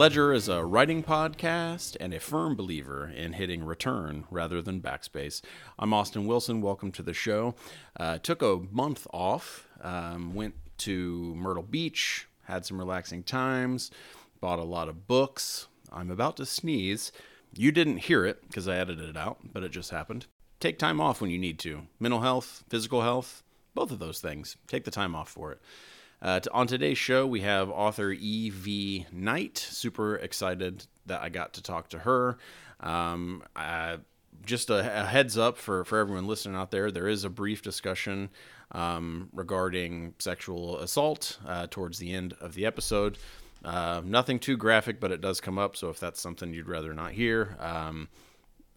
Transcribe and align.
Ledger 0.00 0.32
is 0.32 0.48
a 0.48 0.64
writing 0.64 1.02
podcast 1.02 1.94
and 2.00 2.14
a 2.14 2.20
firm 2.20 2.56
believer 2.56 3.12
in 3.14 3.34
hitting 3.34 3.62
return 3.62 4.24
rather 4.30 4.62
than 4.62 4.80
backspace. 4.80 5.42
I'm 5.78 5.92
Austin 5.92 6.24
Wilson. 6.24 6.62
Welcome 6.62 6.90
to 6.92 7.02
the 7.02 7.12
show. 7.12 7.54
Uh, 7.98 8.16
took 8.16 8.40
a 8.40 8.60
month 8.70 9.06
off, 9.12 9.68
um, 9.82 10.34
went 10.34 10.54
to 10.78 11.34
Myrtle 11.34 11.62
Beach, 11.62 12.26
had 12.44 12.64
some 12.64 12.78
relaxing 12.78 13.22
times, 13.22 13.90
bought 14.40 14.58
a 14.58 14.64
lot 14.64 14.88
of 14.88 15.06
books. 15.06 15.66
I'm 15.92 16.10
about 16.10 16.38
to 16.38 16.46
sneeze. 16.46 17.12
You 17.54 17.70
didn't 17.70 17.98
hear 17.98 18.24
it 18.24 18.40
because 18.48 18.66
I 18.66 18.76
edited 18.76 19.06
it 19.06 19.18
out, 19.18 19.52
but 19.52 19.64
it 19.64 19.70
just 19.70 19.90
happened. 19.90 20.24
Take 20.60 20.78
time 20.78 20.98
off 20.98 21.20
when 21.20 21.28
you 21.28 21.38
need 21.38 21.58
to. 21.58 21.82
Mental 21.98 22.22
health, 22.22 22.64
physical 22.70 23.02
health, 23.02 23.42
both 23.74 23.90
of 23.90 23.98
those 23.98 24.20
things. 24.20 24.56
Take 24.66 24.84
the 24.84 24.90
time 24.90 25.14
off 25.14 25.28
for 25.28 25.52
it. 25.52 25.60
Uh, 26.22 26.40
to, 26.40 26.52
on 26.52 26.66
today's 26.66 26.98
show, 26.98 27.26
we 27.26 27.40
have 27.40 27.70
author 27.70 28.12
E.V. 28.12 29.06
Knight. 29.12 29.58
Super 29.58 30.16
excited 30.16 30.86
that 31.06 31.22
I 31.22 31.28
got 31.28 31.54
to 31.54 31.62
talk 31.62 31.88
to 31.90 32.00
her. 32.00 32.36
Um, 32.80 33.42
I, 33.56 33.98
just 34.44 34.70
a, 34.70 35.02
a, 35.02 35.04
heads 35.04 35.36
up 35.38 35.58
for, 35.58 35.84
for 35.84 35.98
everyone 35.98 36.26
listening 36.26 36.56
out 36.56 36.70
there 36.70 36.90
there 36.90 37.08
is 37.08 37.24
a 37.24 37.30
brief 37.30 37.62
discussion 37.62 38.30
um, 38.72 39.28
regarding 39.32 40.14
sexual 40.18 40.78
assault 40.78 41.38
uh, 41.46 41.66
towards 41.70 41.98
the 41.98 42.12
end 42.12 42.34
of 42.40 42.54
the 42.54 42.66
episode. 42.66 43.18
Uh, 43.64 44.00
nothing 44.04 44.38
too 44.38 44.56
graphic, 44.56 45.00
but 45.00 45.12
it 45.12 45.20
does 45.20 45.40
come 45.40 45.58
up. 45.58 45.76
So 45.76 45.90
if 45.90 46.00
that's 46.00 46.20
something 46.20 46.54
you'd 46.54 46.68
rather 46.68 46.94
not 46.94 47.12
hear, 47.12 47.56
um, 47.60 48.08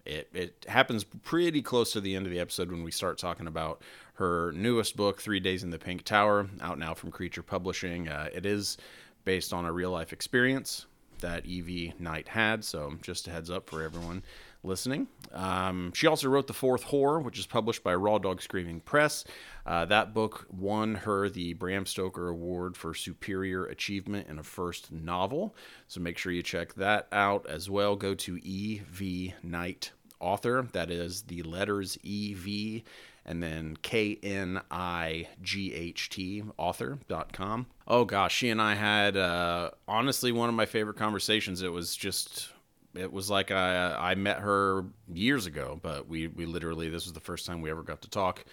it, 0.05 0.29
it 0.33 0.65
happens 0.67 1.03
pretty 1.03 1.61
close 1.61 1.93
to 1.93 2.01
the 2.01 2.15
end 2.15 2.25
of 2.25 2.31
the 2.31 2.39
episode 2.39 2.71
when 2.71 2.83
we 2.83 2.91
start 2.91 3.17
talking 3.17 3.47
about 3.47 3.81
her 4.15 4.51
newest 4.51 4.95
book, 4.95 5.21
Three 5.21 5.39
Days 5.39 5.63
in 5.63 5.69
the 5.69 5.79
Pink 5.79 6.03
Tower, 6.03 6.47
out 6.61 6.77
now 6.77 6.93
from 6.93 7.11
Creature 7.11 7.43
Publishing. 7.43 8.07
Uh, 8.07 8.29
it 8.33 8.45
is 8.45 8.77
based 9.25 9.53
on 9.53 9.65
a 9.65 9.71
real 9.71 9.91
life 9.91 10.13
experience 10.13 10.85
that 11.19 11.45
Evie 11.45 11.93
Knight 11.99 12.27
had, 12.27 12.63
so 12.63 12.95
just 13.01 13.27
a 13.27 13.31
heads 13.31 13.49
up 13.49 13.69
for 13.69 13.81
everyone 13.81 14.23
listening. 14.63 15.07
Um, 15.31 15.91
she 15.93 16.07
also 16.07 16.29
wrote 16.29 16.47
The 16.47 16.53
Fourth 16.53 16.85
Whore, 16.85 17.23
which 17.23 17.39
is 17.39 17.45
published 17.45 17.83
by 17.83 17.95
Raw 17.95 18.17
Dog 18.17 18.41
Screaming 18.41 18.79
Press. 18.79 19.25
Uh, 19.65 19.85
that 19.85 20.13
book 20.13 20.45
won 20.51 20.95
her 20.95 21.29
the 21.29 21.53
Bram 21.53 21.85
Stoker 21.85 22.29
Award 22.29 22.77
for 22.77 22.93
Superior 22.93 23.65
Achievement 23.65 24.27
in 24.27 24.39
a 24.39 24.43
First 24.43 24.91
Novel. 24.91 25.55
So 25.87 26.01
make 26.01 26.17
sure 26.17 26.31
you 26.31 26.43
check 26.43 26.73
that 26.75 27.07
out 27.11 27.45
as 27.47 27.69
well. 27.69 27.95
Go 27.95 28.13
to 28.15 28.39
E.V. 28.41 29.33
Knight 29.43 29.91
Author. 30.19 30.67
That 30.71 30.91
is 30.91 31.23
the 31.23 31.43
letters 31.43 31.97
E.V 32.03 32.83
and 33.25 33.41
then 33.41 33.77
K 33.81 34.19
N 34.21 34.61
I 34.69 35.27
G 35.41 35.73
H 35.73 36.09
T 36.09 36.43
author.com. 36.57 37.67
Oh 37.87 38.05
gosh, 38.05 38.35
she 38.35 38.49
and 38.49 38.61
I 38.61 38.75
had 38.75 39.17
uh, 39.17 39.71
honestly 39.87 40.31
one 40.31 40.49
of 40.49 40.55
my 40.55 40.65
favorite 40.65 40.97
conversations. 40.97 41.61
It 41.61 41.71
was 41.71 41.95
just 41.95 42.52
it 42.95 43.11
was 43.11 43.29
like 43.29 43.51
I 43.51 43.95
I 44.11 44.15
met 44.15 44.39
her 44.39 44.85
years 45.11 45.45
ago, 45.45 45.79
but 45.81 46.07
we 46.07 46.27
we 46.27 46.45
literally 46.45 46.89
this 46.89 47.05
was 47.05 47.13
the 47.13 47.19
first 47.19 47.45
time 47.45 47.61
we 47.61 47.71
ever 47.71 47.83
got 47.83 48.01
to 48.03 48.09
talk. 48.09 48.45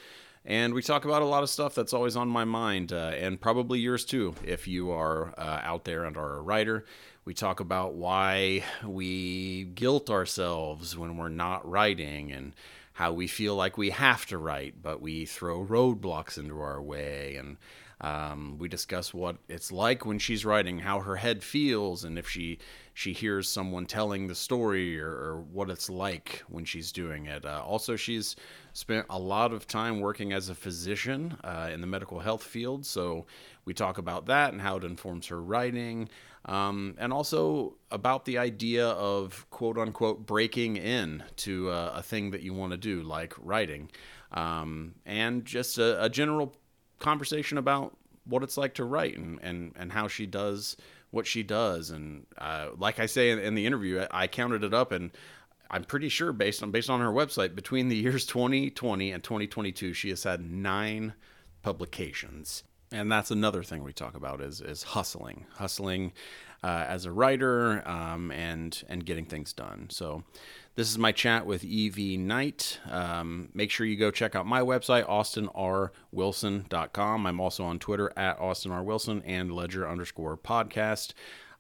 And 0.45 0.73
we 0.73 0.81
talk 0.81 1.05
about 1.05 1.21
a 1.21 1.27
lot 1.27 1.43
of 1.43 1.51
stuff 1.51 1.75
that's 1.75 1.93
always 1.93 2.17
on 2.17 2.29
my 2.29 2.45
mind, 2.45 2.95
uh, 2.95 3.13
and 3.15 3.39
probably 3.39 3.79
yours 3.79 4.07
too, 4.07 4.35
if 4.43 4.67
you 4.67 4.91
are 4.91 5.35
uh, 5.39 5.61
out 5.63 5.85
there 5.85 6.05
and 6.05 6.17
are 6.17 6.39
a 6.39 6.43
writer. 6.43 6.87
We 7.27 7.35
talk 7.35 7.61
about 7.61 7.93
why 7.95 8.65
we 8.83 9.65
guilt 9.65 10.09
ourselves 10.09 10.97
when 10.97 11.19
we're 11.19 11.29
not 11.29 11.69
writing, 11.69 12.33
and 12.33 12.55
how 12.95 13.13
we 13.13 13.27
feel 13.27 13.55
like 13.57 13.79
we 13.79 13.91
have 13.91 14.27
to 14.27 14.37
write, 14.39 14.83
but 14.83 15.01
we 15.01 15.25
throw 15.25 15.65
roadblocks 15.65 16.37
into 16.37 16.61
our 16.61 16.83
way. 16.83 17.37
And 17.37 17.57
um, 18.01 18.57
we 18.59 18.69
discuss 18.69 19.13
what 19.13 19.37
it's 19.49 19.71
like 19.71 20.07
when 20.07 20.19
she's 20.19 20.45
writing, 20.45 20.79
how 20.79 21.01
her 21.01 21.17
head 21.17 21.43
feels, 21.43 22.05
and 22.05 22.19
if 22.19 22.29
she 22.29 22.59
she 22.95 23.13
hears 23.13 23.49
someone 23.49 23.87
telling 23.87 24.27
the 24.27 24.35
story 24.35 25.01
or, 25.01 25.11
or 25.11 25.45
what 25.53 25.71
it's 25.71 25.89
like 25.89 26.43
when 26.49 26.65
she's 26.65 26.93
doing 26.93 27.27
it. 27.27 27.45
Uh, 27.45 27.63
also, 27.65 27.97
she's 27.97 28.37
spent 28.73 29.07
a 29.11 29.19
lot 29.19 29.53
of 29.53 29.67
time 29.67 30.01
working 30.01 30.33
as 30.33 30.49
a 30.49 30.55
physician 30.55 31.37
uh, 31.45 31.71
in 31.73 31.81
the 31.81 31.87
medical 31.87 32.21
health 32.21 32.43
field, 32.43 32.85
so 32.85 33.27
we 33.65 33.75
talk 33.75 33.99
about 33.99 34.27
that 34.27 34.53
and 34.53 34.61
how 34.61 34.77
it 34.77 34.85
informs 34.85 35.27
her 35.27 35.41
writing 35.43 36.09
um, 36.47 36.95
and 36.99 37.13
also 37.13 37.75
about 37.91 38.25
the 38.25 38.39
idea 38.39 38.89
of 38.89 39.47
quote 39.51 39.77
unquote 39.77 40.27
breaking 40.27 40.77
in 40.77 41.23
to 41.37 41.71
a, 41.71 41.93
a 41.97 42.03
thing 42.03 42.31
that 42.31 42.43
you 42.43 42.55
want 42.55 42.73
to 42.73 42.79
do, 42.79 43.03
like 43.03 43.35
writing, 43.39 43.91
um, 44.33 44.95
and 45.05 45.45
just 45.45 45.79
a, 45.79 46.03
a, 46.03 46.09
general 46.09 46.55
conversation 47.01 47.59
about 47.59 47.97
what 48.25 48.43
it's 48.43 48.57
like 48.57 48.75
to 48.75 48.85
write 48.85 49.19
and, 49.19 49.41
and, 49.43 49.73
and 49.77 49.91
how 49.91 50.07
she 50.07 50.27
does 50.27 50.77
what 51.11 51.27
she 51.27 51.43
does. 51.43 51.91
And 51.91 52.27
uh, 52.39 52.69
like 52.79 53.01
I 53.01 53.07
say 53.07 53.31
in, 53.31 53.41
in 53.41 53.57
the 53.57 53.67
interview, 53.67 54.01
I, 54.13 54.23
I 54.23 54.27
counted 54.29 54.63
it 54.63 54.73
up 54.73 54.93
and 54.93 55.11
I'm 55.69 55.83
pretty 55.83 56.09
sure 56.09 56.33
based 56.33 56.63
on 56.63 56.71
based 56.71 56.89
on 56.89 57.01
her 57.01 57.11
website, 57.11 57.57
between 57.57 57.89
the 57.89 57.97
years 57.97 58.27
2020 58.27 59.11
and 59.11 59.23
2022, 59.25 59.93
she 59.93 60.11
has 60.11 60.23
had 60.23 60.41
nine 60.41 61.15
publications 61.63 62.63
and 62.93 63.11
that's 63.11 63.31
another 63.31 63.63
thing 63.63 63.83
we 63.83 63.93
talk 63.93 64.15
about 64.15 64.41
is 64.41 64.61
is 64.61 64.83
hustling, 64.83 65.47
hustling 65.55 66.13
uh, 66.63 66.85
as 66.89 67.05
a 67.05 67.13
writer, 67.13 67.87
um, 67.89 68.31
and 68.33 68.83
and 68.89 69.05
getting 69.05 69.25
things 69.25 69.53
done. 69.53 69.89
So. 69.91 70.25
This 70.81 70.89
is 70.89 70.97
my 70.97 71.13
chat 71.13 71.45
with 71.45 71.63
EV 71.63 72.19
Knight. 72.19 72.81
Um, 72.91 73.51
make 73.53 73.71
sure 73.71 73.85
you 73.85 73.97
go 73.97 74.11
check 74.11 74.35
out 74.35 74.47
my 74.47 74.63
website, 74.63 75.07
austinrwilson.com. 75.07 77.27
I'm 77.27 77.39
also 77.39 77.65
on 77.65 77.79
Twitter 77.79 78.11
at 78.17 78.41
Austin 78.41 78.73
R. 78.73 78.83
Wilson 78.83 79.23
and 79.27 79.53
Ledger 79.53 79.87
underscore 79.87 80.39
podcast. 80.39 81.13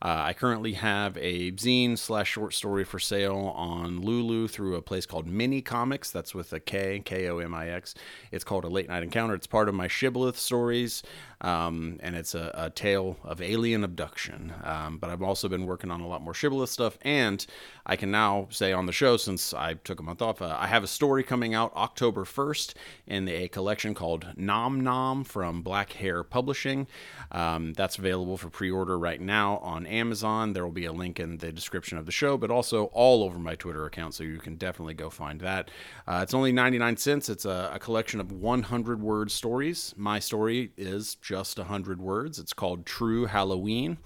Uh, 0.02 0.22
I 0.24 0.32
currently 0.32 0.72
have 0.72 1.18
a 1.18 1.52
zine 1.52 1.98
slash 1.98 2.30
short 2.30 2.54
story 2.54 2.84
for 2.84 2.98
sale 2.98 3.52
on 3.54 4.00
Lulu 4.00 4.48
through 4.48 4.76
a 4.76 4.82
place 4.82 5.04
called 5.04 5.26
Mini 5.26 5.60
Komix. 5.60 6.10
That's 6.10 6.34
with 6.34 6.54
a 6.54 6.60
K, 6.60 7.02
K 7.04 7.28
O 7.28 7.40
M 7.40 7.54
I 7.54 7.68
X. 7.68 7.94
It's 8.32 8.44
called 8.44 8.64
A 8.64 8.68
Late 8.68 8.88
Night 8.88 9.02
Encounter. 9.02 9.34
It's 9.34 9.46
part 9.46 9.68
of 9.68 9.74
my 9.74 9.88
Shibboleth 9.88 10.38
stories, 10.38 11.02
um, 11.40 11.98
and 12.02 12.14
it's 12.14 12.34
a, 12.34 12.50
a, 12.54 12.70
tale 12.70 13.16
of 13.24 13.40
alien 13.40 13.82
abduction. 13.84 14.52
Um, 14.62 14.98
but 14.98 15.10
I've 15.10 15.22
also 15.22 15.48
been 15.48 15.66
working 15.66 15.90
on 15.90 16.00
a 16.00 16.06
lot 16.06 16.22
more 16.22 16.34
Shibboleth 16.34 16.68
stuff, 16.68 16.98
and 17.02 17.44
I 17.86 17.96
can 17.96 18.10
now 18.10 18.48
say 18.50 18.72
on 18.72 18.86
the 18.86 18.92
show, 18.92 19.16
since 19.16 19.54
I 19.54 19.74
took 19.74 20.00
a 20.00 20.02
month 20.02 20.22
off, 20.22 20.42
uh, 20.42 20.56
I 20.58 20.66
have 20.66 20.84
a 20.84 20.86
story 20.86 21.22
coming 21.22 21.54
out 21.54 21.74
October 21.74 22.24
1st 22.24 22.74
in 23.06 23.28
a 23.28 23.48
collection 23.48 23.94
called 23.94 24.26
Nom 24.36 24.80
Nom 24.80 25.24
from 25.24 25.62
Black 25.62 25.92
Hare 25.94 26.22
Publishing. 26.22 26.86
Um, 27.32 27.72
that's 27.72 27.98
available 27.98 28.36
for 28.36 28.50
pre 28.50 28.70
order 28.70 28.98
right 28.98 29.20
now 29.20 29.58
on 29.58 29.86
Amazon. 29.86 30.52
There 30.52 30.64
will 30.64 30.72
be 30.72 30.84
a 30.84 30.92
link 30.92 31.18
in 31.18 31.38
the 31.38 31.52
description 31.52 31.98
of 31.98 32.06
the 32.06 32.12
show, 32.12 32.36
but 32.36 32.50
also 32.50 32.84
all 32.86 33.22
over 33.22 33.38
my 33.38 33.54
Twitter 33.54 33.86
account, 33.86 34.14
so 34.14 34.24
you 34.24 34.38
can 34.38 34.56
definitely 34.56 34.94
go 34.94 35.10
find 35.10 35.40
that. 35.40 35.70
Uh, 36.06 36.20
it's 36.22 36.34
only 36.34 36.52
99 36.52 36.96
cents. 36.96 37.28
It's 37.28 37.44
a, 37.44 37.70
a, 37.74 37.78
collection 37.78 38.20
of 38.20 38.30
100 38.32 39.00
word 39.00 39.30
stories. 39.30 39.94
My 39.96 40.18
story 40.18 40.72
is 40.76 41.16
just 41.30 41.58
100 41.58 42.00
words. 42.02 42.40
It's 42.40 42.52
called 42.52 42.84
True 42.84 43.26
Halloween. 43.26 43.98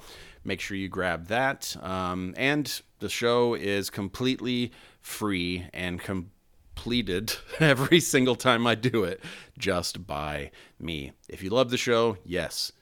Make 0.45 0.61
sure 0.61 0.77
you 0.77 0.91
grab 0.91 1.29
that. 1.29 1.75
Um, 1.83 2.35
and 2.37 2.83
the 2.99 3.09
show 3.09 3.55
is 3.55 3.89
completely 3.89 4.73
free 5.01 5.65
and 5.73 6.03
completed 6.03 7.35
every 7.61 8.01
single 8.01 8.37
time 8.37 8.67
I 8.67 8.75
do 8.75 9.05
it 9.05 9.23
just 9.57 10.07
by 10.07 10.51
me. 10.79 11.13
If 11.27 11.43
you 11.43 11.49
love 11.49 11.71
the 11.71 11.79
show, 11.79 12.19
yes, 12.27 12.73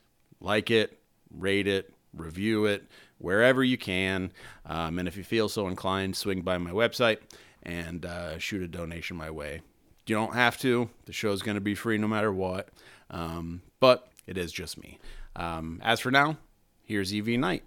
like 0.41 0.73
it, 0.73 0.99
rate 1.31 1.69
it, 1.69 1.95
review 2.13 2.65
it 2.65 2.83
wherever 3.19 3.63
you 3.63 3.79
can. 3.79 4.33
Um, 4.67 4.99
and 4.99 5.07
if 5.07 5.17
you 5.17 5.23
feel 5.23 5.49
so 5.49 5.69
inclined, 5.69 6.17
swing 6.17 6.41
by 6.41 6.59
my 6.59 6.73
website 6.73 7.19
and 7.63 8.05
uh, 8.05 8.39
shoot 8.39 8.61
a 8.61 8.67
donation 8.67 9.17
my 9.17 9.31
way. 9.31 9.61
You 10.09 10.17
don't 10.17 10.35
have 10.35 10.59
to. 10.63 10.91
The 11.05 11.13
show's 11.13 11.43
going 11.43 11.55
to 11.55 11.61
be 11.61 11.77
free 11.77 11.97
no 11.97 12.09
matter 12.09 12.33
what. 12.33 12.71
Um, 13.09 13.63
but 13.79 14.09
it 14.27 14.39
is 14.39 14.53
just 14.53 14.81
me. 14.81 14.99
Um, 15.37 15.81
as 15.83 16.01
for 16.01 16.11
now, 16.11 16.37
here's 16.83 17.13
EV 17.13 17.29
Knight. 17.39 17.65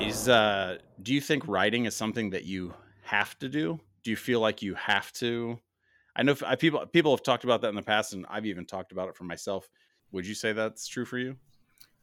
Is 0.00 0.28
uh, 0.28 0.78
do 1.02 1.12
you 1.12 1.20
think 1.20 1.46
writing 1.46 1.84
is 1.84 1.94
something 1.94 2.30
that 2.30 2.44
you 2.44 2.74
have 3.02 3.38
to 3.40 3.48
do? 3.48 3.78
Do 4.02 4.10
you 4.10 4.16
feel 4.16 4.40
like 4.40 4.62
you 4.62 4.74
have 4.74 5.12
to? 5.14 5.58
I 6.16 6.22
know 6.22 6.34
people 6.34 6.86
people 6.86 7.12
have 7.12 7.22
talked 7.22 7.44
about 7.44 7.60
that 7.62 7.68
in 7.68 7.74
the 7.74 7.82
past, 7.82 8.14
and 8.14 8.24
I've 8.28 8.46
even 8.46 8.64
talked 8.64 8.92
about 8.92 9.08
it 9.08 9.16
for 9.16 9.24
myself. 9.24 9.68
Would 10.12 10.26
you 10.26 10.34
say 10.34 10.52
that's 10.52 10.88
true 10.88 11.04
for 11.04 11.18
you? 11.18 11.36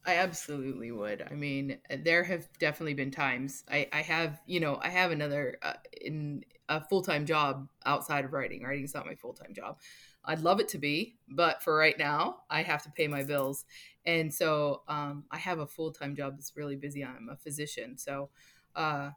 I 0.06 0.16
absolutely 0.16 0.92
would. 0.92 1.28
I 1.30 1.34
mean, 1.34 1.80
there 1.90 2.24
have 2.24 2.48
definitely 2.60 2.94
been 2.94 3.12
times 3.12 3.66
I, 3.70 3.90
I 3.92 4.02
have, 4.04 4.40
you 4.46 4.62
know, 4.62 4.80
I 4.82 4.88
have 4.88 5.12
another 5.12 5.58
uh, 5.62 5.74
in 6.00 6.46
a 6.70 6.80
full 6.80 7.02
time 7.02 7.26
job 7.26 7.68
outside 7.86 8.24
of 8.24 8.32
writing. 8.32 8.64
Writing 8.64 8.86
is 8.86 8.94
not 8.94 9.06
my 9.06 9.16
full 9.16 9.34
time 9.34 9.54
job. 9.54 9.80
I'd 10.28 10.42
love 10.42 10.60
it 10.60 10.68
to 10.70 10.78
be, 10.78 11.16
but 11.30 11.64
for 11.64 11.76
right 11.76 11.98
now, 11.98 12.40
I 12.50 12.62
have 12.62 12.84
to 12.84 12.92
pay 12.92 13.08
my 13.08 13.24
bills, 13.24 13.66
and 14.06 14.34
so 14.34 14.84
um, 14.88 15.24
I 15.32 15.38
have 15.38 15.60
a 15.60 15.68
full 15.68 15.92
time 15.92 16.16
job 16.16 16.36
that's 16.36 16.56
really 16.56 16.76
busy. 16.76 17.04
I'm 17.04 17.30
a 17.32 17.38
physician, 17.38 17.98
so 17.98 18.30
uh, 18.76 19.12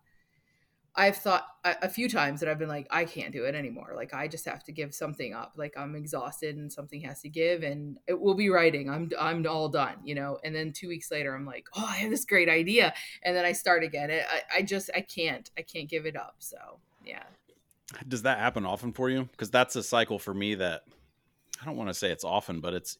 I've 0.94 1.16
thought 1.16 1.46
a, 1.64 1.76
a, 1.82 1.88
few 1.88 2.08
times 2.08 2.40
that 2.40 2.48
I've 2.48 2.58
been 2.58 2.68
like, 2.68 2.88
I 2.90 3.04
can't 3.04 3.32
do 3.32 3.44
it 3.44 3.54
anymore. 3.54 3.92
Like 3.94 4.12
I 4.12 4.26
just 4.26 4.44
have 4.46 4.64
to 4.64 4.72
give 4.72 4.92
something 4.92 5.32
up. 5.34 5.52
Like 5.56 5.74
I'm 5.76 5.94
exhausted 5.94 6.56
and 6.56 6.72
something 6.72 7.00
has 7.02 7.20
to 7.22 7.28
give, 7.28 7.62
and 7.62 7.98
it 8.08 8.18
will 8.18 8.34
be 8.34 8.50
writing. 8.50 8.90
I'm 8.90 9.10
I'm 9.18 9.46
all 9.46 9.68
done, 9.68 9.96
you 10.04 10.14
know. 10.14 10.38
And 10.42 10.54
then 10.54 10.72
two 10.72 10.88
weeks 10.88 11.10
later, 11.10 11.34
I'm 11.34 11.46
like, 11.46 11.66
oh, 11.74 11.86
I 11.86 11.96
have 11.96 12.10
this 12.10 12.24
great 12.24 12.48
idea, 12.48 12.92
and 13.22 13.36
then 13.36 13.44
I 13.44 13.52
start 13.52 13.84
again. 13.84 14.10
I, 14.10 14.58
I 14.58 14.62
just 14.62 14.90
I 14.94 15.02
can't 15.02 15.48
I 15.56 15.62
can't 15.62 15.88
give 15.88 16.06
it 16.06 16.16
up. 16.16 16.36
So 16.38 16.56
yeah. 17.04 17.22
Does 18.06 18.22
that 18.22 18.38
happen 18.38 18.66
often 18.66 18.92
for 18.92 19.10
you? 19.10 19.28
Because 19.30 19.50
that's 19.50 19.76
a 19.76 19.82
cycle 19.82 20.18
for 20.18 20.34
me 20.34 20.56
that 20.56 20.84
I 21.60 21.64
don't 21.64 21.76
want 21.76 21.90
to 21.90 21.94
say 21.94 22.10
it's 22.10 22.24
often, 22.24 22.60
but 22.60 22.74
it's 22.74 22.98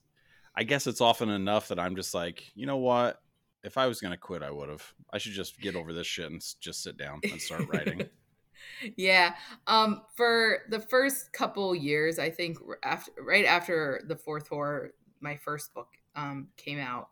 I 0.55 0.65
guess 0.65 0.87
it's 0.87 1.01
often 1.01 1.31
enough 1.31 1.69
that 1.69 1.79
I'm 1.79 1.97
just 1.97 2.13
like, 2.15 2.51
you 2.55 2.67
know 2.67 2.79
what? 2.79 3.21
if 3.63 3.77
I 3.77 3.87
was 3.87 4.01
gonna 4.01 4.17
quit, 4.17 4.43
I 4.43 4.51
would 4.51 4.69
have. 4.69 4.95
I 5.13 5.19
should 5.19 5.33
just 5.33 5.61
get 5.61 5.77
over 5.77 5.93
this 5.93 6.07
shit 6.07 6.31
and 6.31 6.43
just 6.61 6.83
sit 6.83 6.97
down 6.97 7.21
and 7.25 7.41
start 7.41 7.69
writing. 7.69 8.09
yeah. 8.97 9.35
Um. 9.67 10.03
For 10.17 10.61
the 10.71 10.81
first 10.81 11.33
couple 11.33 11.75
years, 11.75 12.19
I 12.19 12.31
think 12.31 12.59
after 12.83 13.13
right 13.23 13.45
after 13.45 14.03
the 14.07 14.17
Fourth 14.17 14.49
Whore, 14.49 14.91
my 15.21 15.37
first 15.37 15.75
book 15.75 15.89
um 16.17 16.49
came 16.57 16.79
out. 16.79 17.09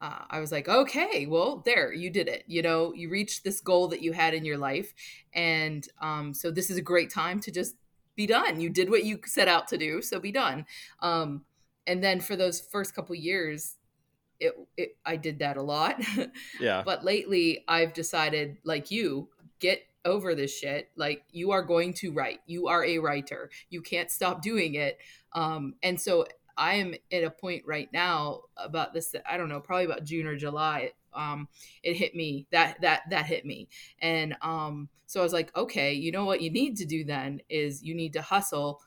Uh, 0.00 0.24
I 0.28 0.40
was 0.40 0.52
like, 0.52 0.68
okay, 0.68 1.24
well, 1.24 1.62
there, 1.64 1.92
you 1.92 2.10
did 2.10 2.28
it. 2.28 2.44
You 2.46 2.60
know, 2.60 2.92
you 2.92 3.08
reached 3.08 3.42
this 3.42 3.60
goal 3.60 3.88
that 3.88 4.02
you 4.02 4.12
had 4.12 4.34
in 4.34 4.44
your 4.44 4.58
life, 4.58 4.92
and 5.32 5.86
um, 6.00 6.34
so 6.34 6.50
this 6.50 6.68
is 6.68 6.76
a 6.76 6.82
great 6.82 7.10
time 7.10 7.40
to 7.40 7.50
just 7.50 7.76
be 8.16 8.26
done. 8.26 8.60
You 8.60 8.70
did 8.70 8.90
what 8.90 9.04
you 9.04 9.20
set 9.24 9.48
out 9.48 9.68
to 9.68 9.78
do, 9.78 10.02
so 10.02 10.20
be 10.20 10.32
done. 10.32 10.66
Um, 11.00 11.44
and 11.86 12.02
then 12.02 12.20
for 12.20 12.36
those 12.36 12.60
first 12.60 12.94
couple 12.94 13.14
years, 13.14 13.76
it, 14.40 14.54
it 14.76 14.96
I 15.04 15.16
did 15.16 15.38
that 15.40 15.56
a 15.56 15.62
lot. 15.62 16.02
yeah. 16.60 16.82
But 16.84 17.04
lately 17.04 17.64
I've 17.68 17.92
decided 17.92 18.58
like 18.64 18.90
you 18.90 19.28
get 19.60 19.82
over 20.04 20.34
this 20.34 20.56
shit. 20.56 20.90
Like 20.96 21.24
you 21.30 21.52
are 21.52 21.62
going 21.62 21.94
to 21.94 22.12
write. 22.12 22.40
You 22.46 22.68
are 22.68 22.84
a 22.84 22.98
writer. 22.98 23.50
You 23.70 23.82
can't 23.82 24.10
stop 24.10 24.42
doing 24.42 24.74
it. 24.74 24.98
Um 25.32 25.74
and 25.82 26.00
so 26.00 26.26
I 26.56 26.74
am 26.74 26.94
at 27.12 27.24
a 27.24 27.30
point 27.30 27.64
right 27.66 27.88
now 27.92 28.42
about 28.56 28.92
this 28.92 29.14
I 29.28 29.36
don't 29.36 29.48
know, 29.48 29.60
probably 29.60 29.86
about 29.86 30.04
June 30.04 30.26
or 30.26 30.36
July. 30.36 30.92
Um 31.14 31.48
it 31.82 31.96
hit 31.96 32.14
me. 32.14 32.46
That 32.50 32.80
that 32.80 33.02
that 33.10 33.26
hit 33.26 33.44
me. 33.44 33.68
And 34.00 34.36
um 34.42 34.88
so 35.06 35.20
I 35.20 35.22
was 35.22 35.32
like, 35.32 35.54
okay, 35.56 35.92
you 35.92 36.10
know 36.10 36.24
what 36.24 36.40
you 36.40 36.50
need 36.50 36.76
to 36.78 36.84
do 36.84 37.04
then 37.04 37.40
is 37.48 37.82
you 37.82 37.94
need 37.94 38.14
to 38.14 38.22
hustle 38.22 38.80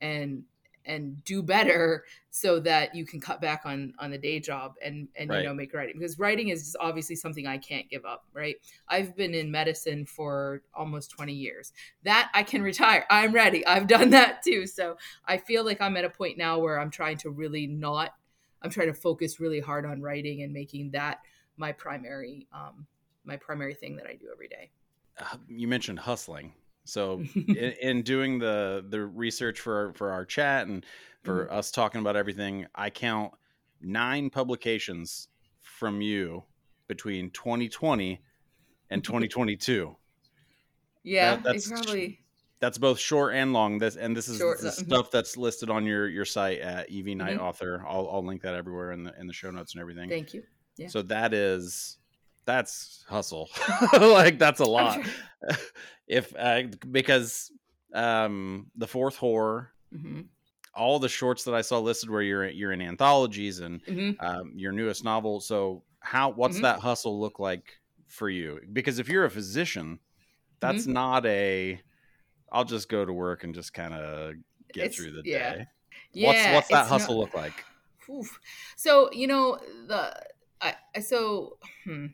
and 0.00 0.44
and 0.86 1.24
do 1.24 1.42
better 1.42 2.04
so 2.30 2.60
that 2.60 2.94
you 2.94 3.06
can 3.06 3.20
cut 3.20 3.40
back 3.40 3.62
on 3.64 3.94
on 3.98 4.10
the 4.10 4.18
day 4.18 4.38
job 4.40 4.74
and 4.82 5.08
and 5.16 5.30
right. 5.30 5.38
you 5.38 5.48
know 5.48 5.54
make 5.54 5.72
writing 5.72 5.94
because 5.98 6.18
writing 6.18 6.48
is 6.48 6.60
just 6.62 6.76
obviously 6.80 7.16
something 7.16 7.46
I 7.46 7.58
can't 7.58 7.88
give 7.88 8.04
up 8.04 8.24
right 8.32 8.56
I've 8.88 9.16
been 9.16 9.34
in 9.34 9.50
medicine 9.50 10.04
for 10.04 10.62
almost 10.74 11.10
20 11.10 11.32
years 11.32 11.72
that 12.02 12.30
I 12.34 12.42
can 12.42 12.62
retire 12.62 13.06
I'm 13.10 13.32
ready 13.32 13.66
I've 13.66 13.86
done 13.86 14.10
that 14.10 14.42
too 14.42 14.66
so 14.66 14.96
I 15.26 15.38
feel 15.38 15.64
like 15.64 15.80
I'm 15.80 15.96
at 15.96 16.04
a 16.04 16.10
point 16.10 16.38
now 16.38 16.58
where 16.58 16.78
I'm 16.78 16.90
trying 16.90 17.18
to 17.18 17.30
really 17.30 17.66
not 17.66 18.10
I'm 18.62 18.70
trying 18.70 18.88
to 18.88 18.94
focus 18.94 19.40
really 19.40 19.60
hard 19.60 19.84
on 19.84 20.00
writing 20.00 20.42
and 20.42 20.52
making 20.52 20.90
that 20.92 21.20
my 21.56 21.72
primary 21.72 22.46
um 22.52 22.86
my 23.24 23.36
primary 23.36 23.74
thing 23.74 23.96
that 23.96 24.06
I 24.06 24.14
do 24.14 24.26
every 24.32 24.48
day 24.48 24.70
uh, 25.18 25.36
you 25.48 25.68
mentioned 25.68 25.98
hustling 25.98 26.52
so 26.84 27.22
in, 27.34 27.72
in, 27.80 28.02
doing 28.02 28.38
the 28.38 28.84
the 28.88 29.04
research 29.04 29.60
for 29.60 29.92
for 29.94 30.10
our 30.10 30.24
chat 30.24 30.66
and 30.66 30.84
for 31.22 31.46
mm-hmm. 31.46 31.54
us 31.54 31.70
talking 31.70 32.00
about 32.00 32.16
everything, 32.16 32.66
I 32.74 32.90
count 32.90 33.32
nine 33.80 34.30
publications 34.30 35.28
from 35.62 36.00
you 36.00 36.44
between 36.86 37.30
2020 37.30 38.20
and 38.90 39.02
2022. 39.04 39.96
Yeah, 41.02 41.36
that, 41.36 41.42
that's 41.42 41.68
probably 41.68 42.20
that's 42.60 42.78
both 42.78 42.98
short 42.98 43.34
and 43.34 43.52
long. 43.52 43.78
This 43.78 43.96
and 43.96 44.16
this 44.16 44.28
is 44.28 44.38
short, 44.38 44.60
the 44.60 44.72
stuff 44.72 45.10
that's 45.10 45.36
listed 45.36 45.70
on 45.70 45.84
your 45.84 46.08
your 46.08 46.24
site 46.24 46.60
at 46.60 46.90
EV 46.90 47.08
Knight 47.08 47.34
mm-hmm. 47.34 47.44
Author. 47.44 47.84
I'll 47.86 48.08
I'll 48.10 48.24
link 48.24 48.42
that 48.42 48.54
everywhere 48.54 48.92
in 48.92 49.04
the 49.04 49.18
in 49.18 49.26
the 49.26 49.32
show 49.32 49.50
notes 49.50 49.74
and 49.74 49.80
everything. 49.80 50.08
Thank 50.08 50.32
you. 50.32 50.44
Yeah. 50.76 50.88
So 50.88 51.02
that 51.02 51.34
is 51.34 51.98
that's 52.44 53.04
hustle. 53.08 53.48
like 53.92 54.38
that's 54.38 54.60
a 54.60 54.64
lot. 54.64 55.00
if 56.06 56.34
uh, 56.38 56.62
because 56.90 57.50
um 57.94 58.66
the 58.76 58.86
Fourth 58.86 59.18
Whore 59.18 59.68
mm-hmm. 59.94 60.22
all 60.74 60.98
the 60.98 61.08
shorts 61.08 61.44
that 61.44 61.54
i 61.54 61.60
saw 61.60 61.78
listed 61.78 62.10
where 62.10 62.22
you're 62.22 62.48
you're 62.48 62.72
in 62.72 62.80
anthologies 62.80 63.60
and 63.60 63.84
mm-hmm. 63.84 64.24
um, 64.24 64.52
your 64.54 64.72
newest 64.72 65.04
novel 65.04 65.40
so 65.40 65.82
how 66.00 66.30
what's 66.30 66.56
mm-hmm. 66.56 66.64
that 66.64 66.80
hustle 66.80 67.20
look 67.20 67.38
like 67.38 67.78
for 68.06 68.28
you 68.28 68.60
because 68.72 68.98
if 68.98 69.08
you're 69.08 69.24
a 69.24 69.30
physician 69.30 69.98
that's 70.60 70.82
mm-hmm. 70.82 70.92
not 70.92 71.26
a 71.26 71.80
i'll 72.52 72.64
just 72.64 72.88
go 72.88 73.04
to 73.04 73.12
work 73.12 73.44
and 73.44 73.54
just 73.54 73.72
kind 73.72 73.94
of 73.94 74.34
get 74.72 74.86
it's, 74.86 74.96
through 74.96 75.12
the 75.12 75.22
yeah. 75.24 75.54
day 75.54 75.66
yeah 76.12 76.28
what's 76.28 76.54
what's 76.54 76.68
that 76.68 76.86
hustle 76.86 77.14
not, 77.14 77.20
look 77.20 77.34
like 77.34 77.64
oof. 78.10 78.38
so 78.76 79.10
you 79.12 79.26
know 79.26 79.58
the 79.86 80.14
I, 80.60 81.00
so 81.00 81.58
hmm, 81.84 82.06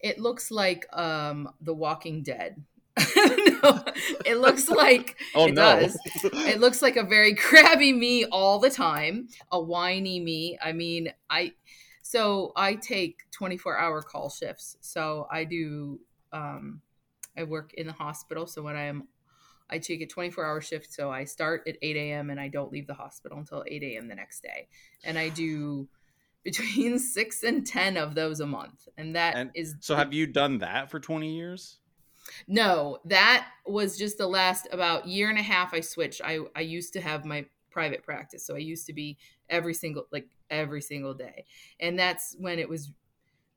it 0.00 0.18
looks 0.18 0.50
like 0.50 0.86
um 0.92 1.48
the 1.60 1.74
walking 1.74 2.22
dead 2.22 2.62
no, 3.16 3.84
it 4.26 4.38
looks 4.38 4.68
like 4.68 5.16
oh, 5.34 5.46
it 5.46 5.54
no. 5.54 5.80
does. 5.80 5.98
It 6.24 6.60
looks 6.60 6.82
like 6.82 6.96
a 6.96 7.02
very 7.02 7.34
crabby 7.36 7.92
me 7.92 8.26
all 8.26 8.58
the 8.58 8.70
time, 8.70 9.28
a 9.50 9.60
whiny 9.60 10.20
me. 10.20 10.58
I 10.62 10.72
mean, 10.72 11.12
I 11.30 11.52
so 12.02 12.52
I 12.54 12.74
take 12.74 13.20
24 13.30 13.78
hour 13.78 14.02
call 14.02 14.28
shifts. 14.28 14.76
So 14.80 15.26
I 15.30 15.44
do 15.44 16.00
um 16.32 16.82
I 17.36 17.44
work 17.44 17.72
in 17.74 17.86
the 17.86 17.94
hospital. 17.94 18.46
So 18.46 18.62
when 18.62 18.76
I 18.76 18.84
am 18.84 19.08
I 19.70 19.78
take 19.78 20.02
a 20.02 20.06
24 20.06 20.44
hour 20.44 20.60
shift. 20.60 20.92
So 20.92 21.10
I 21.10 21.24
start 21.24 21.62
at 21.66 21.76
8 21.80 21.96
a.m. 21.96 22.28
and 22.28 22.38
I 22.38 22.48
don't 22.48 22.70
leave 22.70 22.86
the 22.86 22.94
hospital 22.94 23.38
until 23.38 23.64
8 23.66 23.82
a.m. 23.82 24.06
the 24.06 24.14
next 24.14 24.42
day. 24.42 24.68
And 25.02 25.18
I 25.18 25.30
do 25.30 25.88
between 26.42 26.98
six 26.98 27.42
and 27.42 27.66
10 27.66 27.96
of 27.96 28.14
those 28.14 28.40
a 28.40 28.46
month. 28.46 28.88
And 28.96 29.16
that 29.16 29.34
and 29.36 29.50
is. 29.54 29.76
So 29.80 29.96
have 29.96 30.12
you 30.12 30.26
done 30.26 30.58
that 30.58 30.90
for 30.90 31.00
20 31.00 31.34
years? 31.34 31.78
No, 32.46 32.98
that 33.06 33.48
was 33.66 33.98
just 33.98 34.18
the 34.18 34.26
last 34.26 34.68
about 34.72 35.06
year 35.06 35.28
and 35.28 35.38
a 35.38 35.42
half 35.42 35.74
I 35.74 35.80
switched. 35.80 36.20
I 36.24 36.40
I 36.54 36.60
used 36.60 36.92
to 36.94 37.00
have 37.00 37.24
my 37.24 37.46
private 37.70 38.02
practice. 38.02 38.46
So 38.46 38.54
I 38.54 38.58
used 38.58 38.86
to 38.86 38.92
be 38.92 39.18
every 39.48 39.74
single 39.74 40.06
like 40.12 40.28
every 40.50 40.82
single 40.82 41.14
day. 41.14 41.44
And 41.80 41.98
that's 41.98 42.36
when 42.38 42.58
it 42.58 42.68
was 42.68 42.90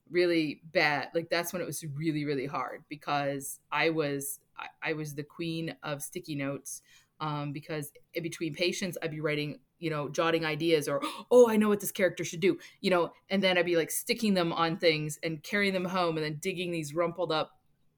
really 0.09 0.61
bad. 0.71 1.09
Like 1.13 1.29
that's 1.29 1.53
when 1.53 1.61
it 1.61 1.65
was 1.65 1.83
really 1.95 2.25
really 2.25 2.47
hard 2.47 2.83
because 2.89 3.59
I 3.71 3.89
was 3.89 4.39
I, 4.81 4.93
was 4.93 5.15
the 5.15 5.23
queen 5.23 5.75
of 5.83 6.01
sticky 6.01 6.35
notes 6.35 6.81
um, 7.19 7.51
because 7.51 7.91
between 8.13 8.53
patients 8.53 8.97
I'd 9.01 9.11
be 9.11 9.19
writing 9.19 9.59
you 9.79 9.89
know 9.89 10.09
jotting 10.09 10.45
ideas 10.45 10.87
or 10.87 11.01
oh 11.31 11.49
I 11.49 11.57
know 11.57 11.69
what 11.69 11.79
this 11.79 11.91
character 11.91 12.23
should 12.23 12.39
do 12.39 12.57
you 12.81 12.89
know 12.89 13.11
and 13.29 13.43
then 13.43 13.57
I'd 13.57 13.65
be 13.65 13.77
like 13.77 13.91
sticking 13.91 14.33
them 14.33 14.53
on 14.53 14.77
things 14.77 15.19
and 15.23 15.41
carrying 15.43 15.73
them 15.73 15.85
home 15.85 16.17
and 16.17 16.25
then 16.25 16.37
digging 16.41 16.71
these 16.71 16.93
rumpled 16.93 17.31
up 17.31 17.51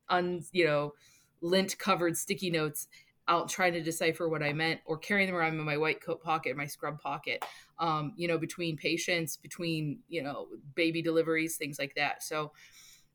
un 0.09 0.43
you 0.51 0.65
know 0.65 0.93
lint 1.41 1.77
covered 1.77 2.17
sticky 2.17 2.49
notes 2.49 2.87
out 3.27 3.49
trying 3.49 3.73
to 3.73 3.81
decipher 3.81 4.27
what 4.27 4.41
I 4.41 4.53
meant 4.53 4.79
or 4.85 4.97
carrying 4.97 5.27
them 5.27 5.35
around 5.35 5.59
in 5.59 5.65
my 5.65 5.77
white 5.77 6.01
coat 6.01 6.23
pocket, 6.23 6.55
my 6.55 6.65
scrub 6.65 6.99
pocket, 6.99 7.43
um, 7.79 8.13
you 8.15 8.27
know, 8.27 8.37
between 8.37 8.77
patients, 8.77 9.37
between, 9.37 9.99
you 10.07 10.23
know, 10.23 10.47
baby 10.75 11.01
deliveries, 11.01 11.57
things 11.57 11.77
like 11.77 11.93
that. 11.95 12.23
So 12.23 12.53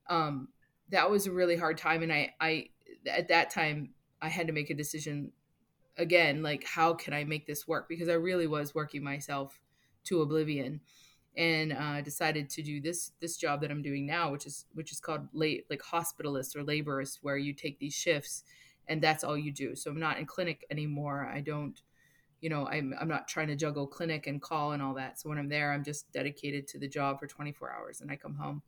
um, 0.08 0.48
that 0.90 1.10
was 1.10 1.26
a 1.26 1.32
really 1.32 1.56
hard 1.56 1.78
time. 1.78 2.02
And 2.02 2.12
I, 2.12 2.34
I, 2.40 2.68
at 3.06 3.28
that 3.28 3.50
time, 3.50 3.94
I 4.20 4.28
had 4.28 4.46
to 4.46 4.52
make 4.52 4.70
a 4.70 4.74
decision 4.74 5.32
again, 5.96 6.42
like, 6.42 6.64
how 6.64 6.94
can 6.94 7.12
I 7.14 7.24
make 7.24 7.46
this 7.46 7.66
work? 7.66 7.88
Because 7.88 8.08
I 8.08 8.14
really 8.14 8.46
was 8.46 8.74
working 8.74 9.02
myself 9.02 9.60
to 10.04 10.22
oblivion 10.22 10.80
and 11.36 11.72
uh, 11.72 12.00
decided 12.02 12.50
to 12.50 12.62
do 12.62 12.80
this 12.80 13.12
this 13.20 13.36
job 13.36 13.62
that 13.62 13.70
I'm 13.70 13.82
doing 13.82 14.06
now, 14.06 14.30
which 14.30 14.46
is 14.46 14.66
which 14.74 14.92
is 14.92 15.00
called 15.00 15.28
late 15.32 15.66
like 15.70 15.82
hospitalist 15.82 16.56
or 16.56 16.64
laborist, 16.64 17.18
where 17.22 17.36
you 17.36 17.54
take 17.54 17.78
these 17.78 17.94
shifts 17.94 18.44
and 18.88 19.00
that's 19.00 19.24
all 19.24 19.38
you 19.38 19.52
do. 19.52 19.74
So 19.74 19.90
I'm 19.90 20.00
not 20.00 20.18
in 20.18 20.26
clinic 20.26 20.66
anymore. 20.70 21.30
I 21.32 21.40
don't, 21.40 21.80
you 22.40 22.50
know, 22.50 22.66
I'm 22.66 22.94
I'm 23.00 23.08
not 23.08 23.28
trying 23.28 23.48
to 23.48 23.56
juggle 23.56 23.86
clinic 23.86 24.26
and 24.26 24.42
call 24.42 24.72
and 24.72 24.82
all 24.82 24.94
that. 24.94 25.20
So 25.20 25.28
when 25.28 25.38
I'm 25.38 25.48
there, 25.48 25.72
I'm 25.72 25.84
just 25.84 26.10
dedicated 26.12 26.66
to 26.68 26.78
the 26.78 26.88
job 26.88 27.20
for 27.20 27.26
24 27.26 27.72
hours, 27.72 28.00
and 28.00 28.10
I 28.10 28.16
come 28.16 28.34
home. 28.34 28.62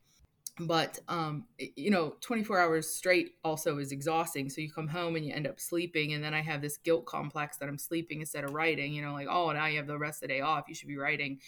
But 0.60 1.00
um, 1.08 1.46
you 1.58 1.90
know, 1.90 2.14
24 2.20 2.60
hours 2.60 2.88
straight 2.88 3.32
also 3.42 3.78
is 3.78 3.90
exhausting. 3.90 4.48
So 4.48 4.60
you 4.60 4.70
come 4.70 4.86
home 4.86 5.16
and 5.16 5.26
you 5.26 5.34
end 5.34 5.48
up 5.48 5.58
sleeping, 5.58 6.12
and 6.12 6.22
then 6.22 6.32
I 6.32 6.42
have 6.42 6.62
this 6.62 6.76
guilt 6.76 7.06
complex 7.06 7.56
that 7.56 7.68
I'm 7.68 7.78
sleeping 7.78 8.20
instead 8.20 8.44
of 8.44 8.52
writing. 8.52 8.92
You 8.92 9.02
know, 9.02 9.12
like 9.12 9.28
oh, 9.28 9.50
now 9.52 9.66
you 9.66 9.78
have 9.78 9.88
the 9.88 9.98
rest 9.98 10.22
of 10.22 10.28
the 10.28 10.34
day 10.34 10.40
off. 10.40 10.64
You 10.68 10.74
should 10.74 10.88
be 10.88 10.96
writing 10.96 11.40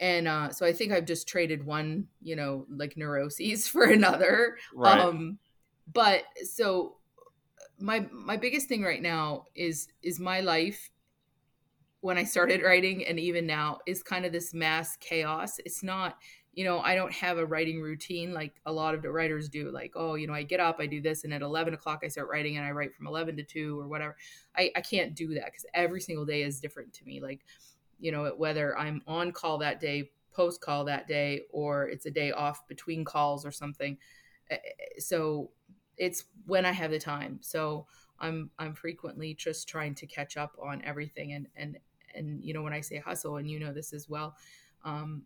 and 0.00 0.26
uh, 0.26 0.50
so 0.50 0.64
I 0.64 0.72
think 0.72 0.92
I've 0.92 1.04
just 1.04 1.28
traded 1.28 1.64
one, 1.64 2.06
you 2.22 2.34
know, 2.34 2.66
like 2.70 2.96
neuroses 2.96 3.68
for 3.68 3.84
another. 3.84 4.56
Right. 4.74 4.98
Um, 4.98 5.38
but 5.92 6.24
so 6.42 6.96
my 7.78 8.06
my 8.10 8.36
biggest 8.36 8.68
thing 8.68 8.82
right 8.82 9.02
now 9.02 9.44
is 9.54 9.88
is 10.02 10.18
my 10.18 10.40
life 10.40 10.90
when 12.00 12.16
I 12.16 12.24
started 12.24 12.62
writing 12.62 13.04
and 13.04 13.20
even 13.20 13.46
now 13.46 13.78
is 13.86 14.02
kind 14.02 14.24
of 14.24 14.32
this 14.32 14.54
mass 14.54 14.96
chaos. 14.96 15.58
It's 15.64 15.82
not 15.82 16.16
you 16.52 16.64
know, 16.64 16.80
I 16.80 16.94
don't 16.94 17.12
have 17.12 17.38
a 17.38 17.46
writing 17.46 17.80
routine 17.80 18.32
like 18.32 18.60
a 18.66 18.72
lot 18.72 18.94
of 18.94 19.02
the 19.02 19.10
writers 19.10 19.48
do. 19.48 19.70
Like, 19.70 19.92
oh, 19.94 20.14
you 20.14 20.26
know, 20.26 20.32
I 20.32 20.42
get 20.42 20.58
up, 20.58 20.76
I 20.80 20.86
do 20.86 21.00
this, 21.00 21.22
and 21.22 21.32
at 21.32 21.42
11 21.42 21.74
o'clock 21.74 22.00
I 22.04 22.08
start 22.08 22.28
writing 22.28 22.56
and 22.56 22.66
I 22.66 22.72
write 22.72 22.94
from 22.94 23.06
11 23.06 23.36
to 23.36 23.44
2 23.44 23.78
or 23.78 23.86
whatever. 23.86 24.16
I, 24.56 24.72
I 24.74 24.80
can't 24.80 25.14
do 25.14 25.34
that 25.34 25.46
because 25.46 25.64
every 25.74 26.00
single 26.00 26.24
day 26.24 26.42
is 26.42 26.60
different 26.60 26.92
to 26.94 27.04
me. 27.04 27.20
Like, 27.20 27.40
you 28.00 28.10
know, 28.10 28.34
whether 28.36 28.76
I'm 28.76 29.02
on 29.06 29.30
call 29.30 29.58
that 29.58 29.78
day, 29.78 30.10
post 30.32 30.60
call 30.60 30.84
that 30.86 31.06
day, 31.06 31.42
or 31.50 31.88
it's 31.88 32.06
a 32.06 32.10
day 32.10 32.32
off 32.32 32.66
between 32.66 33.04
calls 33.04 33.46
or 33.46 33.52
something. 33.52 33.96
Eh, 34.50 34.54
eh, 34.54 34.98
so 34.98 35.50
it's 35.96 36.24
when 36.46 36.66
I 36.66 36.72
have 36.72 36.90
the 36.90 36.98
time. 36.98 37.38
So 37.42 37.86
I'm 38.18 38.50
I'm 38.58 38.74
frequently 38.74 39.34
just 39.34 39.68
trying 39.68 39.94
to 39.96 40.06
catch 40.06 40.36
up 40.36 40.56
on 40.60 40.82
everything 40.84 41.32
and 41.32 41.46
and 41.56 41.78
and 42.14 42.44
you 42.44 42.52
know 42.52 42.62
when 42.62 42.72
I 42.72 42.80
say 42.80 42.98
hustle 42.98 43.36
and 43.36 43.48
you 43.48 43.60
know 43.60 43.72
this 43.72 43.92
as 43.92 44.08
well, 44.08 44.34
um, 44.84 45.22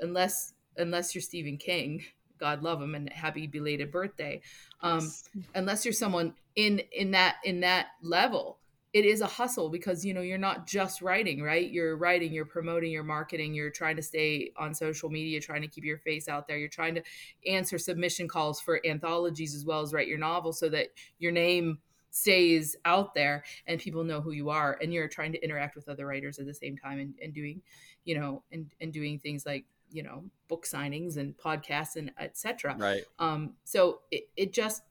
unless 0.00 0.54
unless 0.76 1.14
you're 1.14 1.22
Stephen 1.22 1.56
King, 1.56 2.04
God 2.38 2.62
love 2.62 2.80
him 2.80 2.94
and 2.94 3.10
happy 3.12 3.46
belated 3.46 3.90
birthday. 3.90 4.40
Um, 4.80 5.00
yes. 5.00 5.28
Unless 5.54 5.84
you're 5.84 5.92
someone 5.92 6.34
in 6.54 6.80
in 6.92 7.12
that 7.12 7.36
in 7.44 7.60
that 7.60 7.88
level, 8.02 8.58
it 8.92 9.04
is 9.04 9.20
a 9.20 9.26
hustle 9.26 9.68
because 9.68 10.04
you 10.04 10.14
know 10.14 10.20
you're 10.20 10.38
not 10.38 10.66
just 10.66 11.02
writing, 11.02 11.42
right? 11.42 11.70
You're 11.70 11.96
writing, 11.96 12.32
you're 12.32 12.44
promoting, 12.44 12.90
you're 12.90 13.02
marketing, 13.02 13.54
you're 13.54 13.70
trying 13.70 13.96
to 13.96 14.02
stay 14.02 14.52
on 14.56 14.74
social 14.74 15.10
media, 15.10 15.40
trying 15.40 15.62
to 15.62 15.68
keep 15.68 15.84
your 15.84 15.98
face 15.98 16.28
out 16.28 16.46
there. 16.46 16.58
You're 16.58 16.68
trying 16.68 16.94
to 16.96 17.02
answer 17.46 17.78
submission 17.78 18.28
calls 18.28 18.60
for 18.60 18.80
anthologies 18.86 19.54
as 19.54 19.64
well 19.64 19.80
as 19.80 19.92
write 19.92 20.08
your 20.08 20.18
novel 20.18 20.52
so 20.52 20.68
that 20.70 20.88
your 21.18 21.32
name 21.32 21.78
stays 22.10 22.74
out 22.86 23.12
there 23.12 23.44
and 23.66 23.78
people 23.78 24.02
know 24.02 24.22
who 24.22 24.30
you 24.30 24.48
are 24.48 24.78
and 24.80 24.90
you're 24.90 25.08
trying 25.08 25.32
to 25.32 25.44
interact 25.44 25.76
with 25.76 25.86
other 25.86 26.06
writers 26.06 26.38
at 26.38 26.46
the 26.46 26.54
same 26.54 26.74
time 26.74 26.98
and, 26.98 27.14
and 27.22 27.34
doing 27.34 27.60
you 28.06 28.18
know 28.18 28.42
and, 28.50 28.72
and 28.80 28.90
doing 28.94 29.18
things 29.18 29.44
like 29.44 29.66
you 29.90 30.02
know 30.02 30.24
book 30.48 30.66
signings 30.66 31.16
and 31.16 31.36
podcasts 31.36 31.96
and 31.96 32.10
etc 32.18 32.76
right 32.78 33.04
um 33.18 33.54
so 33.64 34.00
it, 34.10 34.28
it 34.36 34.52
just 34.52 34.82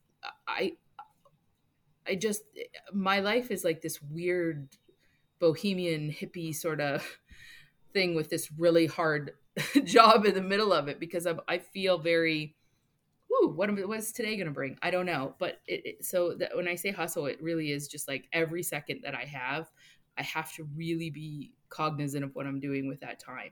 i 0.47 0.73
i 2.07 2.15
just 2.15 2.43
my 2.93 3.19
life 3.19 3.51
is 3.51 3.63
like 3.63 3.81
this 3.81 4.01
weird 4.01 4.67
bohemian 5.39 6.11
hippie 6.11 6.55
sort 6.55 6.79
of 6.79 7.19
thing 7.93 8.15
with 8.15 8.29
this 8.29 8.51
really 8.57 8.87
hard 8.87 9.31
job 9.83 10.25
in 10.25 10.33
the 10.33 10.41
middle 10.41 10.73
of 10.73 10.87
it 10.87 10.99
because 10.99 11.25
I'm, 11.25 11.39
i 11.47 11.57
feel 11.57 11.97
very 11.97 12.55
Woo, 13.41 13.49
what 13.49 13.69
am, 13.69 13.77
what 13.87 13.99
is 13.99 14.11
today 14.11 14.35
going 14.35 14.47
to 14.47 14.53
bring? 14.53 14.77
I 14.81 14.91
don't 14.91 15.05
know. 15.05 15.35
But 15.39 15.59
it, 15.67 15.81
it, 15.85 16.05
so 16.05 16.35
that 16.35 16.55
when 16.55 16.67
I 16.67 16.75
say 16.75 16.91
hustle, 16.91 17.25
it 17.25 17.41
really 17.41 17.71
is 17.71 17.87
just 17.87 18.07
like 18.07 18.27
every 18.31 18.63
second 18.63 19.01
that 19.03 19.15
I 19.15 19.25
have, 19.25 19.69
I 20.17 20.23
have 20.23 20.53
to 20.53 20.67
really 20.75 21.09
be 21.09 21.51
cognizant 21.69 22.23
of 22.23 22.35
what 22.35 22.45
I'm 22.45 22.59
doing 22.59 22.87
with 22.87 23.01
that 23.01 23.19
time. 23.19 23.51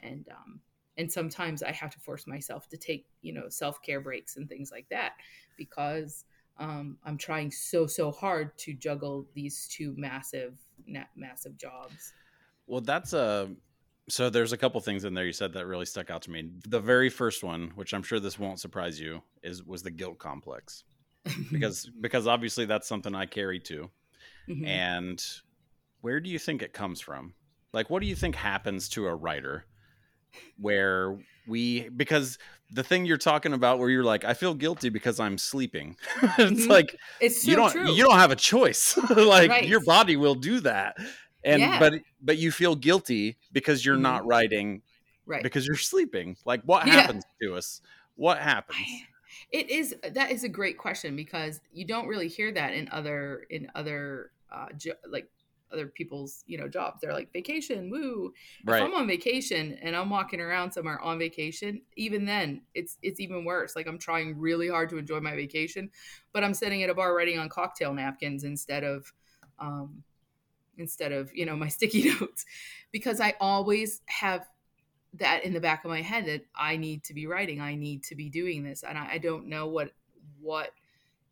And 0.00 0.26
um, 0.30 0.60
and 0.98 1.10
sometimes 1.10 1.62
i 1.62 1.72
have 1.72 1.90
to 1.90 1.98
force 2.00 2.26
myself 2.26 2.68
to 2.68 2.76
take 2.76 3.06
you 3.22 3.32
know 3.32 3.48
self-care 3.48 4.00
breaks 4.00 4.36
and 4.36 4.48
things 4.48 4.70
like 4.70 4.86
that 4.90 5.12
because 5.56 6.24
um, 6.58 6.98
i'm 7.04 7.16
trying 7.16 7.50
so 7.50 7.86
so 7.86 8.10
hard 8.10 8.56
to 8.58 8.74
juggle 8.74 9.26
these 9.34 9.68
two 9.68 9.94
massive 9.96 10.58
massive 11.16 11.56
jobs. 11.56 12.12
Well 12.66 12.80
that's 12.80 13.12
a 13.12 13.50
so 14.08 14.30
there's 14.30 14.52
a 14.52 14.56
couple 14.56 14.80
things 14.80 15.04
in 15.04 15.12
there 15.12 15.26
you 15.26 15.32
said 15.32 15.52
that 15.52 15.66
really 15.66 15.84
stuck 15.84 16.10
out 16.10 16.22
to 16.22 16.30
me. 16.30 16.50
The 16.66 16.80
very 16.80 17.10
first 17.10 17.42
one 17.44 17.72
which 17.74 17.92
i'm 17.94 18.02
sure 18.02 18.20
this 18.20 18.38
won't 18.38 18.60
surprise 18.60 19.00
you 19.00 19.22
is 19.42 19.62
was 19.64 19.82
the 19.82 19.90
guilt 19.90 20.18
complex. 20.18 20.84
Because 21.52 21.90
because 22.00 22.26
obviously 22.26 22.64
that's 22.64 22.88
something 22.88 23.14
i 23.14 23.26
carry 23.26 23.60
too. 23.60 23.90
Mm-hmm. 24.48 24.64
and 24.64 25.22
where 26.00 26.20
do 26.20 26.30
you 26.30 26.38
think 26.38 26.62
it 26.62 26.72
comes 26.72 27.02
from? 27.02 27.34
Like 27.74 27.90
what 27.90 28.00
do 28.00 28.08
you 28.08 28.16
think 28.16 28.34
happens 28.34 28.88
to 28.90 29.06
a 29.06 29.14
writer 29.14 29.66
where 30.58 31.18
we 31.46 31.88
because 31.90 32.38
the 32.70 32.82
thing 32.82 33.06
you're 33.06 33.16
talking 33.16 33.52
about 33.52 33.78
where 33.78 33.88
you're 33.88 34.04
like 34.04 34.24
i 34.24 34.34
feel 34.34 34.54
guilty 34.54 34.88
because 34.88 35.18
i'm 35.18 35.38
sleeping 35.38 35.96
it's 36.22 36.62
mm-hmm. 36.62 36.70
like 36.70 36.96
it's 37.20 37.42
so 37.42 37.50
you 37.50 37.56
don't 37.56 37.72
true. 37.72 37.90
you 37.92 38.04
don't 38.04 38.18
have 38.18 38.30
a 38.30 38.36
choice 38.36 38.96
like 39.10 39.50
right. 39.50 39.68
your 39.68 39.80
body 39.80 40.16
will 40.16 40.34
do 40.34 40.60
that 40.60 40.96
and 41.44 41.60
yeah. 41.60 41.78
but 41.78 41.94
but 42.20 42.36
you 42.36 42.52
feel 42.52 42.76
guilty 42.76 43.36
because 43.52 43.84
you're 43.84 43.94
mm-hmm. 43.94 44.02
not 44.02 44.26
writing 44.26 44.82
right 45.26 45.42
because 45.42 45.66
you're 45.66 45.76
sleeping 45.76 46.36
like 46.44 46.62
what 46.64 46.86
yeah. 46.86 46.94
happens 46.94 47.24
to 47.40 47.54
us 47.54 47.80
what 48.16 48.38
happens 48.38 48.78
it 49.52 49.70
is 49.70 49.94
that 50.12 50.30
is 50.30 50.44
a 50.44 50.48
great 50.48 50.76
question 50.76 51.16
because 51.16 51.60
you 51.72 51.86
don't 51.86 52.06
really 52.06 52.28
hear 52.28 52.52
that 52.52 52.74
in 52.74 52.88
other 52.92 53.46
in 53.50 53.70
other 53.74 54.30
uh 54.52 54.66
like 55.10 55.28
other 55.72 55.86
people's 55.86 56.44
you 56.46 56.58
know 56.58 56.68
jobs. 56.68 57.00
They're 57.00 57.12
like 57.12 57.32
vacation 57.32 57.90
woo. 57.90 58.32
Right. 58.64 58.82
if 58.82 58.88
i'm 58.88 58.94
on 58.94 59.06
vacation 59.06 59.78
and 59.82 59.94
i'm 59.94 60.10
walking 60.10 60.40
around 60.40 60.72
somewhere 60.72 61.00
on 61.00 61.18
vacation 61.18 61.82
even 61.96 62.24
then 62.24 62.62
it's 62.74 62.98
it's 63.02 63.20
even 63.20 63.44
worse. 63.44 63.76
Like 63.76 63.86
i'm 63.86 63.98
trying 63.98 64.38
really 64.38 64.68
hard 64.68 64.88
to 64.90 64.98
enjoy 64.98 65.20
my 65.20 65.34
vacation 65.34 65.90
but 66.32 66.44
i'm 66.44 66.54
sitting 66.54 66.82
at 66.82 66.90
a 66.90 66.94
bar 66.94 67.14
writing 67.14 67.38
on 67.38 67.48
cocktail 67.48 67.92
napkins 67.92 68.44
instead 68.44 68.84
of 68.84 69.12
um 69.58 70.02
instead 70.76 71.12
of 71.12 71.34
you 71.34 71.44
know 71.44 71.56
my 71.56 71.68
sticky 71.78 72.10
notes 72.20 72.44
because 72.92 73.20
i 73.20 73.34
always 73.40 74.00
have 74.06 74.46
that 75.14 75.44
in 75.44 75.52
the 75.52 75.60
back 75.60 75.84
of 75.84 75.90
my 75.90 76.02
head 76.02 76.26
that 76.26 76.42
i 76.54 76.76
need 76.76 77.02
to 77.02 77.14
be 77.14 77.26
writing 77.26 77.60
i 77.60 77.74
need 77.74 78.02
to 78.02 78.14
be 78.14 78.28
doing 78.28 78.62
this 78.62 78.82
and 78.82 78.96
i, 78.96 79.12
I 79.14 79.18
don't 79.18 79.46
know 79.46 79.66
what 79.66 79.90
what 80.40 80.70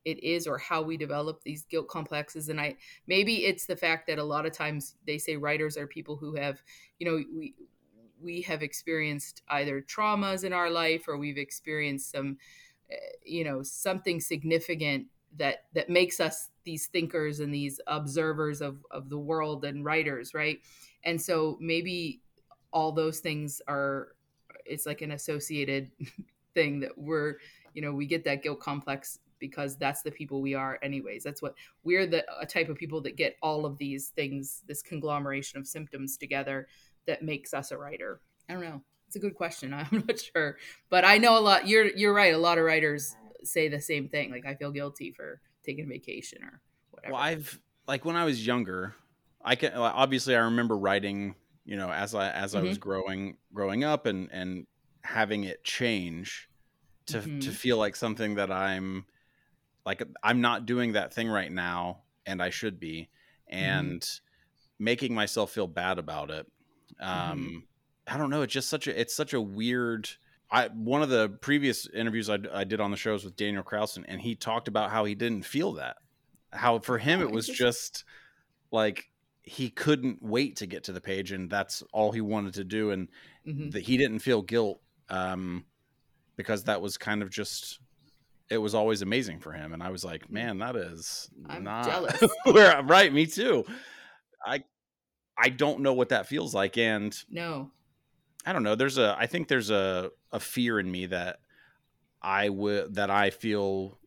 it 0.07 0.23
is 0.23 0.47
or 0.47 0.57
how 0.57 0.81
we 0.81 0.97
develop 0.97 1.43
these 1.43 1.65
guilt 1.65 1.89
complexes 1.89 2.49
and 2.49 2.61
i 2.61 2.75
maybe 3.07 3.45
it's 3.45 3.67
the 3.67 3.77
fact 3.77 4.07
that 4.07 4.19
a 4.19 4.25
lot 4.25 4.47
of 4.47 4.53
times 4.53 4.95
they 5.07 5.19
say 5.19 5.37
writers 5.37 5.77
are 5.77 5.87
people 5.87 6.17
who 6.17 6.35
have 6.35 6.63
you 6.99 7.07
know 7.07 7.23
we 7.37 7.55
we 8.23 8.41
have 8.41 8.63
experienced 8.63 9.43
either 9.51 9.83
traumas 9.83 10.45
in 10.45 10.53
our 10.53 10.71
life 10.71 11.07
or 11.09 11.19
we've 11.19 11.39
experienced 11.39 12.11
some 12.11 12.39
eh, 12.91 12.97
you 13.25 13.45
know 13.45 13.63
something 13.63 14.21
significant 14.21 15.07
that 15.37 15.65
that 15.75 15.91
makes 15.91 16.21
us 16.21 16.51
these 16.65 16.87
thinkers 16.87 17.41
and 17.41 17.53
these 17.53 17.81
observers 17.87 18.61
of 18.61 18.85
of 18.91 19.09
the 19.09 19.19
world 19.19 19.65
and 19.65 19.85
writers 19.85 20.35
right? 20.35 20.61
And 21.05 21.21
so 21.21 21.57
maybe 21.61 22.21
all 22.73 22.93
those 22.93 23.21
things 23.21 23.61
are 23.69 24.09
it's 24.65 24.87
like 24.87 25.03
an 25.03 25.13
associated 25.13 25.91
thing 26.55 26.81
that 26.81 26.97
we're 26.97 27.37
you 27.75 27.83
know 27.83 27.93
we 27.93 28.07
get 28.07 28.25
that 28.25 28.43
guilt 28.43 28.61
complex 28.61 29.19
because 29.38 29.76
that's 29.76 30.02
the 30.02 30.11
people 30.11 30.40
we 30.40 30.55
are 30.55 30.78
anyways. 30.83 31.23
That's 31.23 31.43
what 31.43 31.55
we're 31.85 32.07
the 32.07 32.25
a 32.40 32.47
type 32.47 32.69
of 32.69 32.76
people 32.76 33.00
that 33.02 33.16
get 33.16 33.37
all 33.43 33.66
of 33.66 33.78
these 33.78 34.09
things 34.09 34.62
this 34.66 34.83
conglomeration 34.83 35.59
of 35.59 35.66
symptoms 35.66 36.16
together 36.16 36.69
that 37.07 37.23
makes 37.23 37.55
us 37.55 37.71
a 37.71 37.78
writer. 37.78 38.21
I 38.49 38.55
don't 38.55 38.62
know. 38.62 38.83
It's 39.07 39.16
a 39.16 39.21
good 39.21 39.35
question. 39.35 39.73
I'm 39.75 40.05
not 40.07 40.19
sure. 40.19 40.57
But 40.90 41.05
i 41.05 41.19
know 41.19 41.38
a 41.38 41.40
lot 41.40 41.66
you're 41.66 41.87
you're 41.97 42.14
right. 42.14 42.35
A 42.35 42.38
lot 42.38 42.59
of 42.59 42.64
writers 42.64 43.16
say 43.45 43.69
the 43.69 43.81
same 43.81 44.09
thing. 44.09 44.31
Like 44.31 44.47
i 44.47 44.55
feel 44.55 44.71
guilty 44.71 45.12
for 45.12 45.40
taking 45.64 45.88
vacation 45.88 46.43
or 46.45 46.61
whatever. 46.90 47.14
Well 47.14 47.23
i've 47.23 47.61
like 47.87 48.05
when 48.05 48.16
i 48.16 48.25
was 48.25 48.47
younger 48.47 48.95
i 49.45 49.55
can 49.55 49.73
obviously 49.75 50.35
i 50.35 50.40
remember 50.40 50.76
writing 50.76 51.35
you 51.64 51.76
know 51.76 51.90
as 51.90 52.14
i 52.14 52.31
as 52.31 52.50
mm-hmm. 52.50 52.59
i 52.59 52.69
was 52.69 52.78
mm-hmm. 52.78 52.88
growing 52.88 53.37
growing 53.52 53.85
up 53.85 54.07
and 54.07 54.31
and 54.33 54.66
having 55.02 55.45
it 55.45 55.62
change 55.64 56.49
to 57.07 57.19
mm-hmm. 57.19 57.40
to 57.40 57.50
feel 57.50 57.78
like 57.78 57.97
something 57.97 58.35
that 58.35 58.50
i'm 58.50 59.05
like 59.87 60.02
i'm 60.23 60.40
not 60.40 60.66
doing 60.66 60.93
that 60.93 61.14
thing 61.14 61.28
right 61.28 61.52
now 61.52 62.02
and 62.26 62.43
i 62.43 62.50
should 62.50 62.78
be 62.78 63.09
mm-hmm. 63.50 63.64
and 63.64 64.00
mm-hmm. 64.02 64.85
making 64.85 65.14
myself 65.14 65.50
feel 65.52 65.66
bad 65.66 65.99
about 65.99 66.31
it 66.31 66.47
um 67.00 67.38
mm-hmm. 67.38 67.59
i 68.07 68.19
don't 68.19 68.28
know 68.28 68.43
it's 68.43 68.52
just 68.52 68.69
such 68.69 68.87
a 68.87 69.00
it's 69.00 69.14
such 69.14 69.33
a 69.33 69.40
weird 69.40 70.11
I 70.50 70.69
one 70.69 71.02
of 71.02 71.09
the 71.09 71.28
previous 71.28 71.88
interviews 71.88 72.31
I, 72.31 72.38
I 72.52 72.64
did 72.64 72.81
on 72.81 72.90
the 72.90 72.97
shows 72.97 73.25
with 73.25 73.37
Daniel 73.37 73.62
Krausen, 73.62 74.05
and 74.07 74.21
he 74.21 74.35
talked 74.35 74.69
about 74.69 74.90
how 74.90 75.05
he 75.05 75.14
didn't 75.14 75.45
feel 75.45 75.73
that. 75.75 75.97
How 76.52 76.78
for 76.78 76.99
him 76.99 77.21
it 77.21 77.31
was 77.31 77.49
just 77.49 78.05
like 78.71 79.11
he 79.43 79.71
couldn't 79.71 80.23
wait 80.23 80.57
to 80.57 80.66
get 80.66 80.85
to 80.85 80.93
the 80.93 81.00
page, 81.00 81.33
and 81.33 81.50
that's 81.50 81.83
all 81.93 82.12
he 82.12 82.21
wanted 82.21 82.55
to 82.55 82.64
do, 82.64 82.90
and 82.90 83.09
mm-hmm. 83.47 83.71
that 83.71 83.83
he 83.83 83.97
didn't 83.97 84.21
feel 84.21 84.43
guilt 84.43 84.81
um, 85.09 85.64
because 86.37 86.64
that 86.64 86.81
was 86.81 86.97
kind 86.97 87.23
of 87.23 87.31
just 87.31 87.81
it 88.50 88.59
was 88.59 88.75
always 88.75 89.03
amazing 89.03 89.41
for 89.41 89.53
him 89.53 89.73
and 89.73 89.83
i 89.83 89.91
was 89.91 90.05
like 90.05 90.26
mm. 90.29 90.31
man 90.31 90.59
that 90.59 90.76
is 90.76 91.31
I'm 91.49 91.65
not 91.65 91.87
jealous. 91.87 92.23
where 92.45 92.83
right 92.83 93.12
me 93.12 93.26
too. 93.26 93.65
I 94.45 94.62
i 95.37 95.49
don't 95.49 95.81
know 95.81 95.93
what 95.93 96.11
that 96.11 96.26
feels 96.26 96.55
like 96.55 96.79
and 96.79 97.17
no. 97.31 97.71
I 98.45 98.53
don't 98.53 98.62
know 98.62 98.76
there's 98.76 98.99
a 98.99 99.17
i 99.19 99.26
think 99.26 99.49
there's 99.49 99.71
a 99.71 100.11
a 100.31 100.38
fear 100.38 100.79
in 100.79 100.91
me 100.91 101.07
that 101.07 101.41
i 102.23 102.49
would 102.49 102.95
that 102.95 103.11
i 103.11 103.31
feel 103.31 103.99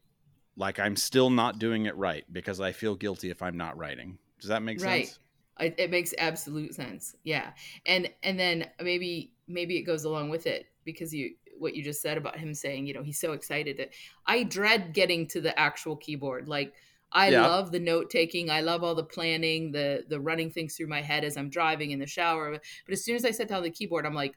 like 0.55 0.79
i'm 0.79 0.96
still 0.96 1.29
not 1.29 1.60
doing 1.60 1.86
it 1.86 1.98
right 1.98 2.24
because 2.31 2.62
i 2.62 2.72
feel 2.72 2.96
guilty 2.96 3.29
if 3.29 3.41
i'm 3.41 3.58
not 3.58 3.77
writing. 3.77 4.17
Does 4.39 4.50
that 4.50 4.63
make 4.63 4.81
right. 4.81 5.08
sense? 5.08 5.19
It, 5.60 5.75
it 5.77 5.91
makes 5.91 6.13
absolute 6.17 6.74
sense 6.74 7.15
yeah. 7.24 7.51
And 7.86 8.10
and 8.24 8.39
then 8.39 8.67
maybe 8.81 9.34
maybe 9.50 9.77
it 9.77 9.84
goes 9.84 10.05
along 10.05 10.29
with 10.29 10.48
it 10.48 10.67
because 10.86 11.13
you 11.13 11.36
what 11.59 11.75
you 11.75 11.83
just 11.83 12.01
said 12.01 12.17
about 12.17 12.37
him 12.37 12.53
saying, 12.53 12.87
you 12.87 12.93
know, 12.93 13.03
he's 13.03 13.19
so 13.19 13.33
excited. 13.33 13.77
To, 13.77 13.87
I 14.25 14.43
dread 14.43 14.93
getting 14.93 15.27
to 15.27 15.41
the 15.41 15.57
actual 15.57 15.95
keyboard. 15.95 16.47
Like 16.47 16.73
I 17.11 17.29
yeah. 17.29 17.45
love 17.45 17.71
the 17.71 17.79
note 17.79 18.09
taking. 18.09 18.49
I 18.49 18.61
love 18.61 18.83
all 18.83 18.95
the 18.95 19.03
planning, 19.03 19.71
the 19.71 20.03
the 20.07 20.19
running 20.19 20.51
things 20.51 20.75
through 20.75 20.87
my 20.87 21.01
head 21.01 21.23
as 21.23 21.37
I'm 21.37 21.49
driving 21.49 21.91
in 21.91 21.99
the 21.99 22.07
shower. 22.07 22.51
But 22.51 22.93
as 22.93 23.03
soon 23.03 23.15
as 23.15 23.25
I 23.25 23.31
sit 23.31 23.47
down 23.47 23.63
the 23.63 23.71
keyboard, 23.71 24.05
I'm 24.05 24.13
like, 24.13 24.35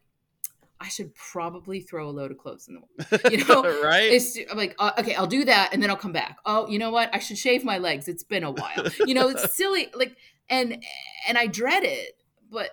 I 0.81 0.89
should 0.89 1.15
probably 1.15 1.81
throw 1.81 2.09
a 2.09 2.11
load 2.11 2.31
of 2.31 2.39
clothes 2.39 2.69
in 2.69 2.75
the 2.75 2.81
wall. 3.23 3.33
You 3.33 3.45
know, 3.45 3.83
right? 3.83 4.13
It's 4.13 4.39
I'm 4.51 4.57
like, 4.57 4.75
uh, 4.79 4.93
okay, 4.99 5.15
I'll 5.15 5.27
do 5.27 5.45
that, 5.45 5.71
and 5.73 5.83
then 5.83 5.91
I'll 5.91 5.97
come 5.97 6.13
back. 6.13 6.39
Oh, 6.47 6.67
you 6.69 6.79
know 6.79 6.91
what? 6.91 7.11
I 7.15 7.19
should 7.19 7.39
shave 7.39 7.65
my 7.65 7.79
legs. 7.79 8.09
It's 8.09 8.25
been 8.25 8.43
a 8.43 8.51
while. 8.51 8.89
You 9.07 9.15
know, 9.15 9.29
it's 9.29 9.55
silly. 9.57 9.89
Like, 9.95 10.17
and 10.49 10.83
and 11.29 11.39
I 11.39 11.47
dread 11.47 11.85
it, 11.85 12.17
but 12.51 12.71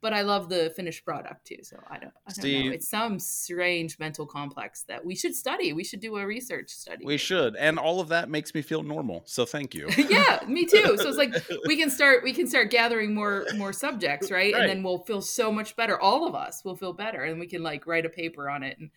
but 0.00 0.12
I 0.12 0.22
love 0.22 0.48
the 0.48 0.70
finished 0.76 1.04
product 1.04 1.46
too. 1.46 1.58
So 1.62 1.76
I 1.88 1.98
don't, 1.98 2.12
I 2.26 2.30
don't 2.30 2.34
Steve- 2.34 2.66
know. 2.66 2.72
It's 2.72 2.88
some 2.88 3.18
strange 3.18 3.98
mental 3.98 4.26
complex 4.26 4.82
that 4.84 5.04
we 5.04 5.14
should 5.14 5.34
study. 5.34 5.72
We 5.72 5.84
should 5.84 6.00
do 6.00 6.16
a 6.16 6.26
research 6.26 6.70
study. 6.70 7.04
we 7.04 7.16
should, 7.16 7.56
and 7.56 7.78
all 7.78 8.00
of 8.00 8.08
that 8.08 8.28
makes 8.28 8.54
me 8.54 8.62
feel 8.62 8.82
normal. 8.82 9.22
So 9.26 9.44
thank 9.44 9.74
you. 9.74 9.88
yeah, 10.08 10.40
me 10.46 10.64
too. 10.64 10.96
So 10.98 11.08
it's 11.08 11.18
like 11.18 11.34
we 11.66 11.76
can 11.76 11.90
start 11.90 12.22
we 12.22 12.32
can 12.32 12.46
start 12.46 12.70
gathering 12.70 13.14
more 13.14 13.46
more 13.56 13.72
subjects, 13.72 14.30
right? 14.30 14.54
Right. 14.54 14.62
And 14.62 14.68
then 14.68 14.82
we'll 14.82 14.98
feel 15.04 15.20
so 15.20 15.50
much 15.50 15.76
better. 15.76 16.00
All 16.00 16.26
of 16.26 16.34
us 16.34 16.64
will 16.64 16.76
feel 16.76 16.92
better, 16.92 17.22
and 17.24 17.40
we 17.40 17.46
can 17.46 17.62
like 17.62 17.86
write 17.86 18.06
a 18.06 18.10
paper 18.10 18.48
on 18.48 18.62
it 18.62 18.78
and 18.78 18.90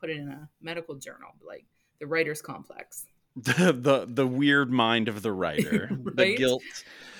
put 0.00 0.10
it 0.10 0.16
in 0.16 0.28
a 0.28 0.48
medical 0.60 0.94
journal, 0.94 1.30
like 1.46 1.64
the 2.00 2.06
writer's 2.06 2.42
complex. 2.42 3.06
the 3.36 3.76
the, 3.78 4.06
the 4.08 4.26
weird 4.26 4.72
mind 4.72 5.08
of 5.08 5.20
the 5.20 5.32
writer, 5.32 5.90
the 6.14 6.34
guilt. 6.34 6.62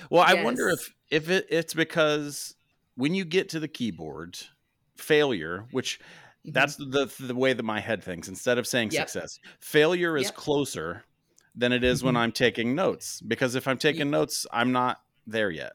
Well, 0.09 0.23
I 0.25 0.41
wonder 0.41 0.69
if 0.69 0.93
if 1.11 1.29
it, 1.29 1.45
it's 1.49 1.75
because 1.75 2.55
when 2.97 3.15
you 3.15 3.23
get 3.25 3.47
to 3.49 3.59
the 3.61 3.67
keyboard, 3.69 4.37
failure, 4.97 5.65
which 5.71 5.99
Mhm. 6.45 6.53
that's 6.53 6.75
the 6.75 7.11
the 7.19 7.35
way 7.35 7.53
that 7.53 7.63
my 7.63 7.79
head 7.79 8.03
thinks. 8.03 8.27
Instead 8.27 8.57
of 8.57 8.67
saying 8.67 8.91
Yep. 8.91 9.09
success, 9.09 9.39
failure 9.61 10.17
is 10.17 10.25
Yep. 10.27 10.35
closer 10.35 11.05
than 11.55 11.71
it 11.71 11.83
is 11.83 12.03
when 12.03 12.15
Mhm. 12.15 12.19
I'm 12.19 12.31
taking 12.33 12.75
notes. 12.75 13.21
Because 13.21 13.55
if 13.55 13.67
I'm 13.67 13.77
taking 13.77 14.09
notes, 14.11 14.45
I'm 14.51 14.71
not 14.71 15.01
there 15.25 15.49
yet. 15.51 15.73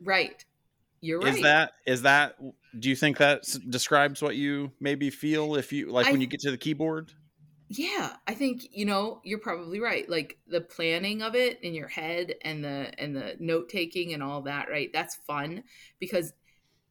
right. 0.00 0.44
You're 1.02 1.20
right. 1.20 1.34
Is 1.36 1.42
that 1.42 1.72
is 1.86 2.02
that? 2.02 2.36
Do 2.78 2.88
you 2.88 2.96
think 2.96 3.18
that 3.18 3.40
s- 3.40 3.58
describes 3.58 4.20
what 4.22 4.36
you 4.36 4.72
maybe 4.80 5.10
feel 5.10 5.54
if 5.56 5.72
you 5.72 5.90
like 5.90 6.06
I- 6.06 6.12
when 6.12 6.20
you 6.20 6.26
get 6.26 6.40
to 6.40 6.50
the 6.50 6.58
keyboard? 6.58 7.12
yeah 7.68 8.14
i 8.28 8.32
think 8.34 8.62
you 8.70 8.84
know 8.84 9.20
you're 9.24 9.40
probably 9.40 9.80
right 9.80 10.08
like 10.08 10.38
the 10.46 10.60
planning 10.60 11.20
of 11.20 11.34
it 11.34 11.58
in 11.64 11.74
your 11.74 11.88
head 11.88 12.32
and 12.42 12.62
the 12.64 12.92
and 12.98 13.16
the 13.16 13.34
note 13.40 13.68
taking 13.68 14.12
and 14.14 14.22
all 14.22 14.42
that 14.42 14.68
right 14.70 14.92
that's 14.92 15.16
fun 15.26 15.64
because 15.98 16.32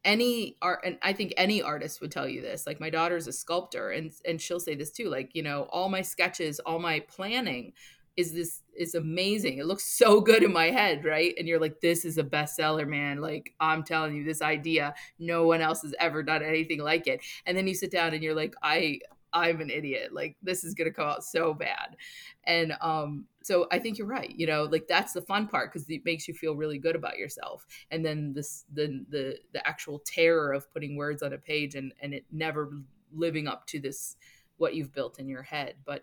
any 0.06 0.56
art 0.62 0.80
and 0.84 0.96
i 1.02 1.12
think 1.12 1.34
any 1.36 1.60
artist 1.60 2.00
would 2.00 2.12
tell 2.12 2.28
you 2.28 2.40
this 2.40 2.66
like 2.66 2.80
my 2.80 2.88
daughter's 2.88 3.26
a 3.26 3.32
sculptor 3.32 3.90
and 3.90 4.12
and 4.24 4.40
she'll 4.40 4.60
say 4.60 4.74
this 4.74 4.90
too 4.90 5.10
like 5.10 5.34
you 5.34 5.42
know 5.42 5.64
all 5.70 5.88
my 5.90 6.00
sketches 6.00 6.60
all 6.60 6.78
my 6.78 7.00
planning 7.00 7.72
is 8.16 8.32
this 8.32 8.62
is 8.74 8.94
amazing. 8.94 9.58
It 9.58 9.66
looks 9.66 9.84
so 9.84 10.20
good 10.20 10.42
in 10.42 10.52
my 10.52 10.70
head 10.70 11.04
right? 11.04 11.34
And 11.38 11.46
you're 11.46 11.60
like 11.60 11.80
this 11.80 12.04
is 12.04 12.18
a 12.18 12.24
bestseller 12.24 12.86
man. 12.86 13.20
Like 13.20 13.52
i'm 13.60 13.82
telling 13.82 14.16
you 14.16 14.24
this 14.24 14.42
idea 14.42 14.94
no 15.18 15.46
one 15.46 15.60
else 15.60 15.82
has 15.82 15.94
ever 16.00 16.22
done 16.22 16.42
anything 16.42 16.80
like 16.80 17.06
it. 17.06 17.20
And 17.44 17.56
then 17.56 17.66
you 17.66 17.74
sit 17.74 17.90
down 17.90 18.14
and 18.14 18.22
you're 18.22 18.34
like 18.34 18.54
i 18.62 19.00
i'm 19.32 19.60
an 19.60 19.70
idiot. 19.70 20.14
Like 20.14 20.36
this 20.42 20.64
is 20.64 20.74
going 20.74 20.90
to 20.90 20.94
come 20.94 21.08
out 21.08 21.24
so 21.24 21.52
bad. 21.52 21.96
And 22.44 22.74
um 22.80 23.26
so 23.46 23.66
i 23.70 23.78
think 23.78 23.98
you're 23.98 24.06
right 24.06 24.34
you 24.36 24.46
know 24.46 24.64
like 24.64 24.86
that's 24.88 25.12
the 25.12 25.22
fun 25.22 25.46
part 25.46 25.72
because 25.72 25.88
it 25.88 26.04
makes 26.04 26.26
you 26.26 26.34
feel 26.34 26.56
really 26.56 26.78
good 26.78 26.96
about 26.96 27.18
yourself 27.18 27.66
and 27.90 28.04
then 28.04 28.32
this 28.32 28.64
the 28.72 29.04
the 29.08 29.38
the 29.52 29.66
actual 29.66 30.00
terror 30.00 30.52
of 30.52 30.70
putting 30.72 30.96
words 30.96 31.22
on 31.22 31.32
a 31.32 31.38
page 31.38 31.74
and 31.74 31.92
and 32.00 32.12
it 32.12 32.24
never 32.30 32.70
living 33.12 33.46
up 33.46 33.66
to 33.66 33.80
this 33.80 34.16
what 34.56 34.74
you've 34.74 34.92
built 34.92 35.18
in 35.18 35.28
your 35.28 35.42
head 35.42 35.74
but 35.84 36.02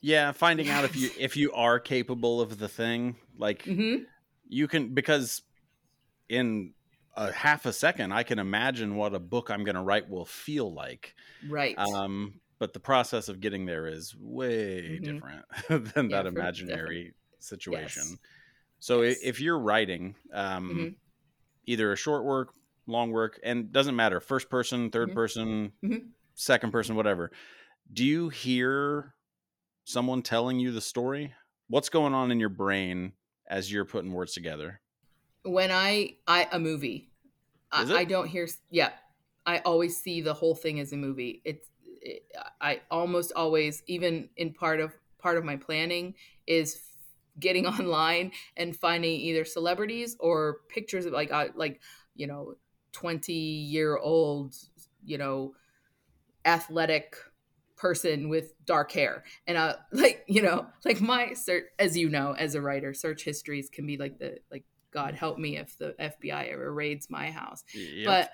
Yeah, 0.00 0.32
finding 0.32 0.70
out 0.70 0.84
if 0.84 0.96
you 0.96 1.10
if 1.18 1.36
you 1.36 1.52
are 1.52 1.78
capable 1.78 2.40
of 2.40 2.58
the 2.58 2.68
thing, 2.68 3.16
like 3.36 3.66
mhm, 3.66 4.06
you 4.48 4.68
can 4.68 4.94
because 4.94 5.42
in 6.28 6.74
a 7.16 7.32
half 7.32 7.66
a 7.66 7.72
second 7.72 8.12
I 8.12 8.24
can 8.24 8.38
imagine 8.38 8.96
what 8.96 9.14
a 9.14 9.20
book 9.20 9.50
I'm 9.50 9.64
going 9.64 9.76
to 9.76 9.82
write 9.82 10.10
will 10.10 10.26
feel 10.26 10.72
like. 10.72 11.14
right 11.48 11.76
Um 11.76 12.40
but 12.60 12.72
the 12.74 12.78
process 12.80 13.28
of 13.28 13.40
getting 13.40 13.66
there 13.66 13.86
is 13.88 14.14
way 14.16 15.00
Mhm. 15.00 15.04
different 15.04 15.44
than 15.94 16.08
Yeah, 16.10 16.22
that 16.22 16.26
imaginary 16.26 17.14
situation. 17.40 18.02
Yes. 18.02 18.18
So 18.78 19.02
Yes. 19.02 19.18
if 19.22 19.40
you're 19.40 19.58
writing 19.58 20.14
um 20.32 20.68
Mhm. 20.70 20.96
either 21.66 21.92
a 21.92 21.96
short 21.96 22.24
work, 22.24 22.52
long 22.86 23.10
work 23.10 23.40
and 23.42 23.72
doesn't 23.72 23.96
matter, 23.96 24.20
first 24.20 24.48
person, 24.50 24.90
3rd 24.90 25.10
Mhm. 25.10 25.14
person, 25.14 25.72
Mhm. 25.82 26.10
second 26.34 26.70
person, 26.70 26.94
whatever. 26.96 27.32
Do 27.92 28.04
you 28.04 28.28
hear 28.28 29.14
someone 29.84 30.22
telling 30.22 30.60
you 30.60 30.70
the 30.70 30.80
story? 30.80 31.34
What's 31.68 31.88
going 31.88 32.14
on 32.14 32.30
in 32.30 32.38
your 32.40 32.48
brain 32.50 33.14
as 33.48 33.72
you're 33.72 33.84
putting 33.84 34.12
words 34.12 34.32
together? 34.34 34.80
when 35.42 35.70
i 35.70 36.16
i 36.26 36.46
a 36.52 36.58
movie 36.58 37.08
I, 37.72 38.00
I 38.00 38.04
don't 38.04 38.26
hear 38.28 38.46
yeah 38.68 38.90
i 39.46 39.60
always 39.60 39.96
see 39.96 40.20
the 40.20 40.34
whole 40.34 40.54
thing 40.54 40.80
as 40.80 40.92
a 40.92 40.98
movie 40.98 41.40
it's 41.46 41.66
it, 41.66 41.69
i 42.60 42.80
almost 42.90 43.32
always 43.36 43.82
even 43.86 44.28
in 44.36 44.52
part 44.52 44.80
of 44.80 44.92
part 45.18 45.36
of 45.36 45.44
my 45.44 45.56
planning 45.56 46.14
is 46.46 46.80
getting 47.38 47.66
online 47.78 48.32
and 48.56 48.76
finding 48.76 49.20
either 49.20 49.44
celebrities 49.44 50.16
or 50.20 50.58
pictures 50.68 51.06
of 51.06 51.12
like 51.12 51.32
uh, 51.32 51.48
like 51.54 51.80
you 52.14 52.26
know 52.26 52.54
20 52.92 53.32
year 53.32 53.96
old 53.96 54.54
you 55.04 55.18
know 55.18 55.52
athletic 56.44 57.16
person 57.76 58.28
with 58.28 58.52
dark 58.66 58.92
hair 58.92 59.24
and 59.46 59.56
uh 59.56 59.74
like 59.92 60.22
you 60.26 60.42
know 60.42 60.66
like 60.84 61.00
my 61.00 61.32
search 61.32 61.64
as 61.78 61.96
you 61.96 62.08
know 62.08 62.34
as 62.38 62.54
a 62.54 62.60
writer 62.60 62.92
search 62.92 63.24
histories 63.24 63.70
can 63.70 63.86
be 63.86 63.96
like 63.96 64.18
the 64.18 64.36
like 64.50 64.64
god 64.92 65.14
help 65.14 65.38
me 65.38 65.56
if 65.56 65.78
the 65.78 65.94
fbi 65.98 66.52
ever 66.52 66.72
raids 66.72 67.08
my 67.08 67.30
house 67.30 67.64
Yep. 67.74 68.04
but 68.04 68.30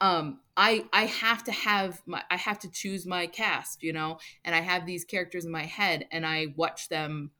um 0.00 0.40
i 0.56 0.84
i 0.92 1.04
have 1.06 1.42
to 1.42 1.52
have 1.52 2.02
my 2.06 2.22
i 2.30 2.36
have 2.36 2.58
to 2.58 2.70
choose 2.70 3.06
my 3.06 3.26
cast 3.26 3.82
you 3.82 3.92
know? 3.92 4.18
And 4.44 4.54
i 4.54 4.60
have 4.60 4.84
these 4.86 5.04
characters 5.04 5.44
in 5.44 5.50
my 5.50 5.64
head 5.64 6.06
and 6.10 6.26
i 6.26 6.48
watch 6.56 6.88
them 6.88 7.30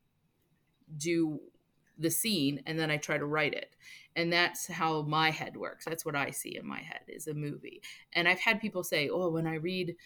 do 0.96 1.40
the 1.98 2.10
scene 2.10 2.62
and 2.66 2.78
then 2.78 2.90
i 2.90 2.96
try 2.96 3.18
to 3.18 3.24
write 3.26 3.54
it. 3.54 3.74
And 4.14 4.32
that's 4.32 4.66
how 4.66 5.02
my 5.02 5.30
head 5.30 5.56
works. 5.56 5.84
That's 5.84 6.04
what 6.04 6.16
i 6.16 6.30
see 6.30 6.56
in 6.56 6.66
my 6.66 6.80
head 6.80 7.02
is 7.08 7.26
a 7.26 7.34
movie. 7.34 7.82
And 8.12 8.28
i've 8.28 8.40
had 8.40 8.60
people 8.60 8.84
say 8.84 9.08
oh 9.08 9.30
when 9.30 9.46
i 9.46 9.54
read 9.54 9.96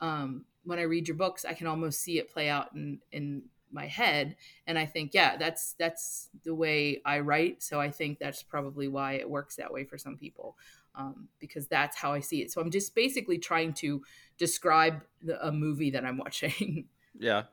um 0.00 0.44
when 0.64 0.78
i 0.78 0.82
read 0.82 1.08
your 1.08 1.16
books 1.16 1.44
i 1.44 1.54
can 1.54 1.66
almost 1.66 2.00
see 2.00 2.18
it 2.18 2.30
play 2.32 2.48
out 2.48 2.68
in 2.74 3.00
in 3.12 3.42
my 3.72 3.86
head. 3.86 4.36
And 4.66 4.78
i 4.78 4.86
think 4.86 5.14
yeah 5.14 5.36
that's 5.36 5.74
that's 5.78 6.28
the 6.44 6.54
way 6.54 7.00
i 7.04 7.20
write. 7.20 7.62
So 7.62 7.80
i 7.80 7.90
think 7.90 8.18
that's 8.18 8.42
probably 8.42 8.88
why 8.88 9.14
it 9.14 9.30
works 9.30 9.56
that 9.56 9.72
way 9.72 9.84
for 9.84 9.98
some 9.98 10.16
people 10.16 10.56
um, 10.94 11.28
because 11.38 11.66
that's 11.68 11.96
how 11.96 12.12
i 12.12 12.20
see 12.20 12.42
it 12.42 12.50
so 12.50 12.60
i'm 12.60 12.70
just 12.70 12.94
basically 12.94 13.38
trying 13.38 13.72
to 13.72 14.02
describe 14.38 15.02
the, 15.22 15.46
a 15.46 15.52
movie 15.52 15.90
that 15.90 16.04
i'm 16.04 16.16
watching 16.24 16.86
yeah. 17.18 17.44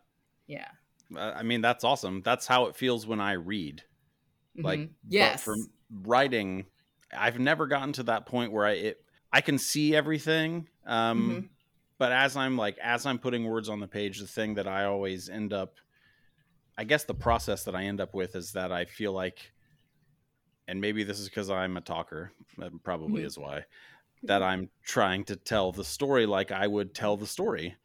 yeah 0.47 0.67
I 1.15 1.43
mean, 1.43 1.62
that's 1.62 1.84
awesome. 1.86 2.21
That's 2.21 2.47
how 2.47 2.65
it 2.65 2.76
feels 2.76 3.08
when 3.08 3.21
I 3.21 3.34
read. 3.34 3.84
Like, 4.58 4.80
Mhm. 4.80 4.89
but 5.04 5.10
yes 5.10 5.43
for 5.43 5.56
writing, 5.89 6.65
I've 7.15 7.39
never 7.39 7.67
gotten 7.67 7.93
to 7.93 8.04
that 8.04 8.26
point 8.26 8.52
where 8.52 8.65
I 8.65 8.71
it 8.71 9.06
I 9.32 9.41
can 9.41 9.58
see 9.58 9.95
everything. 9.95 10.67
Um, 10.86 11.30
Mhm. 11.30 11.50
but 11.97 12.12
as 12.12 12.36
I'm 12.36 12.58
like 12.58 12.78
as 12.80 13.06
I'm 13.06 13.19
putting 13.19 13.45
words 13.45 13.69
on 13.69 13.80
the 13.80 13.88
page, 13.88 14.19
the 14.19 14.28
thing 14.28 14.56
that 14.56 14.67
I 14.67 14.86
always 14.86 15.30
end 15.30 15.54
up, 15.54 15.76
I 16.78 16.84
guess 16.84 17.06
the 17.06 17.13
process 17.13 17.63
that 17.65 17.76
I 17.76 17.84
end 17.84 18.02
up 18.02 18.13
with 18.13 18.36
is 18.36 18.52
that 18.54 18.71
I 18.71 18.86
feel 18.86 19.13
like, 19.13 19.54
and 20.67 20.82
maybe 20.82 21.03
this 21.03 21.19
is 21.19 21.30
because 21.30 21.49
I'm 21.49 21.77
a 21.77 21.82
talker, 21.82 22.32
that 22.58 22.71
probably 22.84 23.23
Mhm. 23.23 23.25
is 23.25 23.38
why, 23.38 23.65
that 24.23 24.43
I'm 24.43 24.71
trying 24.84 25.25
to 25.25 25.36
tell 25.38 25.71
the 25.71 25.86
story 25.86 26.25
like 26.25 26.51
I 26.51 26.67
would 26.67 26.95
tell 26.95 27.17
the 27.17 27.27
story 27.27 27.77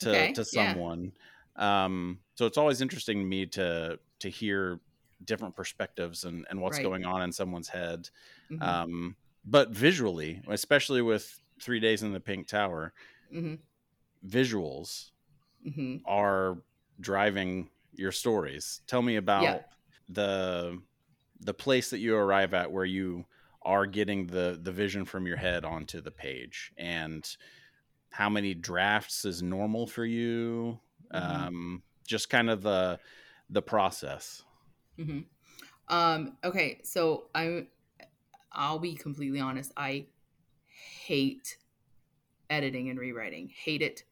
to 0.00 0.28
Okay, 0.28 0.34
to 0.34 0.44
yeah. 0.50 0.78
someone. 0.84 1.12
Um, 1.56 2.20
so 2.36 2.46
it's 2.46 2.58
always 2.58 2.80
interesting 2.80 3.18
to 3.20 3.24
me 3.24 3.46
to 3.48 4.00
to 4.20 4.28
hear 4.30 4.80
different 5.24 5.56
perspectives 5.56 6.24
and, 6.24 6.46
and 6.50 6.60
what's 6.62 6.78
Right. 6.78 6.80
going 6.80 7.04
on 7.04 7.22
in 7.22 7.32
someone's 7.32 7.68
head. 7.68 8.10
Mhm. 8.50 8.78
Um, 8.86 9.16
but 9.44 9.70
visually, 9.70 10.42
especially 10.48 11.02
with 11.02 11.40
Three 11.62 11.80
Days 11.80 12.02
in 12.02 12.12
the 12.12 12.20
Pink 12.20 12.48
Tower, 12.48 12.94
Mhm. 13.30 13.62
visuals 14.24 15.10
Mhm. 15.60 16.06
are 16.06 16.62
driving 17.00 17.70
your 17.92 18.12
stories. 18.12 18.82
Tell 18.86 19.02
me 19.02 19.16
about 19.16 19.60
Yeah. 19.60 19.66
the 20.08 20.82
the 21.40 21.54
place 21.54 21.90
that 21.90 21.98
you 21.98 22.16
arrive 22.16 22.54
at 22.54 22.70
where 22.72 22.84
you 22.84 23.26
are 23.62 23.86
getting 23.86 24.26
the 24.26 24.58
the 24.62 24.72
vision 24.72 25.04
from 25.04 25.26
your 25.26 25.36
head 25.36 25.64
onto 25.64 26.00
the 26.00 26.10
page 26.10 26.72
and 26.78 27.36
how 28.10 28.28
many 28.28 28.54
drafts 28.54 29.24
is 29.24 29.42
normal 29.42 29.86
for 29.86 30.04
you 30.04 30.80
Mhm. 31.12 31.18
um 31.18 31.82
just 32.06 32.30
kind 32.30 32.50
of 32.50 32.62
the 32.62 32.98
the 33.50 33.62
process 33.62 34.44
hmm 34.96 35.20
Um, 35.88 36.38
okay, 36.44 36.80
so 36.84 37.28
I'm 37.34 37.68
I'll 38.52 38.78
be 38.78 38.94
completely 38.94 39.40
honest. 39.40 39.72
I 39.76 40.08
hate 41.06 41.58
editing 42.50 42.90
and 42.90 42.98
rewriting. 42.98 43.50
Hate 43.50 43.82
it 43.82 44.04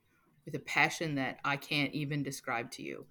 with 0.44 0.54
a 0.54 0.60
passion 0.60 1.16
that 1.16 1.40
I 1.44 1.56
can't 1.56 1.92
even 1.94 2.22
describe 2.22 2.70
to 2.72 2.82
you. 2.82 3.06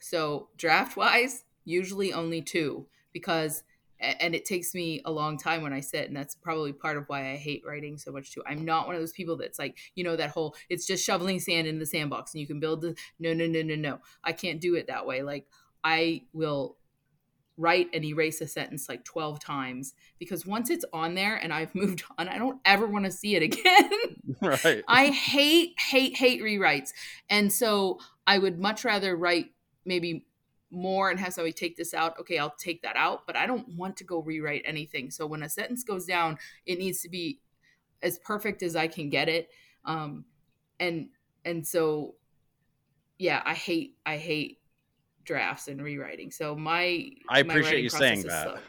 So 0.00 0.50
draft 0.56 0.96
wise, 0.96 1.44
usually 1.64 2.12
only 2.12 2.42
two 2.42 2.88
because 3.12 3.62
and 4.00 4.34
it 4.34 4.44
takes 4.44 4.74
me 4.74 5.02
a 5.04 5.10
long 5.10 5.36
time 5.36 5.62
when 5.62 5.72
I 5.72 5.80
sit, 5.80 6.06
and 6.06 6.16
that's 6.16 6.36
probably 6.36 6.72
part 6.72 6.96
of 6.96 7.04
why 7.08 7.32
I 7.32 7.36
hate 7.36 7.64
writing 7.66 7.98
so 7.98 8.12
much 8.12 8.32
too. 8.32 8.42
I'm 8.46 8.64
not 8.64 8.86
one 8.86 8.94
of 8.94 9.02
those 9.02 9.12
people 9.12 9.36
that's 9.36 9.58
like, 9.58 9.76
you 9.96 10.04
know, 10.04 10.16
that 10.16 10.30
whole 10.30 10.54
it's 10.68 10.86
just 10.86 11.04
shoveling 11.04 11.40
sand 11.40 11.66
in 11.66 11.78
the 11.78 11.86
sandbox 11.86 12.32
and 12.32 12.40
you 12.40 12.46
can 12.46 12.60
build 12.60 12.82
the 12.82 12.94
no, 13.18 13.34
no, 13.34 13.46
no, 13.46 13.62
no, 13.62 13.74
no. 13.74 13.98
I 14.22 14.32
can't 14.32 14.60
do 14.60 14.76
it 14.76 14.86
that 14.86 15.06
way. 15.06 15.22
Like 15.22 15.46
I 15.82 16.22
will 16.32 16.76
write 17.56 17.88
and 17.92 18.04
erase 18.04 18.40
a 18.40 18.46
sentence 18.46 18.88
like 18.88 19.04
12 19.04 19.40
times 19.40 19.94
because 20.20 20.46
once 20.46 20.70
it's 20.70 20.84
on 20.92 21.14
there 21.14 21.34
and 21.34 21.52
I've 21.52 21.74
moved 21.74 22.04
on, 22.16 22.28
I 22.28 22.38
don't 22.38 22.60
ever 22.64 22.86
want 22.86 23.04
to 23.04 23.10
see 23.10 23.34
it 23.34 23.42
again. 23.42 23.90
right. 24.42 24.84
I 24.86 25.06
hate, 25.06 25.74
hate, 25.90 26.16
hate 26.16 26.40
rewrites. 26.40 26.90
And 27.28 27.52
so 27.52 27.98
I 28.26 28.38
would 28.38 28.60
much 28.60 28.84
rather 28.84 29.16
write 29.16 29.46
maybe 29.84 30.26
more 30.70 31.10
and 31.10 31.18
have 31.18 31.32
somebody 31.32 31.52
take 31.52 31.76
this 31.76 31.94
out. 31.94 32.18
Okay, 32.20 32.38
I'll 32.38 32.54
take 32.58 32.82
that 32.82 32.96
out, 32.96 33.26
but 33.26 33.36
I 33.36 33.46
don't 33.46 33.68
want 33.76 33.96
to 33.98 34.04
go 34.04 34.20
rewrite 34.20 34.62
anything. 34.64 35.10
So 35.10 35.26
when 35.26 35.42
a 35.42 35.48
sentence 35.48 35.84
goes 35.84 36.04
down, 36.04 36.38
it 36.66 36.78
needs 36.78 37.00
to 37.02 37.08
be 37.08 37.40
as 38.02 38.18
perfect 38.18 38.62
as 38.62 38.76
I 38.76 38.86
can 38.86 39.08
get 39.10 39.28
it. 39.28 39.48
Um, 39.84 40.24
and 40.78 41.08
and 41.44 41.66
so 41.66 42.14
yeah, 43.18 43.42
I 43.44 43.54
hate 43.54 43.96
I 44.06 44.16
hate 44.16 44.60
drafts 45.24 45.68
and 45.68 45.82
rewriting. 45.82 46.30
So 46.30 46.54
my 46.54 47.10
I 47.28 47.42
my 47.42 47.54
appreciate 47.54 47.82
you 47.82 47.90
saying 47.90 48.22
that. 48.22 48.44
slow. 48.44 48.58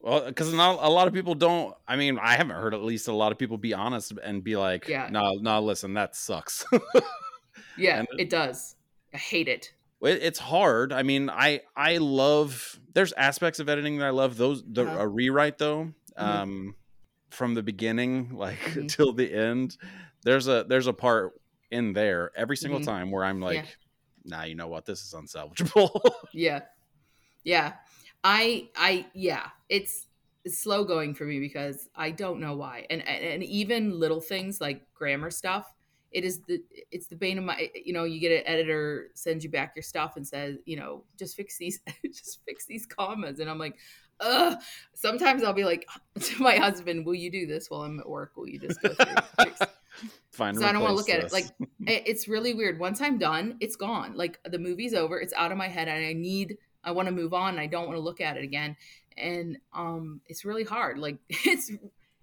Well, 0.00 0.26
because 0.26 0.52
not 0.52 0.80
a 0.82 0.90
lot 0.90 1.08
of 1.08 1.14
people 1.14 1.34
don't. 1.34 1.74
I 1.88 1.96
mean, 1.96 2.18
I 2.18 2.36
haven't 2.36 2.56
heard 2.56 2.74
at 2.74 2.82
least 2.82 3.08
a 3.08 3.12
lot 3.14 3.32
of 3.32 3.38
people 3.38 3.56
be 3.56 3.72
honest 3.72 4.12
and 4.22 4.44
be 4.44 4.54
like, 4.54 4.86
Yeah. 4.86 5.08
"No, 5.10 5.32
no, 5.40 5.62
listen, 5.62 5.94
that 5.94 6.14
sucks." 6.14 6.66
Yeah, 7.78 8.00
And- 8.00 8.08
it 8.20 8.28
does. 8.28 8.76
I 9.14 9.16
hate 9.16 9.48
it. 9.48 9.72
It- 10.04 10.22
it's 10.22 10.38
hard. 10.38 10.92
I 10.92 11.02
mean, 11.02 11.30
I 11.30 11.60
I 11.76 11.98
love. 11.98 12.78
There's 12.92 13.12
aspects 13.12 13.58
of 13.60 13.68
editing 13.68 13.98
that 13.98 14.06
I 14.06 14.10
love. 14.10 14.36
Those 14.36 14.62
the 14.66 14.84
Uh-huh. 14.86 15.00
a 15.00 15.08
rewrite 15.08 15.58
though, 15.58 15.92
Mhm. 16.18 16.22
um, 16.22 16.76
from 17.30 17.54
the 17.54 17.62
beginning 17.62 18.34
like 18.36 18.58
Mhm. 18.60 18.88
till 18.88 19.12
the 19.12 19.32
end. 19.32 19.76
There's 20.22 20.46
a 20.48 20.64
there's 20.68 20.86
a 20.86 20.92
part 20.92 21.32
in 21.70 21.92
there 21.92 22.30
every 22.36 22.56
single 22.56 22.80
Mhm. 22.80 22.84
time 22.84 23.10
where 23.10 23.24
I'm 23.24 23.40
Yeah. 23.40 23.46
like, 23.46 23.78
nah, 24.24 24.44
you 24.44 24.54
know 24.54 24.68
what? 24.68 24.84
This 24.86 25.02
is 25.02 25.12
unsalvageable. 25.14 25.90
Yeah. 26.32 26.62
Yeah. 27.42 27.74
I 28.22 28.70
I 28.76 29.06
yeah, 29.14 29.50
it's 29.68 30.06
it's 30.44 30.58
slow 30.58 30.84
going 30.84 31.14
for 31.14 31.24
me 31.24 31.40
because 31.40 31.88
I 31.96 32.10
don't 32.10 32.38
know 32.40 32.54
why. 32.56 32.86
And 32.90 33.06
and 33.08 33.42
even 33.42 33.98
little 33.98 34.20
things 34.20 34.60
like 34.60 34.86
grammar 34.94 35.30
stuff, 35.30 35.66
it 36.14 36.24
is 36.24 36.40
the 36.46 36.62
it's 36.90 37.08
the 37.08 37.16
bane 37.16 37.36
of 37.38 37.44
my 37.44 37.70
you 37.74 37.92
know, 37.92 38.04
you 38.04 38.20
get 38.20 38.32
an 38.32 38.46
editor 38.46 39.10
sends 39.14 39.44
you 39.44 39.50
back 39.50 39.72
your 39.76 39.82
stuff 39.82 40.16
and 40.16 40.26
says, 40.26 40.56
you 40.64 40.76
know, 40.76 41.04
just 41.18 41.36
fix 41.36 41.58
these 41.58 41.80
just 42.06 42.40
fix 42.46 42.64
these 42.64 42.86
commas 42.86 43.40
and 43.40 43.50
I'm 43.50 43.58
like, 43.58 43.76
Ugh. 44.20 44.58
Sometimes 44.94 45.42
I'll 45.42 45.52
be 45.52 45.64
like 45.64 45.88
to 46.20 46.42
my 46.42 46.56
husband, 46.56 47.06
"Will 47.06 47.14
you 47.14 47.30
do 47.30 47.46
this 47.46 47.70
while 47.70 47.82
I'm 47.82 48.00
at 48.00 48.08
work? 48.08 48.32
Will 48.36 48.48
you 48.48 48.58
just 48.58 48.80
go 48.80 48.94
through?" 48.94 49.52
Fine. 50.32 50.56
so 50.56 50.66
I 50.66 50.72
don't 50.72 50.82
want 50.82 50.90
to 50.90 50.96
look 50.96 51.08
at 51.08 51.22
it. 51.22 51.32
Like 51.32 51.46
it's 51.86 52.26
really 52.26 52.54
weird. 52.54 52.80
Once 52.80 53.00
I'm 53.00 53.18
done, 53.18 53.56
it's 53.60 53.76
gone. 53.76 54.14
Like 54.16 54.40
the 54.44 54.58
movie's 54.58 54.92
over. 54.92 55.20
It's 55.20 55.32
out 55.34 55.52
of 55.52 55.58
my 55.58 55.68
head, 55.68 55.88
and 55.88 56.04
I 56.04 56.12
need. 56.12 56.58
I 56.82 56.90
want 56.90 57.06
to 57.06 57.14
move 57.14 57.32
on. 57.32 57.50
And 57.50 57.60
I 57.60 57.66
don't 57.66 57.86
want 57.86 57.96
to 57.96 58.02
look 58.02 58.20
at 58.20 58.36
it 58.36 58.42
again, 58.42 58.76
and 59.16 59.58
um, 59.72 60.20
it's 60.26 60.44
really 60.44 60.64
hard. 60.64 60.98
Like 60.98 61.18
it's 61.28 61.70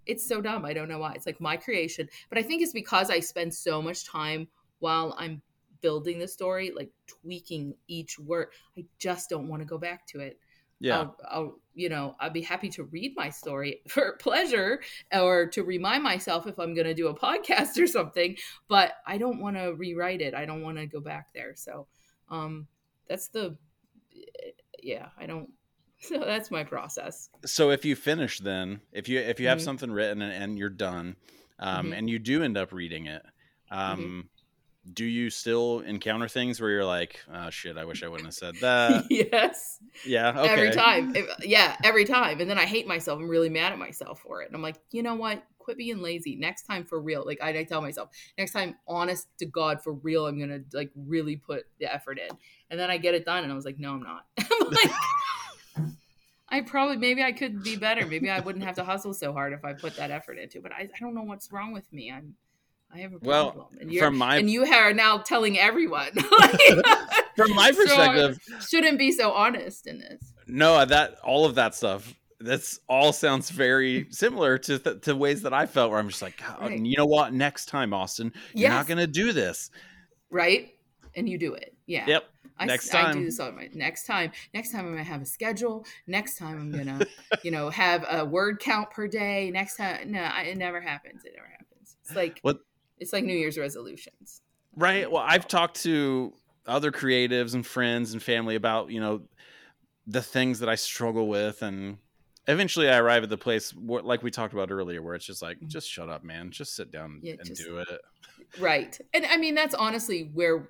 it's 0.06 0.28
so 0.28 0.42
dumb. 0.42 0.66
I 0.66 0.74
don't 0.74 0.90
know 0.90 1.00
why. 1.00 1.14
It's 1.14 1.26
like 1.26 1.40
my 1.40 1.58
creation, 1.58 2.08
but 2.30 2.38
I 2.38 2.44
think 2.44 2.62
it's 2.62 2.74
because 2.74 3.10
I 3.10 3.20
spend 3.20 3.54
so 3.54 3.82
much 3.82 4.06
time 4.08 4.48
while 4.80 5.16
I'm 5.18 5.42
building 5.82 6.20
the 6.20 6.28
story, 6.28 6.72
like 6.76 6.90
tweaking 7.08 7.74
each 7.88 8.20
word. 8.20 8.48
I 8.78 8.86
just 9.00 9.30
don't 9.30 9.48
want 9.48 9.62
to 9.62 9.66
go 9.66 9.78
back 9.78 10.06
to 10.08 10.20
it. 10.20 10.40
yeah. 10.80 10.98
I'll, 11.00 11.18
I'll, 11.30 11.56
you 11.74 11.90
know, 11.90 12.16
I'd 12.20 12.34
be 12.34 12.42
happy 12.42 12.70
to 12.70 12.84
read 12.84 13.14
my 13.16 13.30
story 13.30 13.82
for 13.88 14.18
pleasure 14.20 14.82
or 15.14 15.48
to 15.48 15.64
remind 15.64 16.04
myself 16.04 16.48
if 16.48 16.60
I'm 16.60 16.74
going 16.74 16.88
to 16.88 16.94
do 16.94 17.08
a 17.08 17.18
podcast 17.20 17.82
or 17.82 17.88
something, 17.88 18.38
but 18.68 18.94
I 19.06 19.18
don't 19.18 19.40
want 19.42 19.58
to 19.58 19.74
rewrite 19.74 20.22
it. 20.22 20.34
I 20.34 20.46
don't 20.46 20.62
want 20.62 20.78
to 20.78 20.86
go 20.86 21.00
back 21.00 21.28
there. 21.34 21.54
So, 21.56 21.88
um, 22.30 22.68
that's 23.08 23.28
the, 23.28 23.58
yeah, 24.82 25.08
I 25.18 25.26
don't, 25.26 25.50
so 26.10 26.20
that's 26.20 26.52
my 26.52 26.64
process. 26.64 27.30
so 27.46 27.70
if 27.72 27.86
you 27.86 27.96
finish 27.96 28.40
then 28.40 28.82
if 28.92 29.08
you 29.10 29.20
if 29.20 29.40
you 29.40 29.48
have 29.48 29.60
Mhm. 29.60 29.64
something 29.64 29.92
written 29.92 30.22
and, 30.22 30.34
and 30.44 30.58
you're 30.58 30.70
done 30.70 31.16
um 31.60 31.88
Mhm. 31.92 31.98
and 31.98 32.10
you 32.10 32.20
do 32.20 32.44
end 32.44 32.58
up 32.58 32.72
reading 32.74 33.06
it 33.06 33.24
um 33.70 34.30
do 34.94 35.06
you 35.06 35.30
still 35.30 35.80
encounter 35.82 36.28
things 36.28 36.60
where 36.60 36.72
you're 36.72 36.86
like 36.86 37.20
oh 37.32 37.50
shit 37.52 37.78
i 37.78 37.86
wish 37.86 38.02
i 38.04 38.08
wouldn't 38.08 38.26
have 38.26 38.34
said 38.34 38.56
that 38.62 39.06
yes. 39.12 39.78
yeah 40.06 40.30
okay 40.42 40.50
Every 40.50 40.72
time. 40.72 41.16
Yeah, 41.42 41.76
every 41.84 42.06
time. 42.06 42.42
And 42.42 42.50
then 42.50 42.58
I 42.58 42.66
hate 42.66 42.88
myself. 42.88 43.20
I'm 43.20 43.28
really 43.30 43.50
mad 43.50 43.72
at 43.74 43.78
myself 43.80 44.20
for 44.22 44.42
it. 44.42 44.48
And 44.48 44.56
I'm 44.56 44.62
like, 44.64 44.78
you 44.92 45.04
know 45.04 45.14
what? 45.16 45.44
Quit 45.60 45.78
being 45.78 46.02
lazy. 46.02 46.36
Next 46.36 46.64
time 46.64 46.84
for 46.86 47.00
real. 47.00 47.24
Like 47.26 47.40
I, 47.44 47.50
I 47.60 47.64
tell 47.64 47.82
myself, 47.82 48.10
next 48.38 48.54
time, 48.54 48.76
honest 48.88 49.28
to 49.38 49.46
God, 49.46 49.84
for 49.84 49.94
real, 49.94 50.26
I'm 50.26 50.40
gonna 50.40 50.62
like 50.74 50.90
really 50.96 51.36
put 51.36 51.66
the 51.80 51.94
effort 51.94 52.18
in. 52.20 52.36
And 52.72 52.80
then 52.80 52.90
I 52.90 52.98
get 52.98 53.14
it 53.14 53.24
done 53.26 53.44
and 53.44 53.52
I 53.52 53.56
was 53.56 53.66
like, 53.66 53.78
no, 53.78 53.92
I'm 53.94 54.02
not. 54.02 54.26
I'm 54.40 54.70
like 54.72 54.90
I 56.52 56.62
probably 56.62 56.98
maybe 56.98 57.24
I 57.24 57.32
could 57.32 57.64
be 57.64 57.76
better. 57.78 58.06
Maybe 58.06 58.30
I 58.30 58.40
wouldn't 58.42 58.66
have 58.66 58.76
to 58.76 58.84
hustle 58.84 59.14
so 59.14 59.32
hard 59.34 59.54
if 59.54 59.64
I 59.66 59.74
put 59.74 59.96
that 59.96 60.12
effort 60.12 60.38
into 60.38 60.58
it. 60.58 60.64
But 60.64 60.74
I, 60.74 60.82
I 60.94 61.00
don't 61.00 61.16
know 61.16 61.24
what's 61.24 61.52
wrong 61.52 61.72
with 61.74 61.92
me. 61.94 62.12
I'm 62.12 62.36
I 62.94 63.00
have 63.00 63.14
a 63.14 63.18
Well, 63.22 63.52
problem. 63.52 63.78
and 63.80 63.92
you're 63.92 64.04
from 64.06 64.18
my 64.18 64.36
and 64.38 64.50
you 64.50 64.66
are 64.66 64.94
now 64.94 65.18
telling 65.20 65.58
everyone. 65.58 66.12
from 67.36 67.54
my 67.56 67.72
So, 67.72 67.78
perspective 67.84 68.38
shouldn't 68.70 69.00
be 69.00 69.12
so 69.12 69.32
honest 69.32 69.88
in 69.88 70.00
this. 70.00 70.34
no 70.48 70.84
that 70.84 71.16
all 71.24 71.46
of 71.46 71.56
that 71.56 71.74
stuff 71.76 72.14
that's 72.42 72.80
all 72.90 73.14
sounds 73.14 73.50
very 73.50 74.08
similar 74.10 74.58
to 74.58 74.78
th- 74.80 75.02
to 75.02 75.16
ways 75.16 75.44
that 75.44 75.54
i 75.54 75.66
felt 75.66 75.92
where 75.92 76.00
i'm 76.00 76.10
just 76.10 76.22
like 76.22 76.38
God, 76.38 76.60
Right. 76.60 76.80
you 76.80 76.98
know 76.98 77.06
what 77.06 77.34
next 77.34 77.68
time 77.68 77.94
austin 77.94 78.34
you're 78.54 78.64
Yes. 78.64 78.72
not 78.72 78.88
gonna 78.88 79.08
do 79.08 79.32
this 79.32 79.70
right? 80.30 80.74
And 81.16 81.28
you 81.30 81.38
do 81.38 81.54
it. 81.54 81.74
Yeah. 81.88 82.06
yep 82.08 82.24
I, 82.62 82.66
next 82.66 82.94
I 82.94 83.02
time. 83.04 83.18
do 83.20 83.26
this 83.26 83.40
all 83.40 83.52
my 83.52 83.70
next 83.74 84.06
time. 84.06 84.32
Next 84.54 84.72
time 84.72 84.86
I'm 84.86 84.92
gonna 84.92 85.04
have 85.04 85.22
a 85.22 85.26
schedule. 85.26 85.86
Next 86.08 86.38
time 86.38 86.60
I'm 86.60 86.72
gonna, 86.72 87.06
you 87.44 87.52
know, 87.52 87.70
have 87.70 88.06
a 88.10 88.24
word 88.26 88.60
count 88.60 88.92
per 88.92 89.08
day. 89.08 89.52
Next 89.52 89.78
time, 89.78 90.12
no, 90.12 90.22
I, 90.22 90.44
it 90.44 90.58
never 90.58 90.80
happens. 90.82 91.24
It 91.26 91.34
never 91.36 91.48
happens. 91.50 91.98
It's 92.06 92.16
like 92.16 92.40
What- 92.42 92.62
It's 93.00 93.14
like 93.14 93.24
New 93.24 93.36
Year's 93.36 93.58
resolutions. 93.58 94.42
Right. 94.76 95.12
Well, 95.12 95.24
I've 95.26 95.48
talked 95.48 95.82
to 95.84 96.34
other 96.66 96.92
creatives 96.92 97.54
and 97.56 97.66
friends 97.66 98.14
and 98.14 98.22
family 98.24 98.56
about, 98.56 98.90
you 98.92 99.00
know, 99.02 99.22
the 100.08 100.22
things 100.22 100.60
that 100.60 100.70
I 100.70 100.76
struggle 100.76 101.28
with. 101.28 101.62
And 101.62 101.98
eventually 102.48 102.88
I 102.90 102.98
arrive 102.98 103.24
at 103.24 103.30
the 103.30 103.38
place, 103.38 103.72
where, 103.76 104.02
like 104.02 104.24
we 104.24 104.32
talked 104.32 104.54
about 104.54 104.72
earlier, 104.72 105.02
where 105.02 105.16
it's 105.16 105.26
just 105.26 105.42
like, 105.42 105.60
Mhm. 105.60 105.68
just 105.68 105.90
shut 105.90 106.08
up, 106.10 106.24
man. 106.24 106.52
Just 106.52 106.76
sit 106.76 106.92
down 106.92 107.20
Yeah, 107.24 107.34
and 107.40 107.46
just- 107.46 107.64
do 107.64 107.80
it. 107.80 107.88
Right. 108.60 108.98
And 109.14 109.26
I 109.26 109.38
mean, 109.38 109.56
that's 109.56 109.74
honestly 109.76 110.30
where 110.34 110.70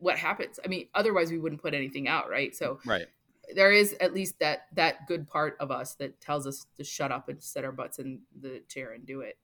what 0.00 0.18
happens. 0.18 0.58
I 0.64 0.68
mean, 0.68 0.88
otherwise 0.94 1.30
we 1.30 1.38
wouldn't 1.38 1.62
put 1.62 1.74
anything 1.74 2.08
out, 2.08 2.28
right? 2.28 2.54
So 2.54 2.80
Right. 2.84 3.06
there 3.54 3.70
is 3.72 3.94
at 4.00 4.12
least 4.14 4.38
that 4.40 4.66
that 4.74 5.06
good 5.06 5.26
part 5.26 5.56
of 5.60 5.70
us 5.70 5.94
that 5.96 6.20
tells 6.20 6.46
us 6.46 6.66
to 6.76 6.84
shut 6.84 7.12
up 7.12 7.28
and 7.28 7.42
sit 7.42 7.64
our 7.64 7.72
butts 7.72 7.98
in 7.98 8.20
the 8.40 8.60
chair 8.68 8.92
and 8.92 9.06
do 9.06 9.20
it. 9.20 9.38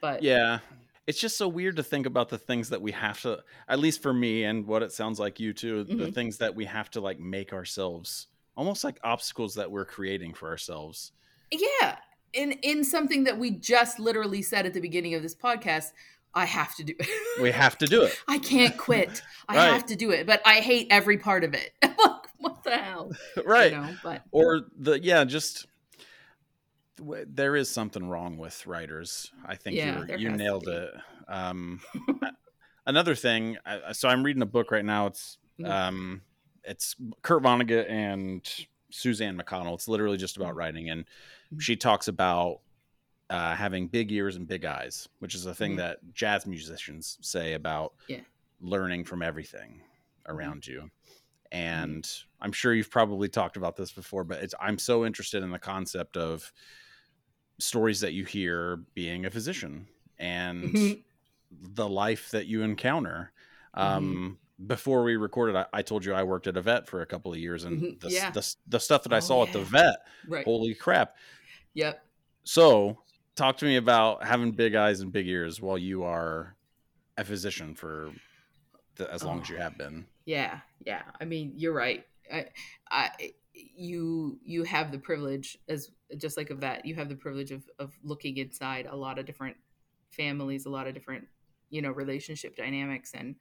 But 0.00 0.22
Yeah. 0.22 0.58
It's 1.06 1.20
just 1.20 1.36
so 1.38 1.46
weird 1.46 1.76
to 1.76 1.84
think 1.84 2.04
about 2.04 2.30
the 2.30 2.38
things 2.38 2.68
that 2.70 2.82
we 2.82 2.90
have 2.90 3.20
to, 3.22 3.44
at 3.68 3.78
least 3.78 4.02
for 4.02 4.12
me, 4.12 4.42
and 4.42 4.66
what 4.66 4.82
it 4.82 4.90
sounds 4.90 5.20
like 5.20 5.38
you 5.38 5.52
too, 5.52 5.84
the 5.84 5.94
Mhm. 5.94 6.14
things 6.14 6.38
that 6.38 6.56
we 6.56 6.64
have 6.64 6.90
to 6.90 7.00
like 7.00 7.20
make 7.20 7.52
ourselves 7.52 8.26
almost 8.56 8.82
like 8.82 8.98
obstacles 9.04 9.54
that 9.54 9.70
we're 9.70 9.84
creating 9.84 10.32
for 10.34 10.48
ourselves. 10.48 11.12
Yeah. 11.52 11.98
In 12.32 12.52
in 12.52 12.82
something 12.84 13.24
that 13.24 13.38
we 13.38 13.50
just 13.52 13.98
literally 14.00 14.42
said 14.42 14.66
at 14.66 14.74
the 14.74 14.80
beginning 14.80 15.14
of 15.14 15.22
this 15.22 15.34
podcast, 15.34 15.92
I 16.36 16.44
have 16.44 16.74
to 16.76 16.84
do 16.84 16.94
it. 16.98 17.08
We 17.42 17.50
have 17.50 17.76
to 17.78 17.86
do 17.86 18.02
it. 18.04 18.16
I 18.28 18.38
can't 18.38 18.78
quit. 18.78 19.22
I 19.48 19.56
Right. 19.56 19.72
have 19.72 19.86
to 19.86 19.96
do 19.96 20.10
it, 20.10 20.26
but 20.26 20.40
I 20.46 20.60
hate 20.60 20.86
every 20.90 21.18
part 21.18 21.42
of 21.44 21.54
it. 21.54 21.72
Like, 21.82 22.28
what 22.38 22.62
the 22.64 22.70
hell? 22.76 23.10
right. 23.44 23.72
You 23.72 23.78
know, 23.78 23.96
but 24.02 24.22
or 24.30 24.60
the 24.78 25.00
yeah 25.02 25.24
just 25.24 25.66
w- 26.98 27.24
there 27.28 27.56
is 27.56 27.68
something 27.70 28.08
wrong 28.08 28.36
with 28.38 28.66
writers 28.66 29.32
i 29.46 29.54
think 29.56 29.76
Yeah, 29.76 30.04
you 30.06 30.16
you 30.18 30.30
nailed 30.30 30.68
it 30.68 30.90
um 31.28 31.80
another 32.86 33.14
thing 33.14 33.56
I, 33.64 33.92
so 33.92 34.08
i'm 34.08 34.22
reading 34.22 34.42
a 34.42 34.46
book 34.46 34.70
right 34.70 34.84
now 34.84 35.06
it's 35.06 35.38
Mhm. 35.60 35.70
um 35.70 36.22
it's 36.64 36.94
kurt 37.22 37.42
vonnegut 37.42 37.88
and 37.90 38.46
suzanne 38.90 39.36
mcconnell 39.38 39.74
it's 39.74 39.88
literally 39.88 40.16
just 40.16 40.36
about 40.36 40.54
writing 40.54 40.88
and 40.90 41.04
Mhm. 41.52 41.60
she 41.60 41.76
talks 41.76 42.08
about 42.08 42.60
uh, 43.30 43.54
having 43.54 43.88
big 43.88 44.12
ears 44.12 44.36
and 44.36 44.46
big 44.46 44.64
eyes 44.64 45.08
which 45.18 45.34
is 45.34 45.46
a 45.46 45.54
thing 45.54 45.72
Mhm. 45.72 45.78
that 45.78 45.98
jazz 46.12 46.46
musicians 46.46 47.18
say 47.20 47.54
about 47.54 47.94
Yeah. 48.08 48.20
learning 48.60 49.04
from 49.04 49.22
everything 49.22 49.82
Mm-hmm. 50.26 50.36
around 50.36 50.66
you 50.66 50.90
and 51.52 52.08
i'm 52.40 52.52
sure 52.52 52.74
you've 52.74 52.90
probably 52.90 53.28
talked 53.28 53.56
about 53.56 53.76
this 53.76 53.92
before 53.92 54.24
but 54.24 54.42
it's 54.42 54.54
i'm 54.60 54.78
so 54.78 55.04
interested 55.06 55.42
in 55.42 55.50
the 55.50 55.58
concept 55.58 56.16
of 56.16 56.52
stories 57.58 58.00
that 58.00 58.12
you 58.12 58.24
hear 58.24 58.78
being 58.94 59.24
a 59.26 59.30
physician 59.30 59.86
and 60.18 60.64
Mhm. 60.64 61.04
the 61.50 61.88
life 61.88 62.30
that 62.32 62.46
you 62.46 62.62
encounter 62.62 63.32
um 63.74 64.38
before 64.64 65.02
we 65.02 65.16
recorded, 65.16 65.54
I, 65.56 65.66
I, 65.72 65.82
told 65.82 66.04
you 66.04 66.14
I 66.14 66.22
worked 66.22 66.46
at 66.46 66.56
a 66.56 66.62
vet 66.62 66.88
for 66.88 67.02
a 67.02 67.06
couple 67.06 67.32
of 67.32 67.38
years, 67.38 67.64
and 67.64 67.76
mm-hmm. 67.82 67.98
the, 68.00 68.10
yeah. 68.10 68.30
the, 68.30 68.54
the, 68.68 68.80
stuff 68.80 69.02
that 69.02 69.12
I 69.12 69.18
oh, 69.18 69.20
saw 69.20 69.42
yeah. 69.42 69.48
at 69.48 69.52
the 69.52 69.60
vet, 69.64 69.96
right. 70.26 70.44
holy 70.44 70.74
crap! 70.74 71.16
Yep. 71.74 72.02
So, 72.44 72.98
talk 73.36 73.58
to 73.58 73.64
me 73.64 73.76
about 73.76 74.24
having 74.24 74.52
big 74.52 74.74
eyes 74.74 75.00
and 75.00 75.12
big 75.12 75.28
ears 75.28 75.60
while 75.60 75.78
you 75.78 76.04
are 76.04 76.56
a 77.16 77.24
physician 77.24 77.74
for 77.74 78.10
the, 78.96 79.12
as 79.12 79.22
long 79.22 79.38
oh. 79.38 79.42
as 79.42 79.48
you 79.48 79.56
have 79.56 79.78
been. 79.78 80.06
Yeah, 80.24 80.60
yeah. 80.84 81.02
I 81.20 81.24
mean, 81.24 81.52
you're 81.56 81.74
right. 81.74 82.04
I, 82.32 82.46
I, 82.90 83.10
you, 83.52 84.38
you 84.44 84.64
have 84.64 84.90
the 84.90 84.98
privilege 84.98 85.58
as 85.68 85.90
just 86.16 86.36
like 86.36 86.50
a 86.50 86.54
vet. 86.54 86.84
You 86.84 86.94
have 86.96 87.08
the 87.08 87.16
privilege 87.16 87.52
of 87.52 87.68
of 87.78 87.96
looking 88.02 88.36
inside 88.38 88.86
a 88.86 88.96
lot 88.96 89.18
of 89.18 89.26
different 89.26 89.56
families, 90.10 90.66
a 90.66 90.70
lot 90.70 90.86
of 90.86 90.94
different 90.94 91.26
you 91.70 91.82
know 91.82 91.90
relationship 91.90 92.56
dynamics, 92.56 93.12
and 93.14 93.36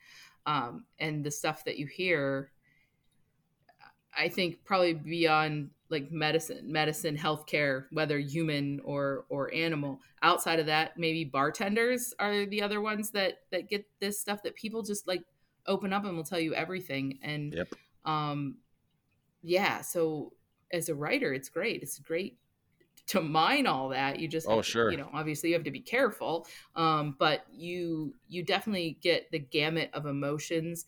um, 0.45 0.86
and 0.99 1.23
the 1.23 1.31
stuff 1.31 1.63
that 1.65 1.77
you 1.77 1.88
hear. 1.88 2.51
I 4.17 4.30
think 4.30 4.63
probably 4.63 4.93
beyond 4.93 5.69
like 5.89 6.12
medicine, 6.12 6.71
medicine, 6.71 7.17
healthcare, 7.17 7.86
whether 7.91 8.17
human 8.17 8.82
or 8.84 9.25
or 9.30 9.54
animal. 9.54 9.99
Outside 10.21 10.60
of 10.60 10.65
that, 10.65 10.97
maybe 10.97 11.23
bartenders 11.23 12.13
are 12.19 12.45
the 12.45 12.62
other 12.62 12.82
ones 12.82 13.12
that 13.12 13.39
that 13.51 13.69
get 13.69 13.86
this 13.99 14.19
stuff 14.19 14.43
that 14.43 14.56
people 14.56 14.82
just 14.82 15.08
like 15.08 15.23
open 15.67 15.93
up 15.93 16.06
and 16.06 16.15
will 16.15 16.23
tell 16.23 16.39
you 16.39 16.54
everything. 16.54 17.19
And 17.21 17.54
yep. 17.54 17.67
um, 18.06 18.58
yeah. 19.43 19.82
So 19.82 20.34
as 20.71 20.89
a 20.89 20.95
writer, 20.95 21.34
it's 21.34 21.49
great. 21.49 21.82
It's 21.82 21.99
great 21.99 22.38
to 23.08 23.21
mine 23.21 23.67
all 23.67 23.89
that. 23.89 24.19
You 24.19 24.28
just 24.28 24.47
oh 24.49 24.62
sure, 24.62 24.91
you 24.91 24.97
know, 24.97 25.10
obviously 25.13 25.49
you 25.49 25.56
have 25.56 25.65
to 25.65 25.71
be 25.71 25.80
careful, 25.80 26.47
um, 26.75 27.15
but 27.19 27.45
you 27.51 28.15
you 28.28 28.43
definitely 28.43 28.97
get 29.01 29.30
the 29.32 29.39
gamut 29.39 29.91
of 29.93 30.08
emotions 30.08 30.86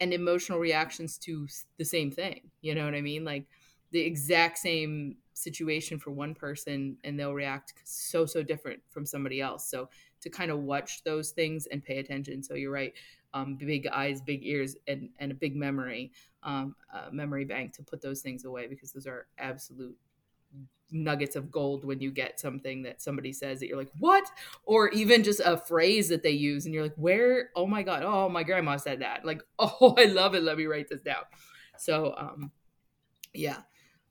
and 0.00 0.12
emotional 0.12 0.58
reactions 0.58 1.18
to 1.18 1.46
the 1.76 1.84
same 1.84 2.10
thing. 2.10 2.50
You 2.60 2.74
know 2.74 2.84
what 2.84 2.94
I 2.94 3.00
mean? 3.00 3.24
Like 3.24 3.46
the 3.90 4.00
exact 4.00 4.58
same 4.58 5.16
situation 5.32 5.98
for 5.98 6.10
one 6.10 6.34
person 6.34 6.96
and 7.04 7.18
they'll 7.18 7.32
react 7.32 7.72
so 7.84 8.26
so 8.26 8.42
different 8.42 8.80
from 8.90 9.06
somebody 9.06 9.40
else 9.40 9.70
so 9.70 9.88
to 10.20 10.28
kind 10.28 10.50
of 10.50 10.58
watch 10.58 11.04
those 11.04 11.30
things 11.30 11.66
and 11.66 11.84
pay 11.84 11.98
attention 11.98 12.42
so 12.42 12.54
you're 12.54 12.72
right 12.72 12.92
um, 13.34 13.54
big 13.54 13.86
eyes 13.86 14.20
big 14.20 14.44
ears 14.44 14.74
and 14.88 15.10
and 15.20 15.30
a 15.30 15.34
big 15.34 15.54
memory 15.54 16.10
um, 16.42 16.74
memory 17.12 17.44
bank 17.44 17.72
to 17.72 17.84
put 17.84 18.02
those 18.02 18.20
things 18.20 18.44
away 18.44 18.66
because 18.66 18.90
those 18.90 19.06
are 19.06 19.26
absolute 19.38 19.96
nuggets 20.90 21.36
of 21.36 21.50
gold 21.50 21.84
when 21.84 22.00
you 22.00 22.10
get 22.10 22.40
something 22.40 22.82
that 22.82 23.02
somebody 23.02 23.32
says 23.32 23.60
that 23.60 23.68
you're 23.68 23.76
like 23.76 23.92
what? 23.98 24.30
Or 24.64 24.88
even 24.90 25.22
just 25.22 25.40
a 25.44 25.58
phrase 25.58 26.08
that 26.08 26.22
they 26.22 26.30
use 26.30 26.64
and 26.64 26.74
you're 26.74 26.84
like 26.84 26.96
where 26.96 27.50
oh 27.56 27.66
my 27.66 27.82
god 27.82 28.02
oh 28.02 28.28
my 28.28 28.42
grandma 28.42 28.76
said 28.76 29.00
that. 29.00 29.24
Like 29.24 29.42
oh 29.58 29.94
i 29.98 30.04
love 30.04 30.34
it. 30.34 30.42
Let 30.42 30.58
me 30.58 30.66
write 30.66 30.88
this 30.88 31.02
down. 31.02 31.24
So 31.76 32.14
um 32.16 32.50
yeah 33.34 33.58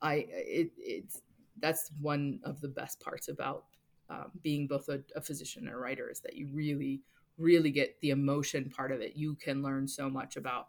i 0.00 0.26
it, 0.30 0.70
it's 0.78 1.22
that's 1.58 1.90
one 2.00 2.38
of 2.44 2.60
the 2.60 2.68
best 2.68 3.00
parts 3.00 3.26
about 3.26 3.64
um, 4.10 4.30
being 4.42 4.68
both 4.68 4.88
a, 4.88 5.02
a 5.16 5.20
physician 5.20 5.66
and 5.66 5.74
a 5.74 5.76
writer 5.78 6.08
is 6.08 6.20
that 6.20 6.34
you 6.34 6.48
really 6.52 7.02
really 7.38 7.70
get 7.70 8.00
the 8.00 8.10
emotion 8.10 8.68
part 8.68 8.92
of 8.92 9.00
it. 9.00 9.16
You 9.16 9.36
can 9.36 9.62
learn 9.62 9.86
so 9.86 10.10
much 10.10 10.36
about 10.36 10.68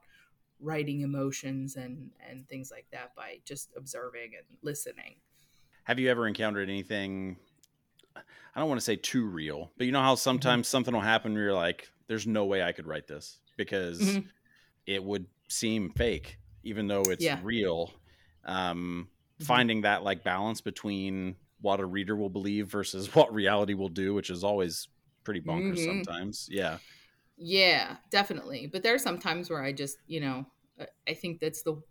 writing 0.62 1.01
emotions 1.01 1.75
and 1.75 2.12
and 2.27 2.47
things 2.47 2.71
like 2.71 2.86
that 2.91 3.15
by 3.15 3.39
just 3.45 3.71
observing 3.75 4.32
and 4.38 4.45
listening 4.62 5.15
have 5.84 6.00
you 6.00 6.10
ever 6.10 6.28
encountered 6.28 6.70
anything? 6.70 7.38
I 8.15 8.60
don't 8.60 8.70
want 8.70 8.80
to 8.80 8.86
say 8.86 8.96
too 8.96 9.26
real, 9.26 9.72
but 9.78 9.86
you 9.86 9.92
know 9.92 10.02
how 10.02 10.13
mm-hmm. 10.13 10.20
sometimes 10.20 10.68
mm-hmm. 10.68 10.72
something 10.72 10.94
will 10.94 11.02
happen 11.02 11.34
where 11.34 11.44
you're 11.44 11.54
like, 11.54 11.89
"There's 12.08 12.28
no 12.28 12.46
way 12.46 12.63
I 12.63 12.72
could 12.72 12.88
write 12.88 13.08
this 13.08 13.39
because 13.58 14.00
mm-hmm. 14.02 14.28
it 14.86 15.04
would 15.04 15.26
seem 15.48 15.92
fake, 15.92 16.39
even 16.63 16.88
though 16.88 17.04
it's 17.04 17.24
yeah. 17.24 17.39
real." 17.44 17.94
Um, 18.46 19.10
mm-hmm. 19.36 19.46
Finding 19.46 19.82
that 19.82 20.04
like 20.04 20.24
balance 20.24 20.62
between 20.62 21.36
what 21.62 21.80
a 21.80 21.86
reader 21.86 22.15
will 22.15 22.30
believe 22.30 22.68
versus 22.68 23.13
what 23.15 23.34
reality 23.34 23.74
will 23.74 23.89
do, 23.89 24.13
which 24.13 24.30
is 24.30 24.44
always 24.44 24.88
pretty 25.24 25.42
bonkers 25.42 25.78
mm-hmm. 25.78 26.04
sometimes. 26.04 26.48
Yeah. 26.52 26.78
Yeah, 27.38 27.96
definitely. 28.10 28.68
But 28.68 28.84
there 28.84 28.94
are 28.94 29.00
some 29.00 29.18
times 29.18 29.50
where 29.50 29.63
I 29.63 29.72
just, 29.72 29.98
you 30.08 30.20
know, 30.20 30.46
I 31.08 31.13
think 31.13 31.39
that's 31.39 31.62
the 31.62 31.82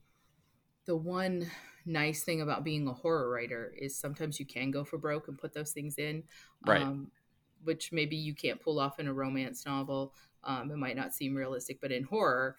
the 0.88 0.96
one 0.96 1.46
nice 1.84 2.24
thing 2.24 2.40
about 2.40 2.64
being 2.64 2.88
a 2.88 2.92
horror 2.92 3.30
writer 3.30 3.74
is 3.78 3.94
sometimes 3.94 4.40
you 4.40 4.46
can 4.46 4.70
go 4.70 4.84
for 4.84 4.96
broke 4.96 5.28
and 5.28 5.38
put 5.38 5.52
those 5.52 5.70
things 5.70 5.98
in, 5.98 6.24
right. 6.66 6.80
um, 6.80 7.10
which 7.62 7.92
maybe 7.92 8.16
you 8.16 8.34
can't 8.34 8.58
pull 8.58 8.80
off 8.80 8.98
in 8.98 9.06
a 9.06 9.12
romance 9.12 9.66
novel. 9.66 10.14
Um, 10.44 10.70
it 10.70 10.78
might 10.78 10.96
not 10.96 11.12
seem 11.12 11.34
realistic, 11.34 11.78
but 11.82 11.92
in 11.92 12.04
horror, 12.04 12.56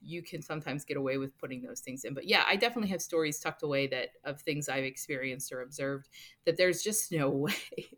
you 0.00 0.22
can 0.22 0.40
sometimes 0.40 0.84
get 0.84 0.96
away 0.96 1.18
with 1.18 1.36
putting 1.36 1.62
those 1.62 1.80
things 1.80 2.04
in. 2.04 2.14
But 2.14 2.28
yeah, 2.28 2.44
I 2.46 2.54
definitely 2.54 2.90
have 2.90 3.02
stories 3.02 3.40
tucked 3.40 3.64
away 3.64 3.88
that 3.88 4.10
of 4.22 4.40
things 4.40 4.68
I've 4.68 4.84
experienced 4.84 5.50
or 5.50 5.62
observed 5.62 6.08
that 6.46 6.56
there's 6.56 6.80
just 6.80 7.10
no 7.12 7.28
way. 7.28 7.88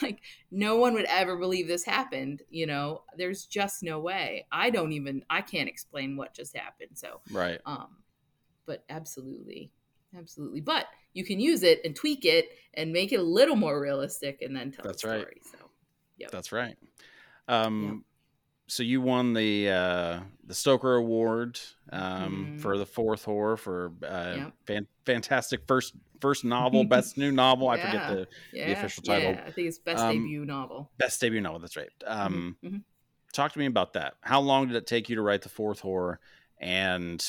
like 0.00 0.22
no 0.50 0.76
one 0.76 0.94
would 0.94 1.06
ever 1.10 1.36
believe 1.36 1.68
this 1.68 1.84
happened, 1.84 2.40
you 2.48 2.66
know. 2.66 3.02
There's 3.18 3.44
just 3.44 3.82
no 3.82 4.00
way. 4.00 4.46
I 4.50 4.70
don't 4.70 4.92
even 4.92 5.24
I 5.28 5.42
can't 5.42 5.68
explain 5.68 6.16
what 6.16 6.32
just 6.32 6.56
happened. 6.56 6.92
So 6.94 7.20
Right. 7.30 7.60
Um 7.66 7.98
but 8.66 8.84
absolutely 8.88 9.70
absolutely. 10.16 10.60
But 10.60 10.86
you 11.12 11.24
can 11.24 11.40
use 11.40 11.62
it 11.62 11.80
and 11.84 11.94
tweak 11.94 12.24
it 12.24 12.48
and 12.74 12.92
make 12.92 13.12
it 13.12 13.20
a 13.20 13.22
little 13.22 13.56
more 13.56 13.80
realistic, 13.80 14.42
and 14.42 14.54
then 14.54 14.72
tell 14.72 14.84
That's 14.84 15.02
the 15.02 15.08
story. 15.08 15.18
Right. 15.18 15.44
So, 15.44 15.58
yep. 16.18 16.30
That's 16.30 16.52
right. 16.52 16.76
Um, 17.48 17.84
yep. 17.84 17.94
So 18.68 18.82
you 18.82 19.00
won 19.00 19.32
the 19.32 19.70
uh, 19.70 20.20
the 20.44 20.54
Stoker 20.54 20.96
Award 20.96 21.60
um, 21.92 22.54
mm. 22.56 22.60
for 22.60 22.76
the 22.76 22.86
Fourth 22.86 23.24
Whore 23.24 23.56
for 23.56 23.92
uh, 24.04 24.34
yep. 24.36 24.52
fan- 24.66 24.88
fantastic 25.04 25.60
first 25.68 25.94
first 26.20 26.44
novel, 26.44 26.82
best 26.88 27.16
new 27.16 27.30
novel. 27.30 27.68
yeah. 27.68 27.72
I 27.72 27.86
forget 27.86 28.08
the, 28.08 28.28
yeah. 28.52 28.66
the 28.66 28.72
official 28.72 29.02
title. 29.04 29.32
Yeah, 29.32 29.44
I 29.46 29.50
think 29.52 29.68
it's 29.68 29.78
best 29.78 30.02
um, 30.02 30.16
debut 30.16 30.44
novel. 30.44 30.90
Best 30.98 31.20
debut 31.20 31.40
novel. 31.40 31.60
That's 31.60 31.76
right. 31.76 31.90
Um, 32.06 32.56
mm-hmm. 32.62 32.66
mm-hmm. 32.66 32.78
Talk 33.32 33.52
to 33.52 33.58
me 33.58 33.66
about 33.66 33.92
that. 33.92 34.14
How 34.22 34.40
long 34.40 34.66
did 34.66 34.76
it 34.76 34.86
take 34.86 35.10
you 35.10 35.16
to 35.16 35.22
write 35.22 35.42
the 35.42 35.50
Fourth 35.50 35.82
Whore? 35.82 36.16
And 36.58 37.24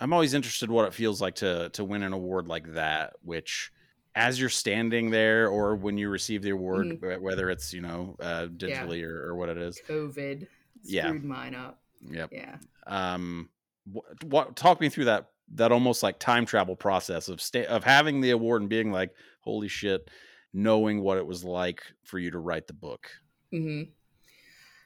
I'm 0.00 0.12
always 0.12 0.34
interested 0.34 0.70
what 0.70 0.86
it 0.86 0.94
feels 0.94 1.20
like 1.20 1.36
to 1.36 1.70
to 1.70 1.84
win 1.84 2.02
an 2.02 2.12
award 2.12 2.48
like 2.48 2.74
that, 2.74 3.14
which 3.22 3.72
as 4.14 4.40
you're 4.40 4.48
standing 4.48 5.10
there 5.10 5.48
or 5.48 5.76
when 5.76 5.96
you 5.96 6.08
receive 6.08 6.42
the 6.42 6.50
award, 6.50 6.86
mm-hmm. 6.86 7.22
whether 7.22 7.50
it's 7.50 7.72
you 7.72 7.80
know 7.80 8.16
uh, 8.20 8.46
digitally 8.46 9.00
yeah. 9.00 9.06
or, 9.06 9.28
or, 9.28 9.36
what 9.36 9.48
it 9.48 9.58
is. 9.58 9.80
COVID 9.88 10.46
yeah. 10.82 11.06
screwed 11.06 11.24
mine 11.24 11.54
up. 11.54 11.80
Yep. 12.10 12.30
Yeah. 12.32 12.56
Um, 12.86 13.48
what, 13.84 14.24
what 14.24 14.56
talk 14.56 14.80
me 14.80 14.88
through 14.88 15.06
that 15.06 15.30
that 15.54 15.72
almost 15.72 16.02
like 16.02 16.18
time 16.18 16.44
travel 16.44 16.76
process 16.76 17.28
of 17.28 17.40
sta- 17.40 17.66
of 17.66 17.84
having 17.84 18.20
the 18.20 18.30
award 18.30 18.62
and 18.62 18.68
being 18.68 18.92
like, 18.92 19.10
holy 19.40 19.68
shit, 19.68 20.10
knowing 20.52 21.00
what 21.00 21.18
it 21.18 21.26
was 21.26 21.44
like 21.44 21.82
for 22.02 22.18
you 22.18 22.30
to 22.30 22.38
write 22.38 22.66
the 22.66 22.72
book. 22.72 23.08
Mm-hmm. 23.52 23.90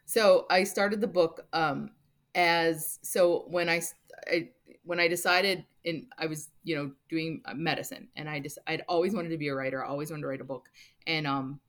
So 0.05 0.47
I 0.51 0.65
started 0.65 1.01
the 1.01 1.07
book 1.07 1.47
um, 1.53 1.91
as 2.35 2.99
so 3.03 3.47
when 3.49 3.69
I, 3.69 3.83
I 4.31 4.51
when 4.85 5.01
I 5.01 5.09
decided 5.09 5.65
in 5.85 6.07
I 6.19 6.27
was 6.27 6.49
you 6.65 6.77
know 6.77 6.93
doing 7.09 7.43
uh, 7.45 7.55
medicine 7.55 8.09
and 8.17 8.29
I 8.29 8.41
just 8.41 8.59
I'd 8.67 8.83
always 8.89 9.15
wanted 9.15 9.31
to 9.31 9.39
be 9.39 9.49
a 9.49 9.55
writer 9.55 9.85
I 9.85 9.89
always 9.89 10.11
wanted 10.11 10.23
to 10.23 10.29
write 10.29 10.41
a 10.41 10.45
book 10.45 10.69
and 11.07 11.27
um 11.27 11.61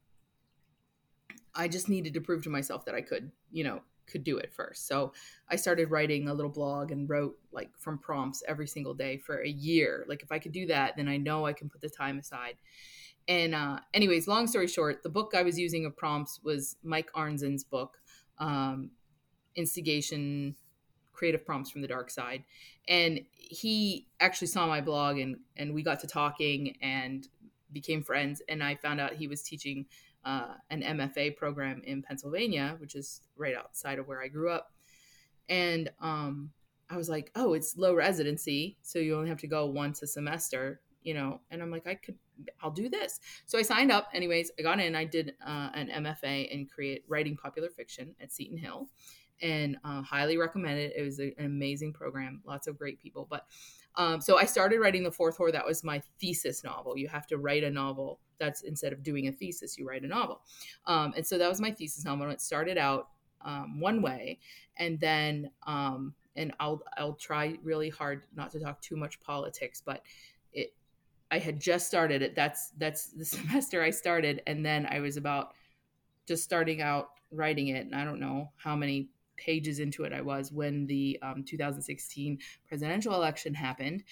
I 1.56 1.68
just 1.68 1.90
needed 1.90 2.14
to 2.16 2.22
prove 2.22 2.44
to 2.44 2.50
myself 2.50 2.86
that 2.86 2.96
I 2.96 3.02
could 3.02 3.32
you 3.52 3.64
know 3.64 3.82
could 4.06 4.26
do 4.26 4.38
it 4.38 4.54
first. 4.54 4.86
So 4.86 5.14
I 5.48 5.56
started 5.56 5.90
writing 5.90 6.28
a 6.28 6.34
little 6.34 6.52
blog 6.52 6.92
and 6.92 7.10
wrote 7.10 7.38
like 7.54 7.70
from 7.78 7.98
prompts 7.98 8.44
every 8.46 8.68
single 8.68 8.94
day 8.94 9.18
for 9.18 9.42
a 9.42 9.48
year. 9.48 10.04
Like 10.10 10.24
if 10.24 10.32
I 10.32 10.40
could 10.40 10.52
do 10.52 10.68
that 10.68 10.98
then 10.98 11.08
I 11.08 11.18
know 11.18 11.46
I 11.46 11.54
can 11.54 11.70
put 11.70 11.82
the 11.82 11.90
time 11.90 12.20
aside. 12.20 12.56
And 13.28 13.56
uh 13.56 13.80
anyways 13.94 14.28
long 14.28 14.48
story 14.48 14.68
short 14.68 15.04
the 15.04 15.10
book 15.10 15.34
I 15.36 15.44
was 15.44 15.58
using 15.58 15.86
of 15.86 15.96
prompts 15.96 16.40
was 16.44 16.76
Mike 16.84 17.10
Arnzen's 17.14 17.64
book 17.64 17.98
um 18.40 18.92
instigation 19.56 20.56
creative 21.24 21.46
prompts 21.46 21.70
from 21.70 21.82
the 21.82 21.88
dark 21.88 22.10
side. 22.10 22.44
And 22.90 23.22
he 23.34 24.08
actually 24.20 24.48
saw 24.48 24.68
my 24.68 24.82
blog 24.82 25.20
and 25.20 25.38
and 25.56 25.74
we 25.74 25.82
got 25.82 26.02
to 26.02 26.08
talking 26.08 26.76
and 26.82 27.26
became 27.72 28.04
friends. 28.04 28.42
And 28.50 28.62
i 28.62 28.76
found 28.76 29.00
out 29.00 29.14
he 29.14 29.30
was 29.30 29.42
teaching 29.42 29.86
uh, 30.26 30.56
an 30.70 30.82
mfa 30.82 31.38
program 31.38 31.82
in 31.86 32.02
pennsylvania 32.02 32.76
which 32.80 32.96
is 32.96 33.22
right 33.38 33.56
outside 33.56 34.00
of 34.00 34.08
where 34.08 34.22
i 34.22 34.28
grew 34.28 34.50
up. 34.50 34.74
And 35.48 35.90
um, 36.02 36.52
i 36.90 36.98
was 36.98 37.08
like 37.08 37.32
oh 37.36 37.54
it's 37.54 37.78
low 37.78 37.96
residency 37.96 38.76
so 38.82 39.00
you 39.00 39.16
only 39.16 39.30
have 39.30 39.40
to 39.40 39.48
go 39.48 39.66
once 39.66 40.02
a 40.02 40.08
semester 40.08 40.82
you 41.04 41.14
know? 41.14 41.40
And 41.52 41.62
i'm 41.62 41.72
like 41.72 41.88
i 41.88 41.96
could 41.96 42.18
i'll 42.62 42.72
do 42.72 42.90
this. 42.90 43.22
So 43.46 43.58
i 43.58 43.62
signed 43.62 43.94
up. 43.94 44.10
Anyways 44.14 44.52
i 44.60 44.62
got 44.62 44.82
in. 44.82 44.94
I 44.94 45.06
did 45.06 45.36
uh, 45.48 45.70
an 45.74 45.88
mfa 46.04 46.50
in 46.50 46.66
create 46.66 47.06
writing 47.08 47.38
popular 47.38 47.70
fiction 47.70 48.14
at 48.22 48.34
seton 48.34 48.58
hill 48.58 48.90
and 49.42 49.78
uh, 49.84 50.02
highly 50.02 50.38
recommend 50.38 50.80
it. 50.80 50.94
It 50.96 51.04
was 51.04 51.20
a, 51.20 51.34
an 51.38 51.46
amazing 51.46 51.94
program, 51.94 52.42
lots 52.46 52.68
of 52.68 52.78
great 52.78 53.00
people. 53.00 53.28
But 53.30 53.46
um, 53.96 54.22
so 54.22 54.38
I 54.38 54.46
started 54.46 54.80
writing 54.80 55.04
the 55.04 55.12
Fourth 55.12 55.38
Whore. 55.38 55.52
That 55.52 55.66
was 55.66 55.84
my 55.84 56.02
thesis 56.20 56.64
novel. 56.64 56.98
You 56.98 57.08
have 57.08 57.28
to 57.28 57.38
write 57.38 57.64
a 57.64 57.70
novel. 57.70 58.20
That's 58.40 58.62
instead 58.64 58.94
of 58.94 59.04
doing 59.04 59.28
a 59.28 59.32
thesis, 59.32 59.78
you 59.78 59.88
write 59.88 60.04
a 60.04 60.08
novel. 60.08 60.42
Um, 60.88 61.14
and 61.16 61.26
so 61.26 61.38
that 61.38 61.50
was 61.50 61.62
my 61.62 61.72
thesis 61.72 62.04
novel. 62.04 62.30
It 62.30 62.42
started 62.42 62.78
out 62.78 63.10
um, 63.46 63.80
one 63.80 64.02
way, 64.02 64.40
and 64.78 65.00
then 65.00 65.52
um, 65.68 66.14
and 66.36 66.54
I'll 66.60 66.82
I'll 66.98 67.14
try 67.14 67.58
really 67.64 67.90
hard 67.90 68.26
not 68.36 68.52
to 68.52 68.60
talk 68.60 68.82
too 68.82 68.96
much 68.96 69.20
politics, 69.20 69.82
but 69.86 70.02
it 70.52 70.74
I 71.30 71.40
had 71.40 71.60
just 71.60 71.88
started 71.88 72.22
it. 72.22 72.36
That's 72.36 72.72
that's 72.78 73.08
the 73.18 73.26
semester 73.26 73.82
I 73.84 73.92
started, 73.92 74.42
and 74.48 74.66
then 74.66 74.88
I 74.90 75.00
was 75.00 75.18
about 75.18 75.54
just 76.28 76.44
starting 76.44 76.82
out 76.82 77.10
writing 77.32 77.70
it, 77.70 77.86
and 77.86 77.96
I 77.96 78.06
don't 78.06 78.20
know 78.20 78.52
how 78.56 78.76
many 78.76 79.10
pages 79.38 79.80
into 79.80 80.04
it 80.04 80.14
I 80.14 80.22
was 80.22 80.52
when 80.52 80.86
the 80.88 81.20
um, 81.22 81.44
2016 81.44 82.40
presidential 82.68 83.14
election 83.14 83.54
happened, 83.54 84.04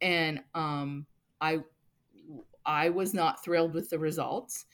and 0.00 0.42
um, 0.54 1.06
I 1.40 1.60
I 2.64 2.90
was 2.90 3.14
not 3.14 3.42
thrilled 3.42 3.74
with 3.74 3.90
the 3.90 3.98
results, 3.98 4.66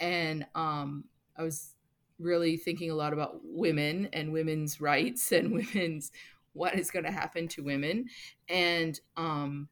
and 0.00 0.46
um, 0.54 1.04
I 1.36 1.42
was 1.42 1.74
really 2.18 2.56
thinking 2.56 2.90
a 2.90 2.94
lot 2.94 3.12
about 3.12 3.40
women 3.42 4.08
and 4.12 4.32
women's 4.32 4.80
rights 4.80 5.32
and 5.32 5.52
women's 5.74 6.12
what 6.54 6.78
is 6.78 6.90
going 6.90 7.04
to 7.04 7.10
happen 7.10 7.48
to 7.48 7.62
women. 7.62 8.06
And 8.48 8.98
um 9.16 9.68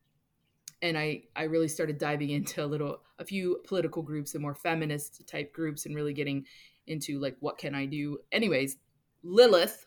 and 0.83 0.97
i 0.97 1.23
i 1.37 1.43
really 1.43 1.69
started 1.69 1.99
diving 1.99 2.31
into 2.31 2.65
a 2.65 2.67
little 2.67 3.03
a 3.19 3.25
few 3.25 3.61
political 3.67 4.03
groups 4.03 4.35
and 4.35 4.41
more 4.41 4.55
feminist 4.55 5.27
type 5.27 5.53
groups 5.53 5.85
and 5.85 5.95
really 5.95 6.15
getting 6.15 6.47
into 6.87 7.19
like 7.21 7.37
what 7.41 7.59
can 7.59 7.75
i 7.75 7.85
do? 7.85 8.19
Anyways 8.33 8.77
lilith 9.23 9.87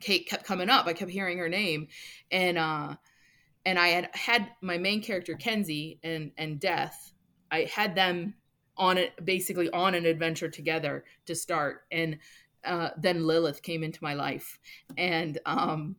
kate 0.00 0.28
kept 0.28 0.44
coming 0.44 0.68
up. 0.68 0.86
I 0.86 0.92
kept 0.92 1.10
hearing 1.10 1.38
her 1.38 1.48
name. 1.48 1.88
And 2.30 2.58
uh 2.58 2.96
and 3.64 3.78
i 3.78 3.88
had 3.88 4.10
had 4.14 4.48
my 4.60 4.78
main 4.78 5.02
character 5.02 5.34
kenzie 5.34 5.98
and 6.02 6.32
and 6.36 6.60
death. 6.60 7.12
I 7.50 7.62
had 7.72 7.94
them 7.94 8.34
on 8.76 8.98
it 8.98 9.12
basically 9.24 9.70
on 9.70 9.94
an 9.94 10.06
adventure 10.06 10.50
together 10.50 11.04
to 11.26 11.34
start. 11.34 11.82
And 11.90 12.18
uh, 12.64 12.90
then 12.98 13.26
lilith 13.26 13.62
came 13.62 13.82
into 13.82 14.02
my 14.02 14.14
life. 14.14 14.58
And 14.98 15.38
um, 15.46 15.96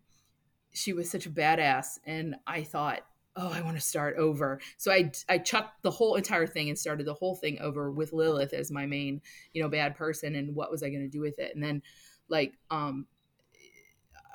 she 0.74 0.94
was 0.94 1.10
such 1.10 1.26
a 1.26 1.32
badass. 1.32 1.98
And 2.06 2.36
i 2.46 2.64
thought 2.64 3.02
oh 3.38 3.52
i 3.52 3.62
want 3.62 3.78
to 3.78 3.82
start 3.82 4.18
over. 4.18 4.60
So 4.78 4.92
i 4.92 5.12
i 5.30 5.38
chucked 5.38 5.84
the 5.84 5.92
whole 5.92 6.16
entire 6.16 6.48
thing 6.48 6.70
and 6.70 6.78
started 6.78 7.06
the 7.06 7.14
whole 7.14 7.36
thing 7.36 7.60
over 7.62 7.92
with 7.92 8.14
lilith 8.14 8.54
as 8.54 8.72
my 8.72 8.86
main 8.86 9.22
you 9.54 9.62
know 9.62 9.70
bad 9.70 9.96
person 9.96 10.36
and 10.36 10.56
what 10.56 10.72
was 10.72 10.84
i 10.84 10.90
going 10.90 11.04
to 11.04 11.08
do 11.08 11.22
with 11.22 11.40
it? 11.40 11.54
And 11.56 11.64
then 11.64 11.82
like 12.30 12.54
um 12.70 13.06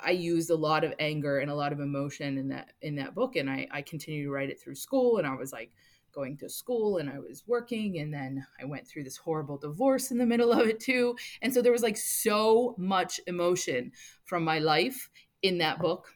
I 0.05 0.11
used 0.11 0.51
a 0.51 0.57
lot 0.57 0.83
of 0.83 0.93
anger 0.99 1.39
and 1.39 1.49
a 1.49 1.55
lot 1.55 1.73
of 1.73 1.79
emotion 1.79 2.37
in 2.37 2.49
that 2.49 2.73
in 2.83 2.97
that 2.97 3.15
book, 3.15 3.37
and 3.37 3.49
I 3.49 3.69
I 3.71 3.83
continued 3.83 4.25
to 4.25 4.33
write 4.33 4.51
it 4.51 4.61
through 4.61 4.75
school, 4.75 5.19
and 5.19 5.27
I 5.27 5.37
was 5.37 5.53
like, 5.53 5.71
going 6.13 6.37
to 6.37 6.49
school 6.49 6.99
and 6.99 7.11
I 7.11 7.19
was 7.19 7.43
working 7.47 7.99
and 7.99 8.13
then 8.13 8.47
I 8.61 8.65
went 8.65 8.87
through 8.87 9.05
this 9.05 9.17
horrible 9.17 9.57
divorce 9.59 10.11
in 10.11 10.19
the 10.19 10.27
middle 10.27 10.53
of 10.53 10.69
it 10.69 10.79
too. 10.79 11.17
And 11.41 11.53
so 11.53 11.63
there 11.63 11.73
was 11.73 11.83
like 11.83 11.97
so 11.97 12.75
much 12.79 13.21
emotion 13.27 13.93
from 14.25 14.45
my 14.45 14.59
life 14.59 15.09
in 15.43 15.59
that 15.59 15.81
book 15.81 16.09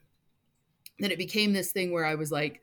that 1.00 1.12
it 1.12 1.18
became 1.18 1.52
this 1.52 1.72
thing 1.72 1.92
where 1.92 2.04
I 2.04 2.14
was 2.14 2.32
like 2.32 2.62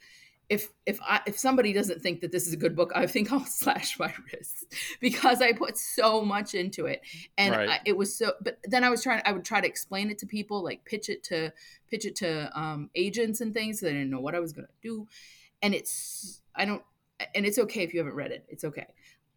if 0.49 0.69
if 0.85 0.99
I 1.01 1.21
if 1.25 1.37
somebody 1.39 1.73
doesn't 1.73 2.01
think 2.01 2.21
that 2.21 2.31
this 2.31 2.47
is 2.47 2.53
a 2.53 2.57
good 2.57 2.75
book, 2.75 2.91
I 2.93 3.07
think 3.07 3.31
I'll 3.31 3.45
slash 3.45 3.97
my 3.97 4.13
wrists 4.31 4.65
because 4.99 5.41
I 5.41 5.53
put 5.53 5.77
so 5.77 6.21
much 6.23 6.53
into 6.53 6.85
it, 6.85 7.01
and 7.37 7.55
right. 7.55 7.69
I, 7.69 7.79
it 7.85 7.97
was 7.97 8.15
so. 8.15 8.33
But 8.41 8.59
then 8.65 8.83
I 8.83 8.89
was 8.89 9.03
trying. 9.03 9.21
I 9.25 9.31
would 9.31 9.45
try 9.45 9.61
to 9.61 9.67
explain 9.67 10.09
it 10.09 10.17
to 10.19 10.25
people, 10.25 10.63
like 10.63 10.83
pitch 10.85 11.09
it 11.09 11.23
to 11.25 11.51
pitch 11.89 12.05
it 12.05 12.15
to 12.17 12.51
um, 12.59 12.89
agents 12.95 13.41
and 13.41 13.53
things. 13.53 13.79
So 13.79 13.85
they 13.85 13.93
didn't 13.93 14.09
know 14.09 14.19
what 14.19 14.35
I 14.35 14.39
was 14.39 14.53
going 14.53 14.67
to 14.67 14.73
do, 14.81 15.07
and 15.61 15.73
it's. 15.73 16.41
I 16.55 16.65
don't 16.65 16.83
and 17.33 17.45
it's 17.45 17.57
okay 17.57 17.83
if 17.83 17.93
you 17.93 17.99
haven't 17.99 18.15
read 18.15 18.31
it. 18.31 18.45
It's 18.49 18.63
okay. 18.63 18.87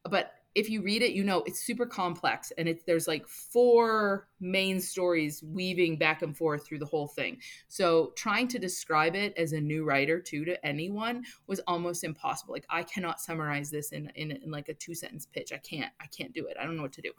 But 0.08 0.32
if 0.56 0.70
you 0.70 0.80
read 0.80 1.02
it, 1.02 1.12
you 1.12 1.22
know 1.22 1.42
it's 1.46 1.60
super 1.60 1.84
complex 1.84 2.50
and 2.56 2.66
it's 2.66 2.82
there's 2.84 3.06
like 3.06 3.28
four 3.28 4.26
main 4.40 4.80
stories 4.80 5.42
weaving 5.42 5.98
back 5.98 6.22
and 6.22 6.34
forth 6.34 6.66
through 6.66 6.78
the 6.78 6.86
whole 6.86 7.06
thing. 7.06 7.38
So 7.68 8.14
trying 8.16 8.48
to 8.48 8.58
describe 8.58 9.14
it 9.14 9.36
as 9.36 9.52
a 9.52 9.60
new 9.60 9.84
writer 9.84 10.18
too 10.18 10.46
to 10.46 10.66
anyone 10.66 11.24
was 11.46 11.60
almost 11.66 12.04
impossible. 12.04 12.54
Like 12.54 12.66
I 12.70 12.82
cannot 12.82 13.20
summarize 13.20 13.70
this 13.70 13.92
in 13.92 14.10
in, 14.14 14.30
in 14.30 14.50
like 14.50 14.70
a 14.70 14.74
two 14.74 14.94
sentence 14.94 15.26
pitch. 15.26 15.52
I 15.52 15.58
can't. 15.58 15.92
I 16.00 16.06
can't 16.06 16.32
do 16.32 16.46
it. 16.46 16.56
I 16.58 16.64
don't 16.64 16.76
know 16.76 16.82
what 16.82 16.94
to 16.94 17.02
do. 17.02 17.12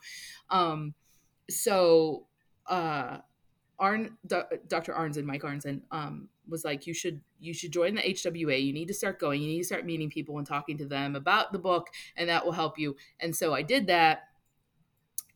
Um 0.50 0.95
so 1.47 2.26
uh 2.65 3.19
Arn, 3.80 4.17
Dr. 4.26 4.93
Arnzen, 4.93 5.23
Mike 5.23 5.43
Arnzen, 5.43 5.82
um, 5.91 6.30
was 6.47 6.65
like, 6.65 6.88
you 6.88 6.93
should 6.93 7.21
you 7.39 7.53
should 7.53 7.71
join 7.71 7.95
the 7.95 8.01
HWA. 8.01 8.63
You 8.63 8.73
need 8.73 8.88
to 8.88 8.93
start 8.93 9.19
going. 9.19 9.41
You 9.41 9.47
need 9.47 9.60
to 9.60 9.65
start 9.65 9.86
meeting 9.86 10.10
people 10.10 10.38
and 10.38 10.47
talking 10.47 10.77
to 10.77 10.86
them 10.86 11.15
about 11.15 11.51
the 11.51 11.60
book, 11.60 11.88
and 12.15 12.29
that 12.29 12.45
will 12.45 12.53
help 12.53 12.77
you. 12.77 12.95
And 13.19 13.36
so 13.36 13.53
I 13.53 13.62
did 13.62 13.88
that, 13.88 14.23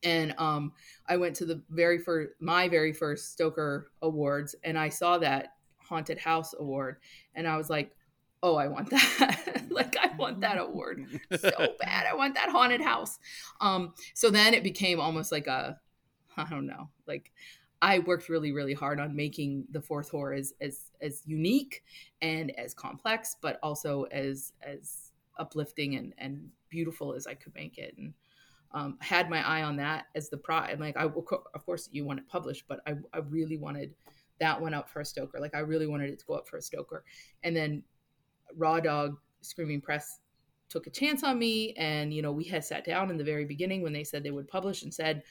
and 0.03 0.33
um, 0.37 0.73
I 1.07 1.17
went 1.17 1.35
to 1.37 1.45
the 1.45 1.61
very 1.69 1.99
first 1.99 2.31
my 2.39 2.67
very 2.67 2.93
first 2.93 3.33
Stoker 3.33 3.91
Awards, 4.01 4.55
and 4.63 4.77
I 4.77 4.89
saw 4.89 5.17
that 5.19 5.53
haunted 5.77 6.17
house 6.17 6.53
award, 6.57 6.97
and 7.35 7.47
I 7.47 7.57
was 7.57 7.69
like, 7.69 7.91
oh, 8.43 8.55
I 8.55 8.67
want 8.67 8.89
that. 8.91 9.65
like 9.69 9.95
I 9.97 10.15
want 10.15 10.41
that 10.41 10.57
award 10.59 11.05
so 11.39 11.51
bad. 11.79 12.05
I 12.09 12.15
want 12.15 12.35
that 12.35 12.49
haunted 12.49 12.81
house. 12.81 13.19
Um, 13.59 13.93
so 14.13 14.29
then 14.29 14.53
it 14.53 14.63
became 14.63 14.99
almost 14.99 15.31
like 15.31 15.47
a 15.47 15.79
I 16.37 16.45
don't 16.49 16.65
know, 16.65 16.89
like 17.07 17.31
I 17.81 17.99
worked 17.99 18.29
really, 18.29 18.51
really 18.51 18.73
hard 18.73 18.99
on 18.99 19.15
making 19.15 19.65
the 19.71 19.81
Fourth 19.81 20.11
Whore 20.11 20.37
as 20.37 20.53
as 20.61 20.91
as 21.01 21.23
unique 21.25 21.83
and 22.21 22.57
as 22.59 22.73
complex, 22.73 23.35
but 23.41 23.59
also 23.63 24.03
as 24.11 24.53
as 24.61 25.11
uplifting 25.39 25.95
and 25.95 26.13
and 26.17 26.49
beautiful 26.69 27.13
as 27.13 27.27
I 27.27 27.33
could 27.33 27.55
make 27.55 27.77
it. 27.77 27.95
And 27.97 28.13
um, 28.73 28.97
had 29.01 29.29
my 29.29 29.45
eye 29.45 29.63
on 29.63 29.75
that 29.77 30.05
as 30.15 30.29
the 30.29 30.37
prize. 30.37 30.77
Like 30.79 30.95
I, 30.97 31.03
of 31.03 31.65
course, 31.65 31.89
you 31.91 32.05
want 32.05 32.19
it 32.19 32.27
published, 32.27 32.65
but 32.67 32.79
I, 32.87 32.93
I 33.13 33.19
really 33.19 33.57
wanted 33.57 33.93
that 34.39 34.59
one 34.59 34.73
up 34.73 34.89
for 34.89 35.01
a 35.01 35.05
Stoker. 35.05 35.39
Like 35.39 35.55
I 35.55 35.59
really 35.59 35.87
wanted 35.87 36.09
it 36.09 36.19
to 36.19 36.25
go 36.25 36.35
up 36.35 36.47
for 36.47 36.57
a 36.57 36.61
Stoker. 36.61 37.03
And 37.43 37.55
then 37.55 37.83
Raw 38.55 38.79
Dog 38.79 39.17
Screaming 39.41 39.81
Press 39.81 40.19
took 40.69 40.87
a 40.87 40.89
chance 40.89 41.23
on 41.23 41.37
me, 41.37 41.73
and 41.73 42.13
you 42.13 42.21
know 42.21 42.31
we 42.31 42.45
had 42.45 42.63
sat 42.63 42.85
down 42.85 43.09
in 43.09 43.17
the 43.17 43.23
very 43.23 43.45
beginning 43.45 43.81
when 43.81 43.93
they 43.93 44.03
said 44.03 44.23
they 44.23 44.31
would 44.31 44.47
publish 44.47 44.83
and 44.83 44.93
said 44.93 45.23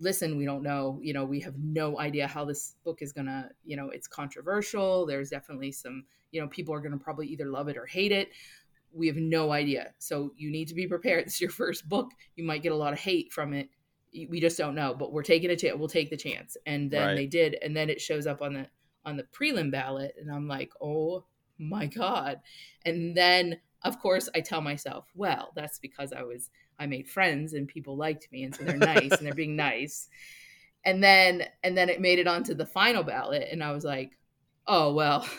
listen 0.00 0.36
we 0.36 0.44
don't 0.44 0.62
know 0.62 0.98
you 1.02 1.12
know 1.12 1.24
we 1.24 1.40
have 1.40 1.54
no 1.56 2.00
idea 2.00 2.26
how 2.26 2.44
this 2.44 2.74
book 2.84 3.00
is 3.00 3.12
gonna 3.12 3.48
you 3.64 3.76
know 3.76 3.90
it's 3.90 4.08
controversial. 4.08 5.06
There's 5.06 5.30
definitely 5.30 5.72
some 5.72 6.04
you 6.30 6.40
know 6.40 6.48
people 6.48 6.74
are 6.74 6.80
gonna 6.80 6.98
probably 6.98 7.28
either 7.28 7.46
love 7.46 7.68
it 7.68 7.76
or 7.76 7.86
hate 7.86 8.12
it. 8.12 8.30
We 8.92 9.06
have 9.08 9.16
no 9.16 9.52
idea. 9.52 9.92
So 9.98 10.32
you 10.36 10.50
need 10.50 10.68
to 10.68 10.74
be 10.74 10.86
prepared. 10.86 11.24
It's 11.26 11.40
your 11.40 11.50
first 11.50 11.88
book. 11.88 12.10
You 12.36 12.44
might 12.44 12.62
get 12.62 12.72
a 12.72 12.76
lot 12.76 12.92
of 12.92 12.98
hate 12.98 13.32
from 13.32 13.52
it. 13.52 13.68
We 14.12 14.40
just 14.40 14.58
don't 14.58 14.74
know 14.74 14.94
but 14.94 15.12
we're 15.12 15.22
taking 15.22 15.50
a 15.50 15.56
chance 15.56 15.76
we'll 15.78 15.88
take 15.88 16.10
the 16.10 16.16
chance. 16.16 16.56
And 16.66 16.90
then 16.90 17.08
right. 17.08 17.14
they 17.16 17.26
did 17.26 17.56
and 17.62 17.76
then 17.76 17.90
it 17.90 18.00
shows 18.00 18.26
up 18.26 18.42
on 18.42 18.54
the 18.54 18.66
on 19.04 19.16
the 19.16 19.24
prelim 19.24 19.70
ballot 19.70 20.14
and 20.18 20.32
i'm 20.32 20.48
like 20.48 20.72
oh 20.80 21.24
my 21.58 21.86
god. 21.86 22.40
And 22.84 23.16
then 23.16 23.60
of 23.82 24.00
course 24.00 24.28
i 24.34 24.40
tell 24.40 24.60
myself 24.60 25.06
well 25.14 25.52
that's 25.54 25.78
because 25.78 26.12
i 26.12 26.22
was 26.22 26.48
I 26.78 26.86
made 26.86 27.08
friends 27.08 27.52
and 27.52 27.68
people 27.68 27.96
liked 27.96 28.28
me, 28.32 28.44
and 28.44 28.54
so 28.54 28.64
they're 28.64 28.76
nice 28.76 29.12
and 29.12 29.26
they're 29.26 29.34
being 29.34 29.56
nice. 29.56 30.08
And 30.84 31.02
then 31.02 31.44
and 31.62 31.76
then 31.76 31.88
it 31.88 32.00
made 32.00 32.18
it 32.18 32.26
onto 32.26 32.54
the 32.54 32.66
final 32.66 33.02
ballot, 33.02 33.48
and 33.50 33.62
I 33.62 33.72
was 33.72 33.84
like, 33.84 34.12
oh 34.66 34.92
well. 34.92 35.26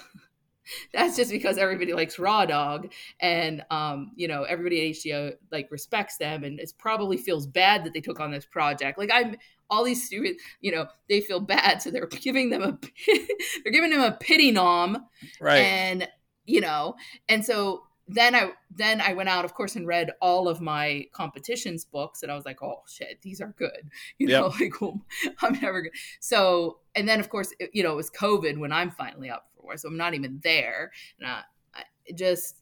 that's 0.94 1.16
just 1.16 1.32
because 1.32 1.58
everybody 1.58 1.94
likes 1.94 2.18
raw 2.18 2.46
dog 2.46 2.92
and 3.20 3.64
um, 3.70 4.12
you 4.16 4.28
know 4.28 4.44
everybody 4.44 4.90
at 4.90 4.96
HWA 4.96 5.34
like 5.52 5.70
respects 5.72 6.18
them 6.18 6.44
and 6.44 6.60
it 6.60 6.74
probably 6.78 7.18
feels 7.18 7.46
bad 7.46 7.84
that 7.84 7.94
they 7.94 8.02
took 8.02 8.20
on 8.20 8.32
this 8.32 8.46
project 8.46 8.98
like 8.98 9.12
i'm 9.14 9.36
all 9.70 9.84
these 9.84 10.06
students 10.06 10.42
you 10.62 10.72
know 10.72 10.88
they 11.10 11.22
feel 11.22 11.40
bad 11.40 11.82
so 11.82 11.92
they're 11.92 12.08
giving 12.22 12.50
them 12.50 12.64
a 12.64 12.78
they're 13.64 13.74
giving 13.74 13.92
them 13.92 14.02
a 14.02 14.12
pity 14.20 14.52
nom 14.52 15.06
right 15.40 15.60
and 15.60 16.08
you 16.46 16.62
know 16.62 16.96
and 17.30 17.44
so 17.44 17.85
then 18.08 18.36
I 18.36 18.52
then 18.70 19.02
I 19.02 19.14
went 19.14 19.30
out, 19.30 19.46
of 19.46 19.54
course, 19.54 19.76
and 19.76 19.88
read 19.88 20.12
all 20.22 20.48
of 20.48 20.62
my 20.62 21.08
competitions 21.12 21.86
books, 21.86 22.22
and 22.22 22.32
I 22.32 22.36
was 22.36 22.46
like, 22.46 22.62
"Oh 22.62 22.84
shit, 22.88 23.22
these 23.22 23.42
are 23.42 23.54
good." 23.58 23.90
You 24.18 24.28
know, 24.28 24.52
yep. 24.52 24.60
like 24.60 24.82
well, 24.82 25.02
I'm 25.42 25.60
never 25.60 25.82
good. 25.82 25.92
So, 26.20 26.80
and 26.96 27.08
then 27.08 27.20
of 27.20 27.30
course, 27.30 27.52
it, 27.60 27.72
you 27.74 27.84
know, 27.84 27.94
it 27.94 27.96
was 27.96 28.12
COVID 28.12 28.60
when 28.60 28.72
I'm 28.72 28.92
finally 28.92 29.30
up 29.30 29.48
for 29.56 29.64
war, 29.64 29.78
so 29.78 29.90
I'm 29.90 29.98
not 29.98 30.14
even 30.14 30.40
there. 30.44 30.92
And 31.20 31.28
I, 31.28 31.42
I 31.74 32.12
just 32.14 32.62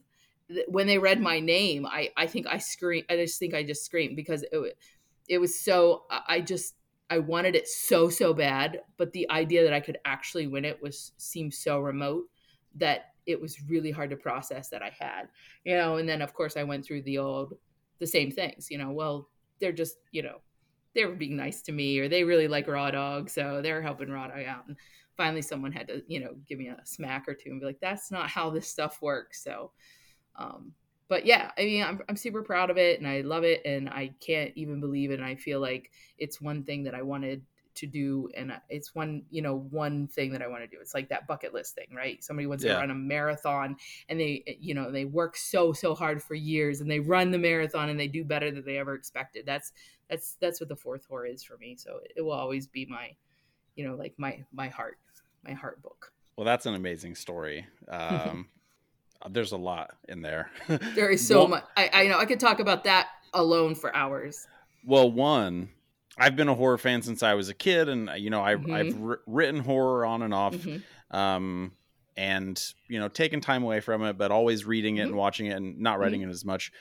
when 0.68 0.88
they 0.88 0.98
read 0.98 1.22
my 1.22 1.40
name, 1.40 1.86
I 1.86 2.10
I 2.16 2.28
think 2.28 2.48
I 2.48 2.58
screamed. 2.58 3.06
I 3.10 3.18
just 3.18 3.38
think 3.38 3.54
I 3.54 3.64
just 3.64 3.86
screamed 3.86 4.16
because 4.16 4.44
it 4.44 4.78
it 5.28 5.38
was 5.40 5.60
so. 5.60 6.04
I 6.10 6.40
just 6.42 6.76
I 7.10 7.20
wanted 7.20 7.56
it 7.56 7.68
so 7.68 8.10
so 8.10 8.34
bad, 8.34 8.82
but 8.98 9.12
the 9.12 9.30
idea 9.30 9.64
that 9.64 9.74
I 9.74 9.82
could 9.82 9.98
actually 10.06 10.48
win 10.48 10.66
it 10.66 10.82
was 10.82 11.12
seemed 11.18 11.54
so 11.54 11.80
remote 11.80 12.24
that 12.76 13.13
it 13.26 13.40
was 13.40 13.62
really 13.70 13.92
hard 13.92 14.10
to 14.10 14.18
process 14.18 14.70
that 14.70 14.82
I 14.82 14.92
had, 14.98 15.28
you 15.64 15.76
know. 15.76 15.98
And 15.98 16.08
then 16.08 16.22
of 16.22 16.34
course 16.34 16.58
I 16.58 16.64
went 16.64 16.86
through 16.86 17.04
the 17.04 17.18
old, 17.18 17.54
the 18.00 18.08
same 18.08 18.32
things, 18.32 18.70
you 18.70 18.78
know. 18.78 18.92
Well, 18.92 19.30
they're 19.60 19.72
just, 19.72 19.98
you 20.12 20.24
know, 20.24 20.38
they 20.96 21.06
were 21.06 21.16
being 21.16 21.36
nice 21.36 21.62
to 21.64 21.72
me, 21.72 22.00
or 22.00 22.08
they 22.08 22.24
really 22.24 22.48
like 22.48 22.68
Raw 22.68 22.92
Dog, 22.92 23.30
so 23.30 23.62
they're 23.62 23.82
helping 23.82 24.12
Raw 24.12 24.28
Dog 24.28 24.46
out. 24.46 24.68
And 24.68 24.78
finally, 25.18 25.42
someone 25.42 25.72
had 25.72 25.88
to, 25.88 26.04
you 26.08 26.20
know, 26.20 26.36
give 26.48 26.60
me 26.60 26.68
a 26.68 26.80
smack 26.86 27.26
or 27.28 27.34
two 27.34 27.50
and 27.50 27.60
be 27.60 27.66
like, 27.66 27.80
"That's 27.82 28.12
not 28.12 28.30
how 28.30 28.50
this 28.50 28.68
stuff 28.68 29.02
works." 29.02 29.44
So, 29.44 29.72
um, 30.36 30.74
but 31.08 31.26
yeah, 31.26 31.52
I 31.58 31.64
mean, 31.64 31.84
I'm 31.84 32.02
I'm 32.10 32.16
super 32.16 32.44
proud 32.44 32.70
of 32.70 32.78
it, 32.78 33.00
and 33.00 33.08
I 33.08 33.22
love 33.22 33.44
it, 33.44 33.62
and 33.66 33.90
I 33.90 34.14
can't 34.20 34.52
even 34.56 34.80
believe 34.80 35.12
it. 35.12 35.20
And 35.20 35.26
I 35.26 35.36
feel 35.36 35.60
like 35.60 35.92
it's 36.18 36.42
one 36.42 36.64
thing 36.64 36.84
that 36.84 36.96
I 36.96 37.02
wanted 37.02 37.44
to 37.76 37.88
do 37.88 38.30
and 38.36 38.54
it's 38.70 38.94
one 38.94 39.24
you 39.30 39.42
know 39.42 39.68
one 39.72 40.08
thing 40.08 40.32
that 40.32 40.42
i 40.42 40.48
want 40.48 40.62
to 40.62 40.68
do. 40.68 40.78
It's 40.80 40.94
like 40.94 41.10
that 41.10 41.28
bucket 41.28 41.54
list 41.54 41.76
thing 41.76 41.88
right? 41.96 42.24
Somebody 42.24 42.48
wants 42.48 42.64
yeah. 42.64 42.74
to 42.74 42.80
run 42.80 42.92
a 42.92 42.96
marathon 42.96 43.76
and 44.10 44.20
they 44.20 44.58
you 44.60 44.74
know 44.74 44.92
they 44.92 45.06
work 45.06 45.36
so 45.38 45.74
so 45.74 45.96
hard 45.96 46.22
for 46.22 46.36
years 46.36 46.82
and 46.82 46.90
they 46.90 47.00
run 47.00 47.32
the 47.32 47.38
marathon 47.38 47.90
and 47.90 48.00
they 48.00 48.08
do 48.08 48.24
better 48.24 48.52
than 48.52 48.66
they 48.66 48.78
ever 48.78 48.94
expected. 48.94 49.46
That's 49.46 49.72
that's 50.10 50.36
that's 50.40 50.60
what 50.60 50.70
the 50.70 50.76
Fourth 50.76 51.08
Whore 51.10 51.32
is 51.32 51.44
for 51.44 51.58
me. 51.58 51.76
So 51.76 52.00
it 52.16 52.22
will 52.22 52.32
always 52.32 52.68
be 52.68 52.86
my 52.86 53.12
you 53.76 53.88
know 53.88 53.96
like 53.96 54.14
my 54.18 54.44
my 54.52 54.68
heart 54.68 54.98
my 55.44 55.54
heart 55.54 55.82
book. 55.82 56.12
Well 56.36 56.46
that's 56.46 56.66
an 56.66 56.76
amazing 56.76 57.16
story. 57.16 57.68
Um 57.90 58.48
there's 59.30 59.54
a 59.54 59.58
lot 59.58 59.92
in 60.10 60.22
there. 60.22 60.52
There 60.68 61.10
is 61.10 61.26
so 61.28 61.40
well, 61.40 61.48
much 61.48 61.64
I, 61.78 61.90
I 61.94 62.08
know 62.08 62.20
i 62.20 62.26
could 62.26 62.42
talk 62.42 62.60
about 62.60 62.84
that 62.84 63.08
alone 63.34 63.74
for 63.74 63.96
hours. 63.96 64.48
Well 64.86 65.10
one 65.10 65.70
I've 66.18 66.36
been 66.36 66.48
a 66.48 66.54
horror 66.54 66.78
fan 66.78 67.02
since 67.02 67.24
I 67.24 67.34
was 67.34 67.50
a 67.50 67.54
kid, 67.54 67.90
and 67.90 68.10
you 68.18 68.30
know 68.30 68.42
I've 68.42 68.60
mm-hmm. 68.60 68.74
I've 68.74 69.04
r- 69.04 69.22
written 69.26 69.62
horror 69.62 70.06
on 70.06 70.22
and 70.22 70.34
off, 70.34 70.54
mm-hmm. 70.54 71.16
um, 71.16 71.72
and 72.16 72.62
you 72.88 73.00
know 73.00 73.08
taken 73.08 73.42
time 73.42 73.64
away 73.64 73.80
from 73.80 74.04
it, 74.04 74.18
but 74.18 74.32
always 74.32 74.66
reading 74.66 74.98
it 74.98 75.02
mm-hmm. 75.02 75.10
and 75.10 75.18
watching 75.18 75.48
it 75.48 75.58
and 75.58 75.80
not 75.80 76.00
writing 76.00 76.22
mm-hmm. 76.22 76.30
it 76.30 76.34
as 76.34 76.46
much. 76.46 76.72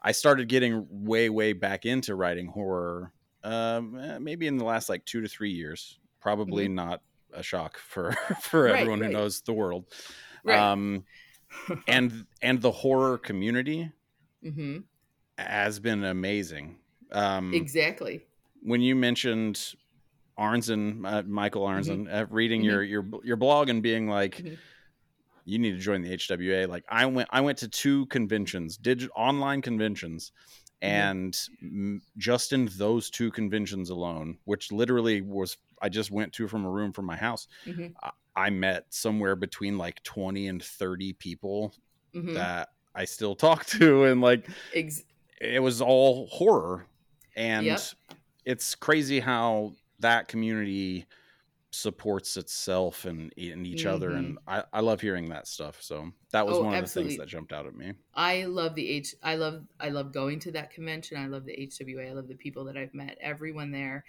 I 0.00 0.12
started 0.12 0.48
getting 0.48 0.86
way 0.90 1.28
way 1.28 1.52
back 1.52 1.84
into 1.84 2.14
writing 2.14 2.46
horror, 2.46 3.12
um, 3.44 3.98
eh, 3.98 4.18
maybe 4.18 4.46
in 4.46 4.56
the 4.56 4.64
last 4.64 4.88
like 4.88 5.04
two 5.04 5.20
to 5.20 5.28
three 5.28 5.50
years. 5.50 5.98
Probably 6.20 6.64
mm-hmm. 6.64 6.76
not 6.76 7.02
a 7.32 7.42
shock 7.42 7.78
for 7.78 8.12
for 8.40 8.64
right, 8.64 8.76
everyone 8.76 9.00
right. 9.00 9.08
who 9.08 9.12
knows 9.12 9.42
the 9.42 9.52
world. 9.52 9.84
Right. 10.44 10.58
Um, 10.58 11.04
and 11.86 12.24
and 12.40 12.62
the 12.62 12.70
horror 12.70 13.18
community 13.18 13.90
mm-hmm. 14.42 14.78
has 15.36 15.78
been 15.78 16.04
amazing. 16.04 16.76
Um, 17.10 17.52
exactly 17.54 18.22
when 18.62 18.80
you 18.80 18.94
mentioned 18.94 19.74
Arnzen, 20.38 21.04
uh, 21.04 21.22
Michael 21.26 21.62
Arnzen, 21.62 22.06
mm-hmm. 22.06 22.14
uh, 22.14 22.24
reading 22.30 22.60
mm-hmm. 22.60 22.70
your 22.70 22.82
your 22.82 23.04
your 23.24 23.36
blog 23.36 23.68
and 23.68 23.82
being 23.82 24.08
like, 24.08 24.36
mm-hmm. 24.36 24.54
you 25.44 25.58
need 25.58 25.72
to 25.72 25.78
join 25.78 26.02
the 26.02 26.10
HWA. 26.10 26.68
Like 26.68 26.84
I 26.88 27.06
went, 27.06 27.28
I 27.32 27.40
went 27.40 27.58
to 27.58 27.68
two 27.68 28.06
conventions, 28.06 28.76
digital 28.76 29.12
online 29.16 29.62
conventions, 29.62 30.32
mm-hmm. 30.82 30.94
and 30.94 31.40
m- 31.60 32.02
just 32.16 32.52
in 32.52 32.70
those 32.76 33.10
two 33.10 33.30
conventions 33.32 33.90
alone, 33.90 34.38
which 34.44 34.70
literally 34.70 35.22
was 35.22 35.56
I 35.82 35.88
just 35.88 36.10
went 36.10 36.32
to 36.34 36.46
from 36.46 36.64
a 36.64 36.70
room 36.70 36.92
from 36.92 37.06
my 37.06 37.16
house, 37.16 37.48
mm-hmm. 37.66 37.88
I, 38.02 38.10
I, 38.46 38.50
met 38.50 38.86
somewhere 38.90 39.34
between 39.34 39.76
like 39.76 40.02
twenty 40.04 40.46
and 40.46 40.62
thirty 40.62 41.14
people 41.14 41.74
mm-hmm. 42.14 42.34
that 42.34 42.68
I 42.94 43.06
still 43.06 43.34
talk 43.34 43.66
to, 43.78 44.04
and 44.04 44.20
like 44.20 44.48
Ex- 44.72 45.02
it 45.40 45.60
was 45.60 45.82
all 45.82 46.28
horror 46.28 46.86
and. 47.34 47.66
Yep 47.66 47.80
it's 48.48 48.74
crazy 48.74 49.20
how 49.20 49.74
that 50.00 50.26
community 50.26 51.04
supports 51.70 52.38
itself 52.38 53.04
and, 53.04 53.30
and 53.36 53.66
each 53.66 53.84
mm-hmm. 53.84 53.94
other 53.94 54.12
and 54.12 54.38
I, 54.48 54.64
I 54.72 54.80
love 54.80 55.02
hearing 55.02 55.28
that 55.28 55.46
stuff 55.46 55.76
so 55.82 56.10
that 56.32 56.46
was 56.46 56.56
oh, 56.56 56.62
one 56.62 56.72
of 56.72 56.82
absolutely. 56.82 57.12
the 57.12 57.18
things 57.18 57.20
that 57.20 57.30
jumped 57.30 57.52
out 57.52 57.66
at 57.66 57.76
me 57.76 57.92
i 58.14 58.44
love 58.44 58.74
the 58.74 58.88
h 58.88 59.14
i 59.22 59.34
love 59.34 59.66
i 59.78 59.90
love 59.90 60.10
going 60.10 60.40
to 60.40 60.52
that 60.52 60.70
convention 60.70 61.18
i 61.18 61.26
love 61.26 61.44
the 61.44 61.52
hwa 61.52 62.08
i 62.08 62.12
love 62.14 62.26
the 62.26 62.34
people 62.36 62.64
that 62.64 62.78
i've 62.78 62.94
met 62.94 63.18
everyone 63.20 63.70
there 63.70 64.02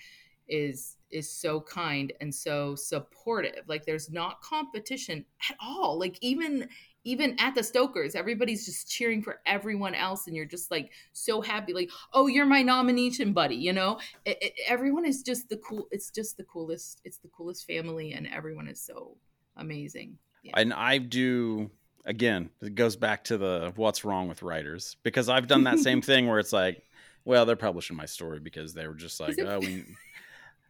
is 0.48 0.96
is 1.12 1.30
so 1.30 1.60
kind 1.60 2.14
and 2.22 2.34
so 2.34 2.76
supportive 2.76 3.68
like 3.68 3.86
there's 3.86 4.10
not 4.10 4.42
competition 4.42 5.26
at 5.50 5.58
all 5.62 6.00
like 6.00 6.18
even 6.22 6.66
even 7.10 7.36
at 7.40 7.56
the 7.56 7.64
Stokers, 7.64 8.14
everybody's 8.14 8.66
just 8.66 8.88
cheering 8.88 9.24
for 9.24 9.40
everyone 9.48 9.96
else, 9.96 10.28
and 10.28 10.36
you're 10.36 10.46
just 10.46 10.70
like 10.70 10.92
so 11.12 11.42
happy, 11.42 11.74
like, 11.74 11.90
oh, 12.14 12.28
you're 12.28 12.46
my 12.46 12.62
nomination 12.62 13.34
buddy, 13.34 13.56
you 13.56 13.74
know. 13.74 14.00
It, 14.26 14.38
it, 14.42 14.54
everyone 14.68 15.06
is 15.06 15.24
just 15.24 15.50
the 15.50 15.58
cool. 15.58 15.88
It's 15.90 16.12
just 16.12 16.38
the 16.38 16.44
coolest. 16.44 17.02
It's 17.04 17.18
the 17.18 17.30
coolest 17.30 17.66
family, 17.66 18.14
and 18.14 18.28
everyone 18.28 18.68
is 18.68 18.80
so 18.80 19.18
amazing. 19.58 20.20
Yeah. 20.44 20.54
And 20.58 20.72
I 20.72 21.00
do 21.00 21.72
again. 22.06 22.52
It 22.62 22.76
goes 22.76 22.96
back 22.96 23.24
to 23.26 23.40
the 23.40 23.74
what's 23.76 24.06
wrong 24.06 24.28
with 24.28 24.44
writers 24.44 24.96
because 25.02 25.30
I've 25.30 25.48
done 25.48 25.64
that 25.64 25.80
same 25.80 26.04
thing 26.04 26.28
where 26.28 26.38
it's 26.38 26.54
like, 26.54 26.84
well, 27.26 27.48
they're 27.48 27.56
publishing 27.56 27.98
my 27.98 28.06
story 28.06 28.40
because 28.40 28.76
they 28.76 28.88
were 28.88 28.94
just 28.94 29.20
like, 29.20 29.36
oh, 29.40 29.60
we. 29.60 29.86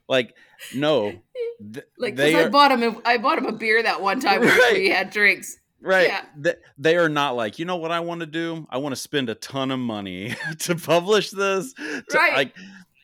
Like, 0.07 0.35
no, 0.73 1.11
th- 1.73 1.85
like 1.99 2.15
because 2.15 2.33
I 2.33 2.49
bought 2.49 2.71
him, 2.71 2.81
a, 2.81 3.01
I 3.05 3.19
bought 3.19 3.37
him 3.37 3.45
a 3.45 3.51
beer 3.51 3.83
that 3.83 4.01
one 4.01 4.19
time 4.19 4.41
right. 4.41 4.57
when 4.57 4.73
we 4.73 4.89
had 4.89 5.11
drinks 5.11 5.59
Right. 5.81 6.07
Yeah. 6.07 6.25
They, 6.35 6.55
they 6.77 6.97
are 6.97 7.09
not 7.09 7.35
like, 7.35 7.59
you 7.59 7.65
know 7.65 7.77
what 7.77 7.91
I 7.91 7.99
want 7.99 8.19
to 8.21 8.25
do? 8.25 8.67
I 8.69 8.77
want 8.77 8.93
to 8.93 9.01
spend 9.01 9.29
a 9.29 9.35
ton 9.35 9.71
of 9.71 9.79
money 9.79 10.35
to 10.59 10.75
publish 10.75 11.31
this. 11.31 11.73
To, 11.73 12.03
right. 12.13 12.33
Like, 12.33 12.55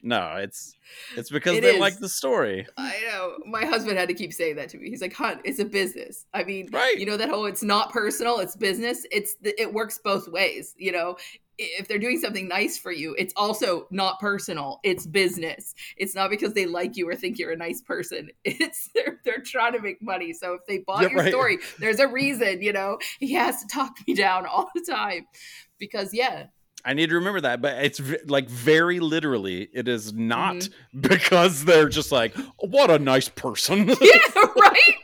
no, 0.06 0.36
it's 0.38 0.76
it's 1.18 1.32
because 1.32 1.58
it 1.58 1.62
they 1.62 1.76
is. 1.76 1.80
like 1.80 1.98
the 1.98 2.08
story. 2.08 2.68
I 2.78 2.96
know. 3.08 3.38
My 3.48 3.66
husband 3.66 3.98
had 3.98 4.08
to 4.10 4.14
keep 4.14 4.32
saying 4.32 4.56
that 4.58 4.70
to 4.70 4.78
me. 4.78 4.90
He's 4.90 5.02
like, 5.02 5.14
"Hunt, 5.14 5.42
it's 5.44 5.58
a 5.58 5.66
business. 5.66 6.26
I 6.32 6.44
mean, 6.44 6.70
right. 6.72 6.98
you 6.98 7.08
know 7.08 7.18
that 7.18 7.30
whole 7.30 7.48
it's 7.48 7.64
not 7.64 7.92
personal, 7.92 8.38
it's 8.38 8.56
business. 8.56 9.04
It's 9.12 9.36
it 9.42 9.74
works 9.74 10.00
both 10.04 10.28
ways. 10.28 10.76
You 10.78 10.92
know, 10.92 11.18
if 11.58 11.88
they're 11.88 12.00
doing 12.00 12.20
something 12.20 12.48
nice 12.48 12.78
for 12.78 12.92
you, 12.92 13.16
it's 13.18 13.34
also 13.36 13.88
not 13.92 14.20
personal. 14.20 14.80
It's 14.84 15.06
business. 15.06 15.74
It's 15.98 16.16
not 16.16 16.30
because 16.30 16.54
they 16.54 16.66
like 16.66 16.98
you 16.98 17.08
or 17.08 17.16
think 17.16 17.38
you're 17.38 17.52
a 17.52 17.58
nice 17.58 17.82
person. 17.82 18.30
It's 18.46 18.90
they're 18.96 19.20
they're 19.26 19.42
trying 19.42 19.74
to 19.74 19.82
make 19.82 20.02
money. 20.02 20.34
So 20.34 20.54
if 20.54 20.66
they 20.68 20.80
bought 20.80 21.04
yeah, 21.04 21.10
your 21.10 21.20
right. 21.20 21.32
story, 21.32 21.58
there's 21.80 22.00
a 22.00 22.08
reason. 22.08 22.62
You 22.62 22.74
know, 22.74 23.00
he 23.20 23.34
has 23.34 23.62
to 23.62 23.68
talk 23.68 23.96
me 24.08 24.14
down 24.14 24.46
all 24.52 24.70
the 24.74 24.82
time 24.82 25.28
because 25.78 26.14
yeah, 26.14 26.48
I 26.86 26.94
need 26.94 27.10
to 27.10 27.16
remember 27.16 27.42
that, 27.42 27.62
but 27.62 27.84
it's 27.84 27.98
v- 27.98 28.20
like 28.28 28.48
very 28.48 29.00
literally, 29.00 29.68
it 29.74 29.88
is 29.88 30.14
not 30.14 30.56
mm-hmm. 30.56 31.00
because 31.02 31.66
they're 31.66 31.90
just 31.90 32.12
like, 32.12 32.36
what 32.60 32.92
a 32.92 33.00
nice 33.00 33.28
person. 33.28 33.88
yeah, 33.88 34.18
right, 34.36 34.96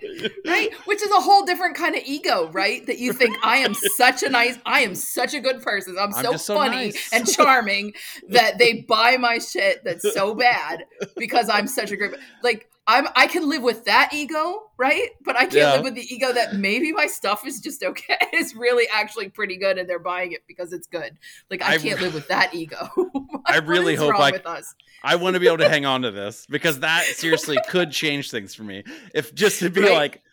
right. 0.45 0.73
Which 0.85 1.01
is 1.01 1.11
a 1.11 1.21
whole 1.21 1.45
different 1.45 1.75
kind 1.75 1.95
of 1.95 2.03
ego, 2.05 2.49
right? 2.51 2.85
That 2.85 2.99
you 2.99 3.13
think 3.21 3.35
I 3.43 3.57
am 3.57 3.73
such 3.73 4.23
a 4.23 4.29
nice, 4.29 4.57
I 4.65 4.81
am 4.81 4.95
such 4.95 5.33
a 5.33 5.39
good 5.39 5.61
person. 5.61 5.97
I'm, 5.99 6.13
I'm 6.13 6.23
so, 6.23 6.37
so 6.37 6.55
funny 6.55 6.85
nice. 6.85 7.13
and 7.13 7.27
charming 7.27 7.93
that 8.29 8.57
they 8.57 8.81
buy 8.81 9.17
my 9.17 9.39
shit 9.39 9.83
that's 9.83 10.13
so 10.13 10.35
bad 10.35 10.85
because 11.17 11.49
I'm 11.49 11.67
such 11.67 11.91
a 11.91 11.97
great. 11.97 12.13
Like 12.43 12.69
I'm 12.87 13.07
I 13.15 13.27
can 13.27 13.47
live 13.47 13.61
with 13.61 13.85
that 13.85 14.09
ego, 14.11 14.71
right? 14.77 15.09
But 15.23 15.35
I 15.35 15.41
can't 15.41 15.53
yeah. 15.53 15.73
live 15.73 15.83
with 15.83 15.95
the 15.95 16.13
ego 16.13 16.33
that 16.33 16.55
maybe 16.55 16.91
my 16.91 17.05
stuff 17.05 17.45
is 17.45 17.59
just 17.59 17.83
okay. 17.83 18.17
It's 18.33 18.55
really 18.55 18.87
actually 18.91 19.29
pretty 19.29 19.57
good 19.57 19.77
and 19.77 19.87
they're 19.87 19.99
buying 19.99 20.31
it 20.31 20.41
because 20.47 20.73
it's 20.73 20.87
good. 20.87 21.17
Like 21.51 21.61
I, 21.61 21.75
I 21.75 21.77
can't 21.77 22.01
live 22.01 22.13
with 22.13 22.27
that 22.29 22.55
ego. 22.55 22.89
I 23.45 23.57
really 23.57 23.95
hope 23.95 24.15
I 24.15 24.31
I 25.03 25.15
want 25.15 25.35
to 25.35 25.39
be 25.39 25.47
able 25.47 25.59
to 25.59 25.69
hang 25.69 25.85
on 25.85 26.01
to 26.03 26.11
this 26.11 26.45
because 26.49 26.79
that 26.79 27.03
seriously 27.05 27.57
could 27.67 27.91
change 27.91 28.31
things 28.31 28.55
for 28.55 28.63
me. 28.63 28.83
If 29.13 29.35
just 29.35 29.59
to 29.59 29.69
be 29.69 29.81
right? 29.81 29.93
like, 29.93 30.23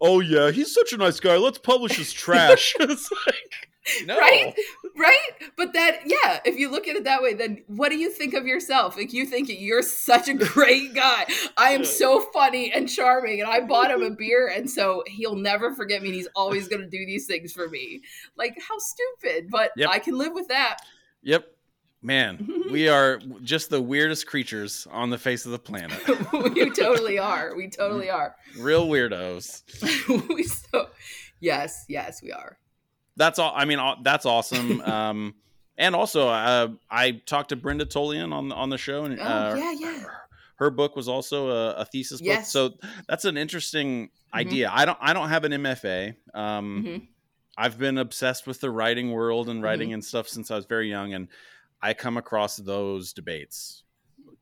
"Oh 0.00 0.20
yeah, 0.20 0.50
he's 0.50 0.72
such 0.72 0.92
a 0.92 0.96
nice 0.96 1.20
guy. 1.20 1.36
Let's 1.36 1.58
publish 1.58 1.96
his 1.96 2.12
trash." 2.12 2.74
it's 2.80 3.10
like 3.26 3.68
no. 4.04 4.18
Right? 4.18 4.54
Right? 4.96 5.28
But 5.56 5.72
that, 5.74 6.00
yeah, 6.06 6.40
if 6.44 6.58
you 6.58 6.70
look 6.70 6.88
at 6.88 6.96
it 6.96 7.04
that 7.04 7.22
way, 7.22 7.34
then 7.34 7.62
what 7.66 7.90
do 7.90 7.96
you 7.96 8.10
think 8.10 8.34
of 8.34 8.46
yourself? 8.46 8.96
Like, 8.96 9.12
you 9.12 9.26
think 9.26 9.48
you're 9.48 9.82
such 9.82 10.28
a 10.28 10.34
great 10.34 10.94
guy. 10.94 11.26
I 11.56 11.70
am 11.70 11.84
so 11.84 12.20
funny 12.20 12.72
and 12.72 12.88
charming, 12.88 13.40
and 13.40 13.50
I 13.50 13.60
bought 13.60 13.90
him 13.90 14.02
a 14.02 14.10
beer, 14.10 14.48
and 14.48 14.68
so 14.68 15.02
he'll 15.06 15.36
never 15.36 15.74
forget 15.74 16.02
me, 16.02 16.08
and 16.08 16.14
he's 16.16 16.28
always 16.34 16.68
going 16.68 16.82
to 16.82 16.88
do 16.88 17.04
these 17.06 17.26
things 17.26 17.52
for 17.52 17.68
me. 17.68 18.02
Like, 18.36 18.56
how 18.66 18.78
stupid. 18.78 19.48
But 19.50 19.72
yep. 19.76 19.90
I 19.90 19.98
can 19.98 20.16
live 20.16 20.32
with 20.32 20.48
that. 20.48 20.78
Yep. 21.22 21.46
Man, 22.00 22.48
we 22.70 22.88
are 22.88 23.20
just 23.42 23.70
the 23.70 23.82
weirdest 23.82 24.26
creatures 24.26 24.86
on 24.90 25.10
the 25.10 25.18
face 25.18 25.44
of 25.46 25.52
the 25.52 25.58
planet. 25.58 26.00
we 26.32 26.70
totally 26.70 27.18
are. 27.18 27.56
We 27.56 27.68
totally 27.68 28.10
are. 28.10 28.36
Real 28.58 28.86
weirdos. 28.86 29.62
we 30.28 30.44
so, 30.44 30.88
yes, 31.40 31.84
yes, 31.88 32.22
we 32.22 32.32
are 32.32 32.58
that's 33.18 33.38
all. 33.38 33.52
I 33.54 33.66
mean, 33.66 33.78
that's 34.02 34.24
awesome. 34.24 34.80
um, 34.82 35.34
and 35.76 35.94
also, 35.94 36.28
uh, 36.28 36.68
I 36.90 37.12
talked 37.26 37.50
to 37.50 37.56
Brenda 37.56 37.84
Tolian 37.84 38.32
on 38.32 38.50
on 38.52 38.70
the 38.70 38.78
show, 38.78 39.04
and 39.04 39.18
oh, 39.20 39.22
uh, 39.22 39.54
yeah, 39.58 39.72
yeah. 39.78 40.04
Her, 40.56 40.70
book 40.70 40.96
was 40.96 41.08
also 41.08 41.50
a, 41.50 41.70
a 41.74 41.84
thesis 41.84 42.20
yes. 42.20 42.52
book, 42.52 42.72
so 42.80 42.88
that's 43.08 43.24
an 43.24 43.36
interesting 43.36 44.06
mm-hmm. 44.06 44.38
idea. 44.38 44.70
I 44.72 44.84
don't 44.84 44.98
I 45.00 45.12
don't 45.12 45.28
have 45.28 45.44
an 45.44 45.52
MFA. 45.52 46.16
Um, 46.34 46.84
mm-hmm. 46.84 47.04
I've 47.56 47.78
been 47.78 47.98
obsessed 47.98 48.46
with 48.46 48.60
the 48.60 48.70
writing 48.70 49.12
world 49.12 49.48
and 49.48 49.62
writing 49.62 49.88
mm-hmm. 49.88 49.94
and 49.94 50.04
stuff 50.04 50.28
since 50.28 50.50
I 50.50 50.56
was 50.56 50.64
very 50.64 50.88
young, 50.88 51.14
and 51.14 51.28
I 51.80 51.94
come 51.94 52.16
across 52.16 52.56
those 52.56 53.12
debates. 53.12 53.84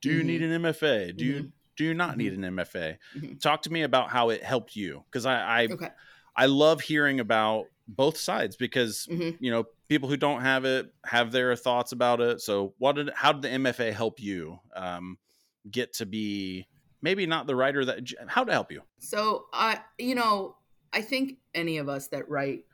Do 0.00 0.10
you 0.10 0.22
need 0.22 0.40
mm-hmm. 0.40 0.64
an 0.64 0.72
MFA? 0.72 1.16
Do 1.16 1.24
you 1.24 1.34
mm-hmm. 1.34 1.48
do 1.76 1.84
you 1.84 1.92
not 1.92 2.16
need 2.16 2.32
mm-hmm. 2.32 2.44
an 2.44 2.56
MFA? 2.56 3.40
Talk 3.40 3.62
to 3.62 3.72
me 3.72 3.82
about 3.82 4.08
how 4.08 4.30
it 4.30 4.42
helped 4.42 4.74
you, 4.74 5.04
because 5.10 5.26
I 5.26 5.40
I, 5.40 5.68
okay. 5.70 5.88
I 6.36 6.46
love 6.46 6.80
hearing 6.80 7.20
about 7.20 7.66
both 7.88 8.16
sides 8.16 8.56
because 8.56 9.06
mm-hmm. 9.10 9.42
you 9.42 9.50
know 9.50 9.64
people 9.88 10.08
who 10.08 10.16
don't 10.16 10.42
have 10.42 10.64
it 10.64 10.92
have 11.04 11.32
their 11.32 11.54
thoughts 11.56 11.92
about 11.92 12.20
it. 12.20 12.40
So 12.40 12.74
what 12.78 12.96
did 12.96 13.10
how 13.14 13.32
did 13.32 13.42
the 13.42 13.48
MFA 13.48 13.92
help 13.92 14.20
you 14.20 14.58
um, 14.74 15.18
get 15.70 15.92
to 15.94 16.06
be 16.06 16.66
maybe 17.02 17.26
not 17.26 17.46
the 17.46 17.56
writer 17.56 17.84
that 17.84 18.12
how 18.26 18.44
to 18.44 18.52
help 18.52 18.72
you? 18.72 18.82
So 18.98 19.46
I 19.52 19.80
you 19.98 20.14
know 20.14 20.56
I 20.92 21.00
think 21.00 21.38
any 21.54 21.78
of 21.78 21.88
us 21.88 22.08
that 22.08 22.28
write 22.28 22.64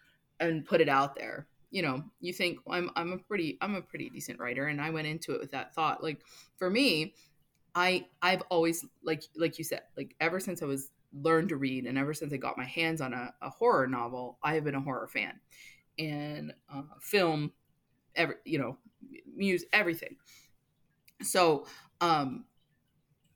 and 0.40 0.64
put 0.64 0.80
it 0.80 0.88
out 0.88 1.14
there 1.14 1.46
you 1.70 1.82
know 1.82 2.02
you 2.20 2.32
think 2.32 2.58
well, 2.64 2.78
I'm 2.78 2.90
I'm 2.96 3.12
a 3.12 3.18
pretty 3.18 3.58
I'm 3.60 3.74
a 3.74 3.82
pretty 3.82 4.10
decent 4.10 4.38
writer 4.38 4.66
and 4.66 4.80
I 4.80 4.90
went 4.90 5.06
into 5.06 5.34
it 5.34 5.40
with 5.40 5.52
that 5.52 5.74
thought 5.74 6.02
like 6.02 6.20
for 6.56 6.68
me 6.68 7.14
I 7.74 8.06
I've 8.20 8.42
always 8.50 8.84
like 9.02 9.22
like 9.36 9.58
you 9.58 9.64
said, 9.64 9.82
like 9.96 10.14
ever 10.20 10.40
since 10.40 10.62
I 10.62 10.66
was 10.66 10.90
learned 11.14 11.50
to 11.50 11.56
read 11.56 11.86
and 11.86 11.98
ever 11.98 12.14
since 12.14 12.32
I 12.32 12.36
got 12.36 12.58
my 12.58 12.64
hands 12.64 13.00
on 13.00 13.12
a, 13.12 13.34
a 13.42 13.50
horror 13.50 13.86
novel, 13.86 14.38
I 14.42 14.54
have 14.54 14.64
been 14.64 14.74
a 14.74 14.80
horror 14.80 15.08
fan. 15.08 15.40
And 15.98 16.54
uh, 16.72 16.82
film, 17.00 17.52
every 18.14 18.36
you 18.44 18.58
know, 18.58 18.78
music, 19.34 19.68
everything. 19.72 20.16
So, 21.22 21.66
um, 22.00 22.44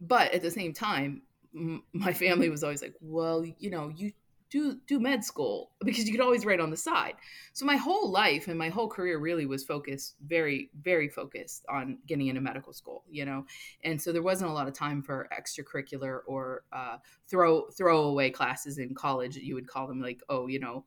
but 0.01 0.33
at 0.33 0.43
the 0.43 0.51
same 0.51 0.73
time, 0.73 1.23
m- 1.55 1.83
my 1.93 2.13
family 2.13 2.49
was 2.49 2.65
always 2.65 2.83
like, 2.83 2.95
"Well, 3.01 3.45
you 3.45 3.71
know, 3.71 3.89
you 3.95 4.13
do 4.51 4.79
do 4.87 5.01
med 5.01 5.25
school 5.25 5.71
because 5.85 6.07
you 6.07 6.13
could 6.13 6.25
always 6.25 6.45
write 6.45 6.61
on 6.61 6.71
the 6.71 6.77
side. 6.77 7.15
So 7.53 7.65
my 7.65 7.77
whole 7.77 8.11
life 8.11 8.49
and 8.49 8.59
my 8.59 8.69
whole 8.69 8.89
career 8.89 9.19
really 9.19 9.47
was 9.47 9.65
focused 9.65 10.17
very 10.25 10.71
very 10.81 11.09
focused 11.09 11.65
on 11.69 11.99
getting 12.07 12.29
into 12.29 12.41
medical 12.41 12.73
school, 12.73 13.05
you 13.11 13.25
know. 13.25 13.47
And 13.85 14.01
so 14.01 14.13
there 14.13 14.23
wasn't 14.23 14.51
a 14.51 14.55
lot 14.55 14.69
of 14.69 14.75
time 14.75 15.03
for 15.03 15.29
extracurricular 15.37 16.21
or 16.27 16.65
uh, 16.73 16.99
throw 17.29 17.69
throwaway 17.71 18.31
classes 18.31 18.79
in 18.79 18.95
college. 18.95 19.37
You 19.37 19.55
would 19.55 19.69
call 19.69 19.87
them 19.87 20.01
like, 20.01 20.23
oh, 20.29 20.47
you 20.47 20.61
know, 20.61 20.85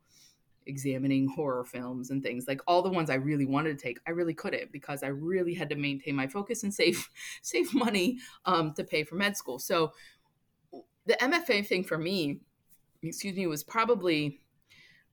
examining 0.65 1.27
horror 1.27 1.65
films 1.65 2.11
and 2.11 2.23
things 2.23 2.47
like 2.47 2.61
all 2.67 2.81
the 2.81 2.89
ones 2.89 3.09
I 3.09 3.15
really 3.15 3.45
wanted 3.45 3.77
to 3.77 3.83
take, 3.83 3.99
I 4.07 4.11
really 4.11 4.33
couldn't 4.33 4.71
because 4.71 5.03
I 5.03 5.07
really 5.07 5.53
had 5.53 5.69
to 5.69 5.75
maintain 5.75 6.15
my 6.15 6.27
focus 6.27 6.63
and 6.63 6.73
save 6.73 7.09
save 7.41 7.73
money 7.73 8.19
um, 8.45 8.73
to 8.73 8.83
pay 8.83 9.03
for 9.03 9.15
med 9.15 9.35
school. 9.35 9.59
So 9.59 9.91
the 11.05 11.15
MFA 11.15 11.65
thing 11.65 11.83
for 11.83 11.97
me 11.97 12.39
excuse 13.03 13.35
me, 13.35 13.47
was 13.47 13.63
probably 13.63 14.41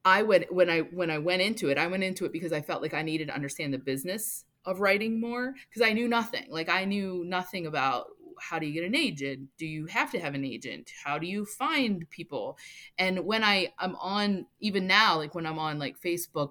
I 0.05 0.23
went 0.23 0.53
when 0.53 0.71
I 0.71 0.81
when 0.81 1.11
I 1.11 1.19
went 1.19 1.43
into 1.43 1.69
it, 1.69 1.79
I 1.79 1.87
went 1.87 2.05
into 2.05 2.25
it 2.25 2.33
because 2.33 2.53
I 2.53 2.61
felt 2.61 2.83
like 2.83 2.95
I 2.95 3.03
needed 3.03 3.29
to 3.29 3.35
understand 3.35 3.75
the 3.75 3.79
business 3.79 4.45
of 4.65 4.81
writing 4.81 5.21
more 5.21 5.55
because 5.69 5.89
I 5.89 5.93
knew 5.93 6.09
nothing. 6.09 6.47
Like 6.49 6.69
I 6.69 6.85
knew 6.85 7.25
nothing 7.25 7.67
about 7.67 8.07
how 8.41 8.59
do 8.59 8.67
you 8.67 8.73
get 8.73 8.85
an 8.85 8.95
agent? 8.95 9.49
Do 9.59 9.67
you 9.67 9.87
have 9.87 10.11
to 10.13 10.21
have 10.21 10.35
an 10.35 10.45
agent? 10.45 10.91
How 11.05 11.19
do 11.19 11.27
you 11.27 11.45
find 11.45 12.09
people? 12.11 12.59
And 12.99 13.25
when 13.25 13.43
I 13.43 13.73
I'm 13.79 13.97
on 13.97 14.47
even 14.61 14.87
now, 14.87 15.17
like 15.17 15.35
when 15.35 15.47
I'm 15.47 15.59
on 15.59 15.79
like 15.79 16.01
Facebook, 16.01 16.51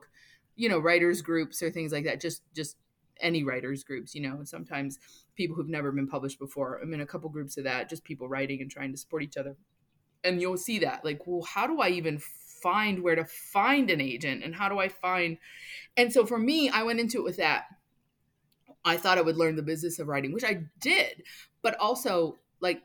you 0.55 0.69
know, 0.69 0.79
writers 0.79 1.21
groups 1.21 1.61
or 1.61 1.71
things 1.71 1.91
like 1.91 2.05
that, 2.05 2.21
just 2.21 2.41
just 2.53 2.77
any 3.21 3.43
writers 3.43 3.83
groups, 3.85 4.13
you 4.13 4.21
know, 4.21 4.39
sometimes 4.43 4.99
people 5.35 5.55
who've 5.55 5.69
never 5.69 5.91
been 5.91 6.07
published 6.07 6.39
before. 6.39 6.79
I'm 6.81 6.93
in 6.93 6.99
a 6.99 7.05
couple 7.05 7.29
groups 7.29 7.57
of 7.57 7.63
that, 7.63 7.89
just 7.89 8.03
people 8.03 8.27
writing 8.27 8.61
and 8.61 8.69
trying 8.69 8.91
to 8.91 8.97
support 8.97 9.23
each 9.23 9.37
other 9.37 9.55
and 10.25 10.41
you'll 10.41 10.57
see 10.57 10.79
that 10.79 11.03
like 11.05 11.21
well 11.25 11.43
how 11.43 11.67
do 11.67 11.79
i 11.81 11.89
even 11.89 12.19
find 12.19 13.01
where 13.01 13.15
to 13.15 13.25
find 13.25 13.89
an 13.89 14.01
agent 14.01 14.43
and 14.43 14.55
how 14.55 14.67
do 14.67 14.79
i 14.79 14.87
find 14.87 15.37
and 15.97 16.11
so 16.11 16.25
for 16.25 16.37
me 16.37 16.69
i 16.69 16.83
went 16.83 16.99
into 16.99 17.17
it 17.19 17.23
with 17.23 17.37
that. 17.37 17.65
I 18.83 18.97
thought 18.97 19.17
i 19.17 19.21
would 19.21 19.37
learn 19.37 19.55
the 19.55 19.63
business 19.63 19.99
of 19.99 20.07
writing 20.07 20.31
which 20.31 20.43
i 20.43 20.63
did 20.79 21.23
but 21.61 21.75
also 21.79 22.37
like 22.59 22.83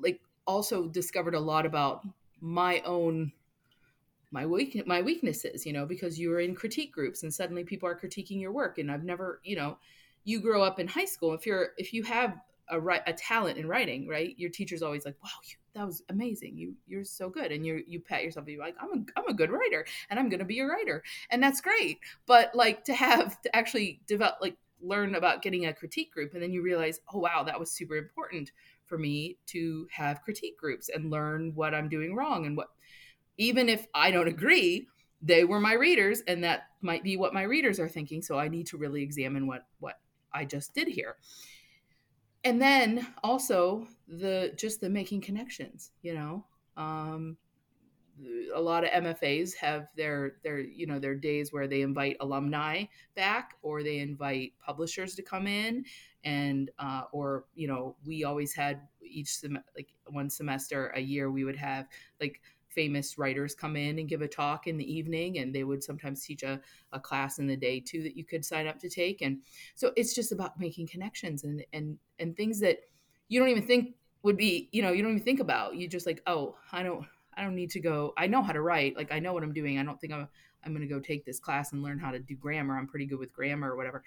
like 0.00 0.20
also 0.46 0.86
discovered 0.88 1.34
a 1.34 1.40
lot 1.40 1.66
about 1.66 2.06
my 2.40 2.80
own 2.80 3.32
my 4.30 4.46
weak 4.46 4.80
my 4.86 5.02
weaknesses 5.02 5.66
you 5.66 5.72
know 5.72 5.86
because 5.86 6.18
you 6.18 6.30
were 6.30 6.40
in 6.40 6.54
critique 6.54 6.92
groups 6.92 7.22
and 7.22 7.34
suddenly 7.34 7.64
people 7.64 7.88
are 7.88 7.98
critiquing 7.98 8.40
your 8.40 8.52
work 8.52 8.78
and 8.78 8.92
i've 8.92 9.04
never 9.04 9.40
you 9.42 9.56
know 9.56 9.76
you 10.28 10.40
grow 10.40 10.62
up 10.62 10.78
in 10.78 10.86
high 10.86 11.06
school. 11.06 11.32
If 11.32 11.46
you're 11.46 11.70
if 11.78 11.94
you 11.94 12.02
have 12.02 12.36
a, 12.70 12.78
a 13.06 13.12
talent 13.12 13.58
in 13.58 13.66
writing, 13.66 14.08
right? 14.08 14.34
Your 14.38 14.50
teacher's 14.50 14.82
always 14.82 15.04
like, 15.04 15.16
"Wow, 15.22 15.30
you, 15.44 15.56
that 15.74 15.86
was 15.86 16.02
amazing. 16.08 16.56
You 16.56 16.74
you're 16.86 17.04
so 17.04 17.28
good." 17.28 17.52
And 17.52 17.64
you 17.64 17.82
you 17.86 18.00
pat 18.00 18.22
yourself, 18.22 18.48
you're 18.48 18.60
like, 18.60 18.76
"I'm 18.80 18.90
a 18.90 19.04
I'm 19.18 19.28
a 19.28 19.34
good 19.34 19.50
writer, 19.50 19.86
and 20.10 20.18
I'm 20.18 20.28
going 20.28 20.40
to 20.40 20.44
be 20.44 20.60
a 20.60 20.66
writer," 20.66 21.02
and 21.30 21.42
that's 21.42 21.60
great. 21.60 21.98
But 22.26 22.54
like 22.54 22.84
to 22.84 22.94
have 22.94 23.40
to 23.42 23.56
actually 23.56 24.00
develop, 24.06 24.36
like 24.40 24.56
learn 24.80 25.14
about 25.14 25.42
getting 25.42 25.66
a 25.66 25.74
critique 25.74 26.12
group, 26.12 26.34
and 26.34 26.42
then 26.42 26.52
you 26.52 26.62
realize, 26.62 27.00
"Oh 27.12 27.18
wow, 27.18 27.42
that 27.44 27.58
was 27.58 27.70
super 27.70 27.96
important 27.96 28.52
for 28.86 28.98
me 28.98 29.36
to 29.46 29.86
have 29.90 30.22
critique 30.22 30.58
groups 30.58 30.88
and 30.88 31.10
learn 31.10 31.52
what 31.54 31.74
I'm 31.74 31.88
doing 31.88 32.14
wrong 32.14 32.46
and 32.46 32.56
what." 32.56 32.68
Even 33.40 33.68
if 33.68 33.86
I 33.94 34.10
don't 34.10 34.26
agree, 34.26 34.88
they 35.22 35.44
were 35.44 35.60
my 35.60 35.72
readers 35.72 36.22
and 36.26 36.44
that 36.44 36.68
might 36.80 37.02
be 37.02 37.16
what 37.16 37.34
my 37.34 37.42
readers 37.42 37.80
are 37.80 37.88
thinking 37.88 38.22
so 38.22 38.38
i 38.38 38.48
need 38.48 38.66
to 38.66 38.76
really 38.76 39.02
examine 39.02 39.46
what 39.46 39.66
what 39.80 39.98
i 40.32 40.44
just 40.44 40.74
did 40.74 40.86
here 40.86 41.16
and 42.48 42.60
then 42.62 43.06
also 43.22 43.86
the 44.08 44.52
just 44.56 44.80
the 44.80 44.88
making 44.88 45.20
connections 45.20 45.92
you 46.02 46.14
know? 46.14 46.44
Um, 46.76 47.36
a 48.54 48.60
lot 48.60 48.84
of 48.84 48.90
mfas 48.90 49.54
have 49.54 49.88
their 49.96 50.36
their 50.42 50.58
you 50.58 50.86
know 50.86 50.98
their 50.98 51.14
days 51.14 51.52
where 51.52 51.68
they 51.68 51.82
invite 51.82 52.16
alumni 52.20 52.84
back 53.14 53.54
or 53.62 53.82
they 53.82 53.98
invite 53.98 54.52
publishers 54.64 55.14
to 55.14 55.22
come 55.22 55.46
in. 55.46 55.84
And 56.24 56.70
uh, 56.78 57.02
or 57.12 57.44
you 57.54 57.68
know 57.68 57.96
we 58.04 58.24
always 58.24 58.54
had 58.54 58.80
each 59.02 59.36
sem- 59.36 59.62
like 59.76 59.94
one 60.06 60.30
semester 60.30 60.88
a 60.96 61.00
year 61.00 61.30
we 61.30 61.44
would 61.44 61.56
have 61.56 61.86
like 62.20 62.40
famous 62.68 63.18
writers 63.18 63.54
come 63.54 63.76
in 63.76 63.98
and 63.98 64.08
give 64.08 64.22
a 64.22 64.28
talk 64.28 64.66
in 64.66 64.76
the 64.76 64.92
evening 64.92 65.38
and 65.38 65.54
they 65.54 65.64
would 65.64 65.82
sometimes 65.82 66.24
teach 66.24 66.42
a, 66.42 66.60
a 66.92 67.00
class 67.00 67.38
in 67.38 67.46
the 67.46 67.56
day 67.56 67.80
too 67.80 68.02
that 68.02 68.16
you 68.16 68.24
could 68.24 68.44
sign 68.44 68.66
up 68.66 68.78
to 68.78 68.88
take 68.88 69.22
and 69.22 69.38
so 69.74 69.92
it's 69.96 70.14
just 70.14 70.32
about 70.32 70.58
making 70.60 70.86
connections 70.86 71.44
and 71.44 71.64
and 71.72 71.98
and 72.18 72.36
things 72.36 72.60
that 72.60 72.78
you 73.28 73.40
don't 73.40 73.48
even 73.48 73.66
think 73.66 73.94
would 74.22 74.36
be 74.36 74.68
you 74.72 74.82
know 74.82 74.92
you 74.92 75.02
don't 75.02 75.12
even 75.12 75.24
think 75.24 75.40
about. 75.40 75.76
You 75.76 75.88
just 75.88 76.06
like 76.06 76.22
oh 76.26 76.56
i 76.72 76.82
don't 76.82 77.04
i 77.34 77.42
don't 77.42 77.54
need 77.54 77.70
to 77.70 77.80
go 77.80 78.12
i 78.16 78.26
know 78.26 78.42
how 78.42 78.52
to 78.52 78.60
write 78.60 78.96
like 78.96 79.12
i 79.12 79.18
know 79.18 79.32
what 79.32 79.42
i'm 79.42 79.52
doing 79.52 79.78
i 79.78 79.84
don't 79.84 80.00
think 80.00 80.12
i'm 80.12 80.28
i'm 80.64 80.72
going 80.72 80.86
to 80.86 80.92
go 80.92 80.98
take 80.98 81.24
this 81.24 81.38
class 81.38 81.72
and 81.72 81.82
learn 81.82 81.98
how 81.98 82.10
to 82.10 82.18
do 82.18 82.34
grammar 82.34 82.76
i'm 82.76 82.86
pretty 82.86 83.06
good 83.06 83.18
with 83.18 83.32
grammar 83.32 83.72
or 83.72 83.76
whatever 83.76 84.02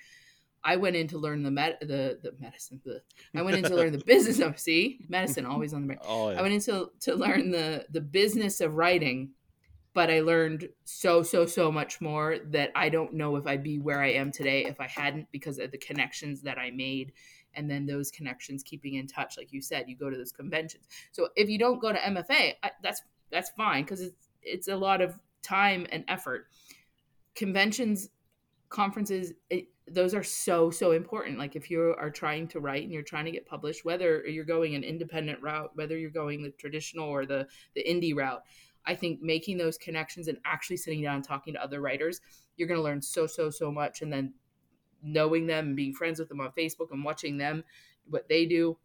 I 0.63 0.75
went 0.75 0.95
in 0.95 1.07
to 1.09 1.17
learn 1.17 1.43
the 1.43 1.51
med- 1.51 1.77
the 1.81 2.19
the 2.21 2.33
medicine. 2.39 2.81
The, 2.83 3.01
I 3.35 3.41
went 3.41 3.57
in 3.57 3.63
to 3.63 3.75
learn 3.75 3.91
the 3.91 4.03
business 4.05 4.39
of 4.39 4.59
see 4.59 4.99
medicine 5.09 5.45
always 5.45 5.73
on 5.73 5.81
the 5.81 5.87
brain. 5.87 5.99
Oh, 6.07 6.31
yeah. 6.31 6.39
I 6.39 6.41
went 6.41 6.53
into 6.53 6.91
to 7.01 7.15
learn 7.15 7.51
the 7.51 7.85
the 7.89 8.01
business 8.01 8.61
of 8.61 8.75
writing, 8.75 9.31
but 9.93 10.11
I 10.11 10.21
learned 10.21 10.69
so 10.85 11.23
so 11.23 11.45
so 11.45 11.71
much 11.71 11.99
more 11.99 12.37
that 12.51 12.71
I 12.75 12.89
don't 12.89 13.13
know 13.13 13.35
if 13.35 13.47
I'd 13.47 13.63
be 13.63 13.79
where 13.79 14.01
I 14.01 14.11
am 14.11 14.31
today 14.31 14.65
if 14.65 14.79
I 14.79 14.87
hadn't 14.87 15.27
because 15.31 15.57
of 15.57 15.71
the 15.71 15.77
connections 15.77 16.41
that 16.43 16.57
I 16.57 16.71
made, 16.71 17.13
and 17.55 17.69
then 17.69 17.85
those 17.85 18.11
connections 18.11 18.63
keeping 18.63 18.95
in 18.95 19.07
touch. 19.07 19.37
Like 19.37 19.51
you 19.51 19.61
said, 19.61 19.85
you 19.87 19.95
go 19.95 20.09
to 20.09 20.17
those 20.17 20.31
conventions. 20.31 20.87
So 21.11 21.29
if 21.35 21.49
you 21.49 21.57
don't 21.57 21.81
go 21.81 21.91
to 21.91 21.99
MFA, 21.99 22.53
I, 22.63 22.71
that's 22.83 23.01
that's 23.31 23.49
fine 23.51 23.83
because 23.83 24.01
it's 24.01 24.27
it's 24.43 24.67
a 24.67 24.75
lot 24.75 25.01
of 25.01 25.17
time 25.41 25.87
and 25.91 26.03
effort. 26.07 26.47
Conventions 27.33 28.09
conferences 28.69 29.33
it, 29.49 29.67
those 29.87 30.13
are 30.13 30.23
so 30.23 30.69
so 30.69 30.91
important. 30.91 31.37
Like 31.37 31.55
if 31.55 31.69
you 31.69 31.95
are 31.97 32.09
trying 32.09 32.47
to 32.49 32.59
write 32.59 32.83
and 32.83 32.91
you're 32.91 33.01
trying 33.01 33.25
to 33.25 33.31
get 33.31 33.45
published 33.45 33.83
whether 33.83 34.25
you're 34.25 34.45
going 34.45 34.75
an 34.75 34.83
independent 34.83 35.41
route 35.41 35.71
whether 35.75 35.97
you're 35.97 36.09
going 36.09 36.43
the 36.43 36.51
traditional 36.51 37.07
or 37.07 37.25
the 37.25 37.47
the 37.75 37.83
indie 37.83 38.15
route 38.15 38.43
i 38.85 38.95
think 38.95 39.21
making 39.21 39.57
those 39.57 39.77
connections 39.77 40.27
and 40.27 40.37
actually 40.45 40.77
sitting 40.77 41.01
down 41.01 41.15
and 41.15 41.23
talking 41.23 41.53
to 41.53 41.63
other 41.63 41.81
writers 41.81 42.21
you're 42.57 42.67
going 42.67 42.77
to 42.77 42.83
learn 42.83 43.01
so 43.01 43.25
so 43.25 43.49
so 43.49 43.71
much. 43.71 44.01
And 44.01 44.13
then 44.13 44.33
knowing 45.03 45.47
them 45.47 45.67
and 45.67 45.75
being 45.75 45.95
friends 45.95 46.19
with 46.19 46.29
them 46.29 46.41
on 46.41 46.51
facebook 46.51 46.91
and 46.91 47.03
watching 47.03 47.37
them 47.37 47.63
what 48.07 48.29
they 48.29 48.45
do 48.45 48.77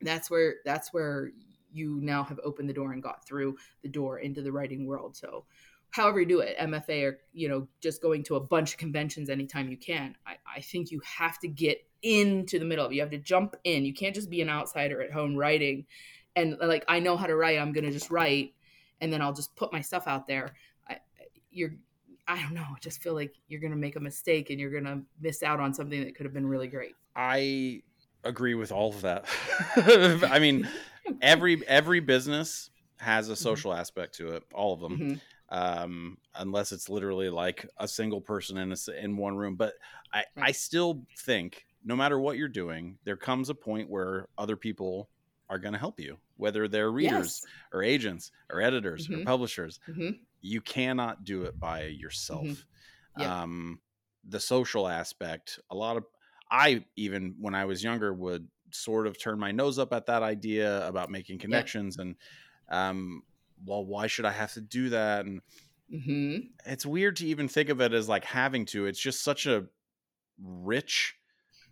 that's 0.00 0.30
where 0.30 0.56
that's 0.64 0.92
where 0.92 1.30
you 1.72 2.00
now 2.02 2.24
have 2.24 2.40
opened 2.42 2.68
the 2.68 2.74
door 2.74 2.92
and 2.92 3.02
got 3.02 3.24
through 3.24 3.56
the 3.82 3.88
door 3.88 4.18
into 4.18 4.42
the 4.42 4.50
writing 4.50 4.86
world. 4.86 5.16
So 5.16 5.44
however 5.90 6.20
you 6.20 6.26
do 6.26 6.40
it, 6.40 6.56
MFA 6.58 7.04
or 7.04 7.18
you 7.32 7.48
know 7.48 7.68
just 7.80 8.02
going 8.02 8.22
to 8.24 8.36
a 8.36 8.40
bunch 8.40 8.72
of 8.72 8.78
conventions 8.78 9.28
anytime 9.28 9.68
you 9.68 9.76
can. 9.76 10.16
I, 10.26 10.36
I 10.56 10.60
think 10.60 10.90
you 10.90 11.00
have 11.04 11.38
to 11.40 11.48
get 11.48 11.84
into 12.02 12.58
the 12.58 12.64
middle 12.64 12.86
of 12.86 12.92
it. 12.92 12.94
You 12.94 13.00
have 13.02 13.10
to 13.10 13.18
jump 13.18 13.56
in. 13.64 13.84
You 13.84 13.92
can't 13.92 14.14
just 14.14 14.30
be 14.30 14.40
an 14.40 14.48
outsider 14.48 15.02
at 15.02 15.12
home 15.12 15.36
writing 15.36 15.86
and 16.36 16.56
like 16.60 16.84
I 16.88 17.00
know 17.00 17.16
how 17.16 17.26
to 17.26 17.34
write. 17.34 17.58
I'm 17.58 17.72
gonna 17.72 17.90
just 17.90 18.10
write 18.10 18.54
and 19.00 19.12
then 19.12 19.22
I'll 19.22 19.32
just 19.32 19.54
put 19.56 19.72
my 19.72 19.80
stuff 19.80 20.06
out 20.06 20.26
there. 20.26 20.54
I, 20.88 20.98
you're 21.50 21.74
I 22.28 22.40
don't 22.40 22.54
know. 22.54 22.62
I 22.62 22.78
just 22.80 23.02
feel 23.02 23.14
like 23.14 23.34
you're 23.48 23.60
gonna 23.60 23.76
make 23.76 23.96
a 23.96 24.00
mistake 24.00 24.50
and 24.50 24.60
you're 24.60 24.70
gonna 24.70 25.02
miss 25.20 25.42
out 25.42 25.60
on 25.60 25.74
something 25.74 26.04
that 26.04 26.14
could 26.14 26.26
have 26.26 26.34
been 26.34 26.46
really 26.46 26.68
great. 26.68 26.94
I 27.16 27.82
agree 28.24 28.54
with 28.54 28.72
all 28.72 28.90
of 28.90 29.02
that. 29.02 29.24
I 29.76 30.38
mean, 30.38 30.68
every 31.22 31.66
every 31.66 32.00
business 32.00 32.70
has 32.98 33.28
a 33.28 33.36
social 33.36 33.72
mm-hmm. 33.72 33.80
aspect 33.80 34.14
to 34.16 34.32
it. 34.34 34.44
All 34.54 34.72
of 34.72 34.80
them. 34.80 34.92
Mm-hmm 34.92 35.14
um, 35.50 36.18
unless 36.34 36.72
it's 36.72 36.88
literally 36.88 37.30
like 37.30 37.68
a 37.78 37.88
single 37.88 38.20
person 38.20 38.56
in 38.58 38.72
a, 38.72 39.04
in 39.04 39.16
one 39.16 39.36
room. 39.36 39.56
But 39.56 39.74
I. 40.12 40.24
I 40.36 40.52
still 40.52 41.02
think 41.18 41.66
no 41.84 41.96
matter 41.96 42.18
what 42.18 42.36
you're 42.36 42.48
doing, 42.48 42.98
there 43.04 43.16
comes 43.16 43.48
a 43.48 43.54
point 43.54 43.88
where 43.88 44.28
other 44.36 44.56
people 44.56 45.08
are 45.48 45.58
going 45.58 45.72
to 45.72 45.78
help 45.78 45.98
you, 45.98 46.16
whether 46.36 46.68
they're 46.68 46.92
readers 46.92 47.42
yes. 47.42 47.46
or 47.72 47.82
agents 47.82 48.32
or 48.50 48.60
editors 48.60 49.08
mm-hmm. 49.08 49.22
or 49.22 49.24
publishers. 49.24 49.80
Mm-hmm. 49.88 50.10
You 50.42 50.60
cannot 50.60 51.24
do 51.24 51.42
it 51.42 51.58
by 51.58 51.86
yourself. 51.86 52.46
Mm-hmm. 52.46 53.22
Yeah. 53.22 53.42
Um, 53.42 53.80
the 54.28 54.40
social 54.40 54.86
aspect, 54.86 55.58
a 55.70 55.74
lot 55.74 55.96
of, 55.96 56.04
I 56.50 56.84
even 56.96 57.34
when 57.40 57.54
I 57.54 57.64
was 57.64 57.82
younger 57.82 58.12
would 58.12 58.46
sort 58.70 59.06
of 59.06 59.18
turn 59.18 59.38
my 59.38 59.50
nose 59.50 59.78
up 59.78 59.92
at 59.92 60.06
that 60.06 60.22
idea 60.22 60.86
about 60.86 61.10
making 61.10 61.38
connections 61.38 61.96
yeah. 61.96 62.02
and 62.02 62.16
um, 62.68 63.22
well, 63.64 63.84
why 63.84 64.06
should 64.06 64.24
I 64.24 64.32
have 64.32 64.52
to 64.54 64.60
do 64.60 64.90
that? 64.90 65.26
And 65.26 65.40
mm-hmm. 65.92 66.46
it's 66.66 66.86
weird 66.86 67.16
to 67.16 67.26
even 67.26 67.48
think 67.48 67.68
of 67.68 67.80
it 67.80 67.92
as 67.92 68.08
like 68.08 68.24
having 68.24 68.66
to. 68.66 68.86
It's 68.86 69.00
just 69.00 69.22
such 69.22 69.46
a 69.46 69.66
rich, 70.42 71.16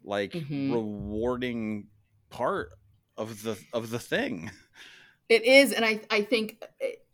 like 0.04 0.32
mm-hmm. 0.32 0.72
rewarding 0.72 1.88
part 2.30 2.70
of 3.16 3.42
the 3.42 3.58
of 3.72 3.90
the 3.90 3.98
thing. 3.98 4.50
It 5.28 5.44
is, 5.44 5.72
and 5.72 5.84
I 5.84 6.00
I 6.10 6.22
think 6.22 6.64
it, 6.80 7.04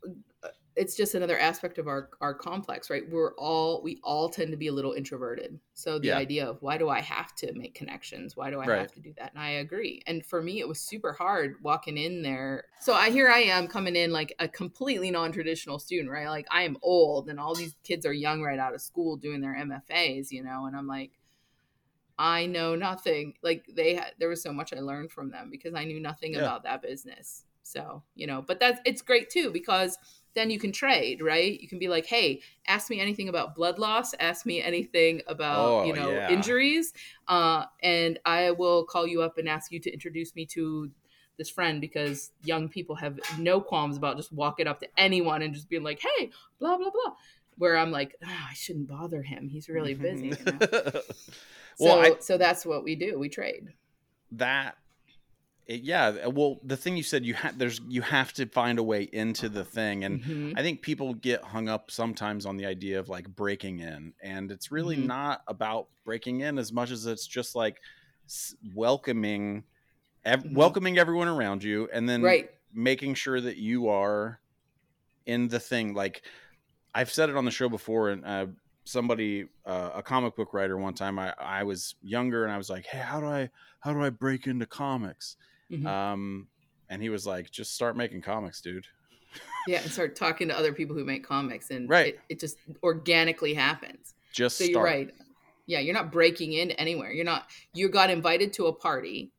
it's 0.77 0.97
just 0.97 1.15
another 1.15 1.39
aspect 1.39 1.79
of 1.79 1.87
our 1.87 2.11
our 2.21 2.35
complex 2.35 2.91
right? 2.91 3.09
We're 3.09 3.35
all 3.35 3.81
we 3.83 4.01
all 4.03 4.29
tend 4.29 4.51
to 4.51 4.57
be 4.57 4.67
a 4.67 4.73
little 4.73 4.93
introverted. 4.93 5.59
So 5.75 5.99
the 5.99 6.09
Yeah. 6.09 6.17
idea 6.17 6.47
of 6.47 6.61
why 6.63 6.79
do 6.79 6.89
i 6.89 7.01
have 7.01 7.35
to 7.37 7.53
make 7.53 7.75
connections? 7.75 8.37
Why 8.37 8.51
do 8.51 8.61
i 8.61 8.67
Right. 8.67 8.79
have 8.81 8.93
to 8.93 9.01
do 9.01 9.13
that? 9.19 9.33
And 9.35 9.43
i 9.43 9.51
agree. 9.51 10.03
And 10.07 10.25
for 10.27 10.43
me 10.43 10.59
it 10.61 10.67
was 10.69 10.81
super 10.81 11.13
hard 11.13 11.57
walking 11.63 11.97
in 11.97 12.23
there. 12.23 12.65
So 12.81 12.93
i 12.95 13.11
here 13.11 13.29
i 13.29 13.39
am 13.41 13.69
coming 13.69 13.95
in 13.97 14.11
like 14.13 14.35
a 14.39 14.49
completely 14.49 15.11
non-traditional 15.11 15.79
student 15.79 16.11
right? 16.11 16.29
Like 16.29 16.47
i 16.51 16.63
am 16.63 16.77
old 16.83 17.29
and 17.29 17.39
all 17.39 17.55
these 17.55 17.77
kids 17.85 18.05
are 18.05 18.13
young 18.13 18.43
right 18.43 18.59
out 18.59 18.75
of 18.75 18.81
school 18.81 19.17
doing 19.17 19.41
their 19.41 19.55
mfas 19.55 20.31
you 20.31 20.43
know? 20.43 20.67
And 20.67 20.77
i'm 20.77 20.87
like 20.89 21.13
i 22.19 22.47
know 22.47 22.75
nothing. 22.75 23.35
Like 23.43 23.65
they 23.73 23.95
had 23.95 24.13
there 24.19 24.29
was 24.29 24.43
so 24.43 24.53
much 24.53 24.73
i 24.73 24.81
learned 24.81 25.13
from 25.13 25.31
them 25.31 25.51
because 25.51 25.75
i 25.75 25.85
knew 25.85 26.01
nothing 26.01 26.35
Yeah. 26.35 26.41
about 26.43 26.65
that 26.65 26.83
business. 26.83 27.45
So 27.63 28.03
you 28.15 28.27
know 28.27 28.43
but 28.43 28.61
that's 28.61 28.81
it's 28.85 29.03
great 29.03 29.31
too 29.31 29.51
because 29.53 29.97
then 30.35 30.51
you 30.51 30.59
can 30.59 30.73
trade, 30.73 31.23
right? 31.23 31.61
You 31.61 31.69
can 31.69 31.79
be 31.79 31.89
like, 31.89 32.07
hey, 32.07 32.41
ask 32.67 32.91
me 32.91 33.01
anything 33.01 33.29
about 33.29 33.55
blood 33.55 33.79
loss, 33.79 34.15
ask 34.21 34.45
me 34.47 34.63
anything 34.63 35.23
about, 35.27 35.69
Oh, 35.69 35.85
you 35.85 35.95
know, 35.95 36.11
yeah. 36.11 36.31
injuries, 36.31 36.93
uh, 37.29 37.65
and 37.83 38.19
I 38.25 38.51
will 38.51 38.85
call 38.85 39.07
you 39.07 39.23
up 39.23 39.39
and 39.39 39.49
ask 39.49 39.71
you 39.73 39.81
to 39.81 39.93
introduce 39.93 40.35
me 40.35 40.47
to 40.47 40.91
this 41.37 41.51
friend 41.51 41.81
because 41.81 42.31
young 42.45 42.69
people 42.69 42.95
have 42.97 43.19
no 43.39 43.61
qualms 43.61 43.97
about 43.97 44.17
just 44.17 44.33
walking 44.33 44.67
up 44.67 44.81
to 44.81 44.89
anyone 44.97 45.43
and 45.43 45.55
just 45.55 45.69
being 45.69 45.83
like, 45.83 46.01
hey, 46.01 46.31
blah, 46.59 46.77
blah, 46.77 46.91
blah. 46.91 47.15
Where 47.57 47.77
I'm 47.77 47.93
like, 47.93 48.17
"Ah, 48.25 48.49
I 48.51 48.55
shouldn't 48.55 48.89
bother 48.89 49.23
him. 49.23 49.49
He's 49.49 49.69
really 49.69 49.95
busy. 49.95 50.29
You 50.29 50.45
know? 50.45 50.59
well, 50.83 51.03
so, 51.77 52.01
I, 52.01 52.17
so 52.19 52.37
that's 52.37 52.67
what 52.67 52.83
we 52.83 52.97
do. 52.97 53.17
We 53.17 53.29
trade. 53.29 53.73
that 54.33 54.77
it, 55.67 55.81
yeah 55.83 56.27
well 56.27 56.61
the 56.63 56.77
thing 56.77 56.97
you 56.97 57.03
said 57.03 57.25
you 57.25 57.35
have 57.35 57.59
there's 57.59 57.81
you 57.89 58.03
have 58.03 58.33
to 58.35 58.45
find 58.47 58.79
a 58.79 58.83
way 58.83 59.03
into 59.05 59.49
the 59.49 59.65
thing 59.65 60.05
and 60.05 60.21
Mhm. 60.23 60.53
i 60.57 60.63
think 60.63 60.83
people 60.83 61.15
get 61.15 61.43
hung 61.43 61.69
up 61.69 61.91
sometimes 61.91 62.45
on 62.47 62.57
the 62.57 62.67
idea 62.67 62.99
of 62.99 63.09
like 63.09 63.29
breaking 63.35 63.81
in 63.81 64.13
and 64.23 64.51
it's 64.53 64.71
really 64.71 64.97
Mhm. 64.97 65.07
not 65.07 65.43
about 65.49 65.89
breaking 66.05 66.41
in 66.41 66.59
as 66.59 66.73
much 66.73 66.91
as 66.91 67.07
it's 67.07 67.27
just 67.27 67.55
like 67.55 67.81
welcoming 68.75 69.65
ev- 70.25 70.45
Mhm. 70.45 70.55
welcoming 70.55 70.99
everyone 70.99 71.29
around 71.29 71.63
you 71.63 71.89
and 71.93 72.09
then 72.09 72.23
right. 72.23 72.51
making 72.73 73.15
sure 73.15 73.41
that 73.41 73.57
you 73.57 73.89
are 73.89 74.41
in 75.27 75.49
the 75.49 75.61
thing 75.61 75.95
like 75.95 76.23
i've 76.95 77.11
said 77.13 77.29
it 77.31 77.37
on 77.37 77.45
the 77.45 77.51
show 77.51 77.69
before 77.69 78.11
and 78.11 78.25
uh, 78.25 78.47
somebody 78.85 79.47
uh, 79.65 79.91
a 79.95 80.03
comic 80.03 80.37
book 80.37 80.53
writer 80.53 80.77
one 80.77 80.93
time 80.95 81.19
I, 81.19 81.33
I 81.39 81.63
was 81.63 81.95
younger 82.03 82.45
and 82.45 82.53
i 82.53 82.59
was 82.59 82.69
like 82.69 82.85
hey 82.87 82.99
how 82.99 83.21
do 83.21 83.27
i 83.27 83.49
how 83.81 83.93
do 83.93 84.03
i 84.03 84.11
break 84.11 84.47
into 84.47 84.67
comics 84.67 85.37
Mhm. 85.83 85.87
um 85.87 86.49
and 86.89 87.03
he 87.03 87.09
was 87.09 87.27
like 87.27 87.51
just 87.51 87.75
start 87.75 87.97
making 87.97 88.21
comics 88.23 88.61
dude 88.61 88.87
yeah. 89.67 89.81
And 89.83 89.91
start 89.91 90.15
talking 90.15 90.47
to 90.49 90.57
other 90.57 90.73
people 90.73 90.95
who 90.95 91.05
make 91.05 91.27
comics 91.27 91.71
and 91.71 91.89
Right. 91.89 92.15
it, 92.15 92.21
it 92.29 92.41
just 92.41 92.57
organically 92.85 93.53
happens. 93.55 94.15
just 94.33 94.59
So 94.59 94.65
start 94.65 94.73
you're 94.75 94.85
right. 94.85 95.11
Yeah, 95.67 95.81
you're 95.81 95.95
not 95.95 96.13
breaking 96.13 96.53
in 96.53 96.71
anywhere. 96.73 97.11
You're 97.11 97.25
not. 97.25 97.47
You 97.73 97.89
got 97.89 98.11
invited 98.11 98.53
to 98.53 98.67
a 98.67 98.73
party, 98.73 99.33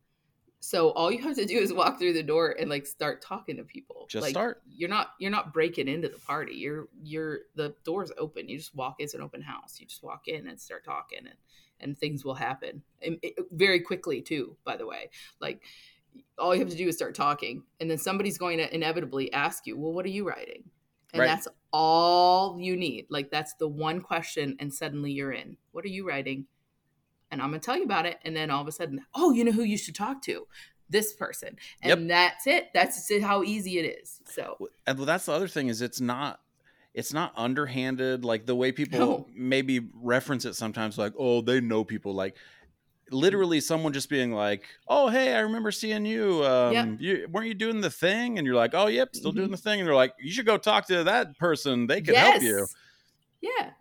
so 0.59 0.89
all 0.89 1.11
you 1.11 1.21
have 1.21 1.35
to 1.35 1.45
do 1.45 1.57
is 1.59 1.71
walk 1.71 1.99
through 1.99 2.13
the 2.13 2.23
door 2.23 2.55
and 2.59 2.69
like 2.69 2.85
start 2.87 3.21
talking 3.21 3.55
to 3.57 3.63
people. 3.63 4.07
Just 4.09 4.23
like, 4.23 4.31
start. 4.31 4.63
You're 4.67 4.89
not. 4.89 5.11
You're 5.19 5.31
not 5.31 5.53
breaking 5.53 5.87
into 5.87 6.09
the 6.09 6.17
party. 6.17 6.55
You're. 6.55 6.87
You're. 7.03 7.41
The 7.55 7.75
door's 7.85 8.11
open. 8.17 8.49
You 8.49 8.57
just 8.57 8.73
walk. 8.75 8.95
It's 8.99 9.13
an 9.13 9.21
open 9.21 9.41
house. 9.43 9.79
You 9.79 9.85
just 9.85 10.01
walk 10.03 10.27
in 10.27 10.47
and 10.47 10.59
start 10.59 10.83
talking, 10.83 11.19
and 11.19 11.37
and 11.79 11.97
things 11.97 12.25
will 12.25 12.35
happen 12.35 12.81
and 13.01 13.19
it, 13.21 13.35
very 13.51 13.79
quickly 13.81 14.21
too. 14.21 14.57
By 14.65 14.77
the 14.77 14.87
way, 14.87 15.09
like 15.39 15.61
all 16.37 16.53
you 16.53 16.59
have 16.61 16.69
to 16.69 16.75
do 16.75 16.87
is 16.87 16.95
start 16.95 17.15
talking, 17.15 17.63
and 17.79 17.89
then 17.89 17.97
somebody's 17.97 18.37
going 18.37 18.57
to 18.57 18.73
inevitably 18.73 19.31
ask 19.33 19.65
you, 19.67 19.77
"Well, 19.77 19.93
what 19.93 20.05
are 20.05 20.09
you 20.09 20.27
writing?" 20.27 20.69
And 21.13 21.21
Right. 21.21 21.27
that's 21.27 21.47
all 21.71 22.59
you 22.59 22.75
need. 22.75 23.07
Like 23.09 23.31
that's 23.31 23.53
the 23.55 23.67
one 23.67 24.01
question, 24.01 24.57
and 24.59 24.73
suddenly 24.73 25.11
you're 25.11 25.31
in. 25.31 25.57
What 25.71 25.85
are 25.85 25.89
you 25.89 26.07
writing? 26.07 26.47
And 27.31 27.41
I'm 27.41 27.49
gonna 27.49 27.59
tell 27.59 27.77
you 27.77 27.83
about 27.83 28.05
it, 28.05 28.19
and 28.23 28.35
then 28.35 28.49
all 28.51 28.61
of 28.61 28.67
a 28.67 28.71
sudden, 28.71 29.01
oh, 29.13 29.31
you 29.31 29.43
know 29.43 29.51
who 29.51 29.63
you 29.63 29.77
should 29.77 29.95
talk 29.95 30.21
to? 30.23 30.47
This 30.89 31.13
person, 31.13 31.57
and 31.81 32.09
that's 32.09 32.45
it. 32.45 32.69
That's 32.73 33.11
how 33.21 33.43
easy 33.43 33.79
it 33.79 33.97
is. 34.01 34.21
So 34.25 34.57
and 34.85 34.97
well, 34.97 35.07
that's 35.07 35.25
the 35.25 35.31
other 35.31 35.47
thing 35.47 35.67
is 35.67 35.81
it's 35.81 35.99
not 35.99 36.41
it's 36.93 37.11
not 37.11 37.33
underhanded 37.35 38.23
like 38.23 38.45
the 38.45 38.55
way 38.55 38.71
people 38.71 38.99
No. 38.99 39.27
maybe 39.33 39.89
reference 39.95 40.45
it 40.45 40.53
sometimes 40.53 40.97
like 40.97 41.13
oh 41.17 41.41
they 41.41 41.59
know 41.59 41.83
people 41.83 42.13
like 42.13 42.37
literally 43.11 43.59
someone 43.61 43.93
just 43.93 44.09
being 44.09 44.31
like 44.31 44.63
oh 44.87 45.07
hey 45.09 45.33
i 45.35 45.39
remember 45.39 45.71
seeing 45.71 46.05
you 46.05 46.43
um 46.43 46.73
Yep. 46.73 46.87
you 46.99 47.27
weren't 47.31 47.47
you 47.47 47.53
doing 47.53 47.79
the 47.81 47.89
thing 47.89 48.37
and 48.37 48.47
you're 48.47 48.55
like 48.55 48.71
oh 48.73 48.87
yep 48.87 49.15
still 49.15 49.31
doing 49.31 49.49
Mhm. 49.49 49.51
the 49.51 49.57
thing 49.57 49.79
and 49.79 49.87
they're 49.87 49.93
like 49.95 50.13
you 50.19 50.31
should 50.31 50.45
go 50.47 50.57
talk 50.57 50.87
to 50.87 51.03
that 51.03 51.37
person 51.37 51.85
they 51.87 52.01
can 52.01 52.15
help 52.15 52.41
you 52.41 52.65
Yeah. 53.41 53.71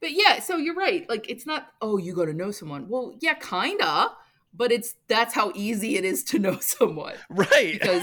But 0.00 0.12
yeah, 0.12 0.40
so 0.40 0.58
you're 0.58 0.74
right. 0.74 1.08
Like 1.08 1.30
it's 1.30 1.46
not, 1.46 1.68
oh, 1.80 1.96
you 1.96 2.14
got 2.14 2.26
to 2.26 2.34
know 2.34 2.50
someone. 2.50 2.90
Well, 2.90 3.16
yeah, 3.22 3.32
kinda, 3.34 4.10
but 4.52 4.70
it's 4.70 4.96
that's 5.08 5.32
how 5.32 5.50
easy 5.54 5.96
it 5.96 6.04
is 6.04 6.22
to 6.24 6.38
know 6.38 6.58
someone 6.60 7.14
right 7.30 7.72
because 7.72 8.02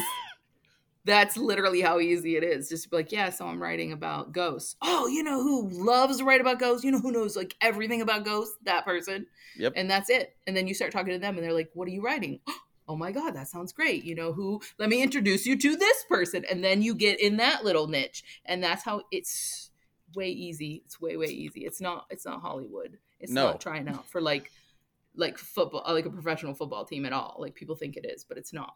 that's 1.05 1.35
literally 1.37 1.81
how 1.81 1.99
easy 1.99 2.35
it 2.35 2.43
is. 2.43 2.69
Just 2.69 2.89
be 2.91 2.97
like, 2.97 3.11
yeah, 3.11 3.29
so 3.29 3.47
I'm 3.47 3.61
writing 3.61 3.91
about 3.91 4.31
ghosts. 4.31 4.75
Oh, 4.81 5.07
you 5.07 5.23
know 5.23 5.41
who 5.41 5.67
loves 5.69 6.17
to 6.17 6.23
write 6.23 6.41
about 6.41 6.59
ghosts? 6.59 6.83
You 6.83 6.91
know 6.91 6.99
who 6.99 7.11
knows 7.11 7.35
like 7.35 7.55
everything 7.61 8.01
about 8.01 8.25
ghosts? 8.25 8.57
That 8.63 8.85
person. 8.85 9.25
Yep. 9.57 9.73
And 9.75 9.89
that's 9.89 10.09
it. 10.09 10.35
And 10.47 10.55
then 10.55 10.67
you 10.67 10.73
start 10.73 10.91
talking 10.91 11.13
to 11.13 11.19
them 11.19 11.35
and 11.35 11.43
they're 11.43 11.53
like, 11.53 11.71
what 11.73 11.87
are 11.87 11.91
you 11.91 12.01
writing? 12.01 12.39
Oh 12.87 12.95
my 12.97 13.13
God, 13.13 13.35
that 13.35 13.47
sounds 13.47 13.71
great. 13.71 14.03
You 14.03 14.15
know 14.15 14.33
who? 14.33 14.59
Let 14.77 14.89
me 14.89 15.01
introduce 15.01 15.45
you 15.45 15.57
to 15.57 15.75
this 15.77 16.03
person. 16.09 16.43
And 16.51 16.61
then 16.61 16.81
you 16.81 16.93
get 16.93 17.21
in 17.21 17.37
that 17.37 17.63
little 17.63 17.87
niche. 17.87 18.21
And 18.43 18.61
that's 18.61 18.83
how 18.83 19.03
it's 19.11 19.69
way 20.13 20.27
easy. 20.29 20.81
It's 20.85 20.99
way, 20.99 21.15
way 21.15 21.27
easy. 21.27 21.61
It's 21.61 21.79
not, 21.79 22.05
it's 22.09 22.25
not 22.25 22.41
Hollywood. 22.41 22.97
It's 23.21 23.31
No. 23.31 23.51
not 23.51 23.61
trying 23.61 23.87
out 23.87 24.09
for 24.09 24.19
like, 24.19 24.51
like 25.15 25.37
football, 25.37 25.83
like 25.87 26.05
a 26.05 26.09
professional 26.09 26.53
football 26.53 26.83
team 26.83 27.05
at 27.05 27.13
all. 27.13 27.37
Like 27.39 27.55
people 27.55 27.75
think 27.75 27.95
it 27.95 28.05
is, 28.05 28.25
but 28.25 28.37
it's 28.37 28.51
not. 28.51 28.75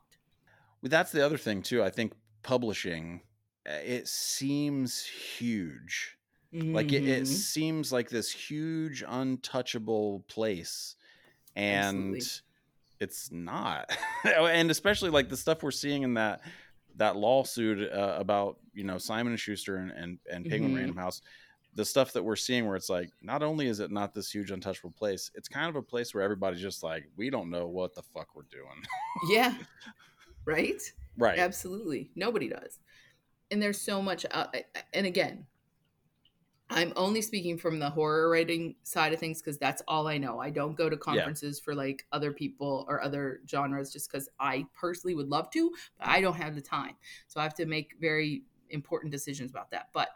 That's 0.90 1.12
the 1.12 1.26
other 1.26 1.38
thing 1.38 1.62
too 1.62 1.84
i 1.84 1.90
think 1.90 2.14
publishing 2.44 3.22
uh, 3.68 3.74
it 3.84 4.08
seems 4.08 5.04
huge 5.04 6.18
like 6.54 6.94
it, 6.94 7.06
it 7.06 7.24
Mhm. 7.24 7.28
seems 7.28 7.92
like 7.92 8.10
this 8.10 8.32
huge 8.32 9.04
untouchable 9.08 10.24
place 10.28 10.96
and 11.56 11.80
Absolutely. 12.16 12.22
it's 13.00 13.32
not 13.32 13.90
and 14.38 14.70
especially 14.72 15.10
like 15.10 15.28
the 15.30 15.38
stuff 15.38 15.64
we're 15.64 15.72
seeing 15.72 16.04
in 16.04 16.14
that 16.14 16.42
that 16.98 17.16
lawsuit 17.18 17.92
uh, 17.92 18.16
about 18.18 18.58
you 18.74 18.84
know 18.84 18.98
simon 18.98 19.34
and 19.34 19.40
schuster 19.40 19.78
and 19.78 19.92
and, 19.92 20.20
and 20.32 20.46
penguin 20.48 20.72
Mhm. 20.72 20.78
random 20.78 20.98
house 20.98 21.22
the 21.74 21.84
stuff 21.84 22.14
that 22.14 22.24
we're 22.24 22.38
seeing 22.38 22.66
where 22.68 22.78
it's 22.78 22.90
like 22.90 23.10
not 23.22 23.44
only 23.44 23.68
is 23.68 23.82
it 23.82 23.92
not 23.92 24.14
this 24.14 24.32
huge 24.34 24.50
untouchable 24.52 24.92
place 24.92 25.30
it's 25.36 25.50
kind 25.50 25.68
of 25.68 25.76
a 25.76 25.82
place 25.82 26.14
where 26.14 26.24
everybody's 26.24 26.62
just 26.62 26.84
like 26.84 27.04
we 27.18 27.30
don't 27.30 27.50
know 27.50 27.68
what 27.68 27.94
the 27.96 28.02
fuck 28.02 28.30
we're 28.36 28.44
doing 28.50 28.82
Yeah. 29.30 29.54
Right? 30.46 30.82
right 31.18 31.40
Absolutely. 31.40 32.12
Nobody 32.16 32.50
does. 32.50 32.80
And 33.52 33.62
there's 33.62 33.80
so 33.80 34.02
much 34.02 34.26
uh, 34.32 34.48
and 34.94 35.06
again, 35.06 35.46
I'm 36.70 36.94
only 36.96 37.22
speaking 37.22 37.58
from 37.58 37.78
the 37.78 37.90
horror 37.90 38.30
writing 38.30 38.76
side 38.84 39.14
of 39.14 39.20
things 39.20 39.40
because 39.42 39.60
that's 39.60 39.84
all 39.88 40.08
I 40.08 40.18
know. 40.18 40.40
I 40.40 40.50
don't 40.50 40.76
go 40.76 40.90
to 40.90 40.98
conferences 40.98 41.60
for 41.60 41.76
like 41.76 42.06
other 42.12 42.32
people 42.32 42.86
or 42.90 43.04
other 43.04 43.42
genres 43.48 43.94
just 43.94 44.12
because 44.12 44.30
I 44.40 44.66
personally 44.74 45.14
would 45.14 45.28
love 45.28 45.52
to, 45.52 45.72
but 46.00 46.08
I 46.08 46.22
don't 46.22 46.36
have 46.36 46.56
the 46.56 46.62
time. 46.62 46.96
So 47.28 47.40
I 47.40 47.44
have 47.44 47.54
to 47.56 47.68
make 47.68 47.96
very 48.02 48.44
important 48.72 49.12
decisions 49.12 49.52
about 49.52 49.70
that. 49.72 49.90
But 49.94 50.10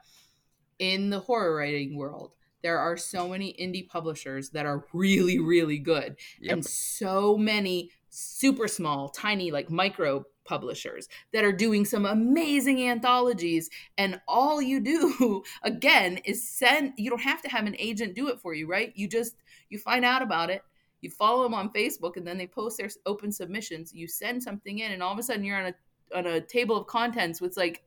in 0.79 1.11
the 1.11 1.19
horror 1.19 1.55
writing 1.55 1.95
world, 1.95 2.33
there 2.63 2.79
are 2.79 2.97
so 2.97 3.29
many 3.29 3.53
indie 3.53 3.87
publishers 3.87 4.49
that 4.49 4.65
are 4.65 4.85
really, 4.91 5.39
really 5.39 5.77
good 5.77 6.17
yep 6.41 6.53
and 6.53 6.65
so 6.65 7.37
many 7.37 7.91
super 8.09 8.67
small, 8.67 9.09
tiny, 9.09 9.51
like 9.51 9.69
micro 9.69 10.25
publishers 10.45 11.07
that 11.31 11.43
are 11.43 11.51
doing 11.51 11.85
some 11.85 12.05
amazing 12.05 12.87
anthologies. 12.87 13.69
And 13.97 14.19
all 14.27 14.61
you 14.61 14.79
do, 14.79 15.43
again, 15.63 16.19
is 16.25 16.47
send, 16.47 16.93
you 16.97 17.09
don't 17.09 17.21
have 17.21 17.41
to 17.43 17.49
have 17.49 17.65
an 17.65 17.75
agent 17.77 18.15
do 18.15 18.29
it 18.29 18.39
for 18.39 18.53
you, 18.53 18.67
right? 18.67 18.91
You 18.95 19.07
just, 19.07 19.35
you 19.69 19.77
find 19.77 20.03
out 20.03 20.21
about 20.21 20.49
it. 20.49 20.63
You 21.01 21.09
follow 21.09 21.43
them 21.43 21.53
on 21.53 21.69
Facebook, 21.71 22.17
and 22.17 22.27
then 22.27 22.37
they 22.37 22.47
post 22.47 22.77
their 22.77 22.89
open 23.05 23.31
submissions. 23.31 23.93
You 23.93 24.07
send 24.07 24.43
something 24.43 24.79
in, 24.79 24.91
and 24.91 25.01
all 25.01 25.13
of 25.13 25.19
a 25.19 25.23
sudden 25.23 25.45
you're 25.45 25.57
on 25.57 25.67
a 25.67 25.73
on 26.13 26.25
a 26.25 26.41
table 26.41 26.75
of 26.75 26.87
contents 26.87 27.39
with 27.39 27.55
like 27.55 27.83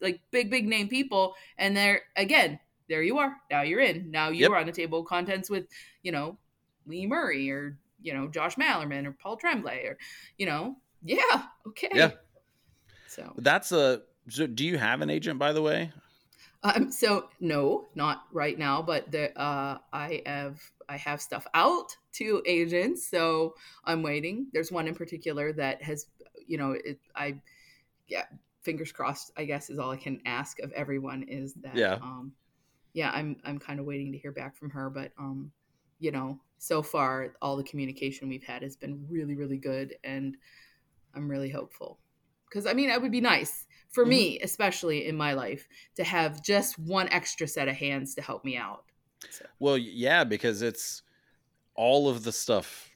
like 0.00 0.20
big 0.32 0.50
big 0.50 0.66
name 0.66 0.88
people, 0.88 1.34
and 1.56 1.76
they're 1.76 2.02
again 2.16 2.58
there 2.88 3.02
you 3.02 3.18
are. 3.18 3.36
Now 3.50 3.62
you're 3.62 3.80
in. 3.80 4.10
Now 4.10 4.30
you 4.30 4.40
Yep. 4.42 4.50
are 4.50 4.56
on 4.56 4.68
a 4.68 4.72
table 4.72 5.00
of 5.00 5.06
contents 5.06 5.48
with 5.50 5.66
you 6.02 6.10
know 6.10 6.38
Lee 6.86 7.06
Murray 7.06 7.50
or 7.50 7.78
you 8.00 8.14
know 8.14 8.28
Josh 8.28 8.56
Malerman 8.56 9.06
or 9.06 9.12
Paul 9.12 9.36
Tremblay 9.36 9.84
or 9.86 9.98
you 10.36 10.46
know 10.46 10.76
yeah 11.02 11.44
okay 11.66 11.90
Yeah. 11.92 12.10
so 13.06 13.32
that's 13.38 13.72
a 13.72 14.02
so 14.28 14.46
do 14.46 14.64
you 14.66 14.78
have 14.78 15.00
an 15.00 15.10
agent 15.10 15.38
by 15.38 15.52
the 15.52 15.62
way 15.62 15.92
Um, 16.62 16.90
so 16.90 17.28
no, 17.40 17.86
not 17.94 18.24
right 18.32 18.58
now, 18.58 18.82
but 18.82 19.10
the, 19.10 19.36
uh, 19.38 19.78
I 19.92 20.22
have 20.26 20.60
I 20.88 20.96
have 20.96 21.20
stuff 21.20 21.46
out 21.54 21.96
to 22.14 22.42
agents, 22.46 23.08
so 23.08 23.54
I'm 23.84 24.02
waiting. 24.02 24.48
There's 24.52 24.72
one 24.72 24.88
in 24.88 24.94
particular 24.94 25.52
that 25.52 25.82
has, 25.82 26.06
you 26.46 26.58
know, 26.58 26.72
it, 26.72 26.98
I, 27.14 27.40
yeah, 28.08 28.24
fingers 28.62 28.92
crossed. 28.92 29.32
I 29.36 29.44
guess 29.44 29.70
is 29.70 29.78
all 29.78 29.90
I 29.90 29.96
can 29.96 30.20
ask 30.26 30.58
of 30.60 30.72
everyone 30.72 31.24
is 31.24 31.54
that, 31.62 31.76
Yeah. 31.76 31.98
um, 32.02 32.32
yeah, 32.94 33.10
I'm 33.12 33.36
I'm 33.44 33.58
kind 33.58 33.80
of 33.80 33.86
waiting 33.86 34.12
to 34.12 34.18
hear 34.18 34.32
back 34.32 34.56
from 34.56 34.70
her, 34.70 34.90
but 34.90 35.12
um, 35.18 35.52
you 35.98 36.10
know, 36.12 36.40
so 36.58 36.82
far 36.82 37.34
all 37.42 37.56
the 37.56 37.64
communication 37.64 38.28
we've 38.28 38.44
had 38.44 38.62
has 38.62 38.76
been 38.76 39.06
really 39.08 39.34
really 39.36 39.58
good, 39.58 39.96
and 40.04 40.36
I'm 41.14 41.30
really 41.30 41.50
hopeful 41.50 42.00
because 42.48 42.66
I 42.66 42.74
mean, 42.74 42.90
it 42.90 43.00
would 43.00 43.12
be 43.12 43.20
nice 43.20 43.66
for 43.90 44.04
Mhm. 44.04 44.08
me, 44.08 44.40
especially 44.40 45.06
in 45.06 45.16
my 45.16 45.32
life, 45.32 45.66
to 45.96 46.04
have 46.04 46.42
just 46.42 46.78
one 46.78 47.08
extra 47.08 47.46
set 47.48 47.68
of 47.68 47.76
hands 47.76 48.14
to 48.14 48.22
help 48.22 48.44
me 48.44 48.56
out. 48.56 48.84
So, 49.30 49.46
Well, 49.58 49.78
yeah, 49.78 50.24
because 50.24 50.62
it's 50.62 51.02
all 51.74 52.08
of 52.08 52.24
the 52.24 52.32
stuff 52.32 52.90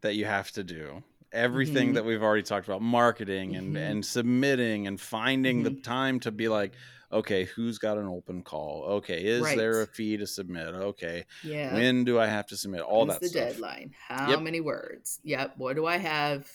that 0.00 0.14
you 0.14 0.24
have 0.24 0.50
to 0.52 0.64
do. 0.64 1.02
Everything 1.32 1.90
Mhm. 1.90 1.94
that 1.94 2.04
we've 2.04 2.22
already 2.22 2.42
talked 2.42 2.66
about, 2.68 2.82
marketing 2.82 3.56
and 3.56 3.76
Mhm. 3.76 3.80
and 3.90 4.04
submitting 4.06 4.86
and 4.86 5.00
finding 5.00 5.62
the 5.62 5.70
Mhm. 5.70 5.82
time 5.82 6.20
to 6.20 6.30
be 6.30 6.48
like, 6.48 6.74
okay, 7.12 7.44
who's 7.44 7.78
got 7.78 7.98
an 7.98 8.06
open 8.06 8.42
call? 8.42 8.84
Okay, 8.84 9.22
is 9.24 9.42
Right. 9.42 9.56
there 9.56 9.82
a 9.82 9.86
fee 9.86 10.16
to 10.16 10.26
submit? 10.26 10.68
Okay, 10.68 11.24
yeah. 11.44 11.74
when 11.74 12.04
do 12.04 12.18
I 12.18 12.26
have 12.26 12.46
to 12.48 12.56
submit? 12.56 12.80
All 12.80 13.00
When's 13.06 13.14
that 13.14 13.20
the 13.20 13.28
stuff. 13.28 13.48
deadline? 13.52 13.94
How 14.08 14.30
Yep. 14.30 14.40
many 14.40 14.60
words? 14.60 15.20
Yep. 15.24 15.54
What 15.58 15.76
do 15.76 15.86
I 15.86 15.98
have 15.98 16.50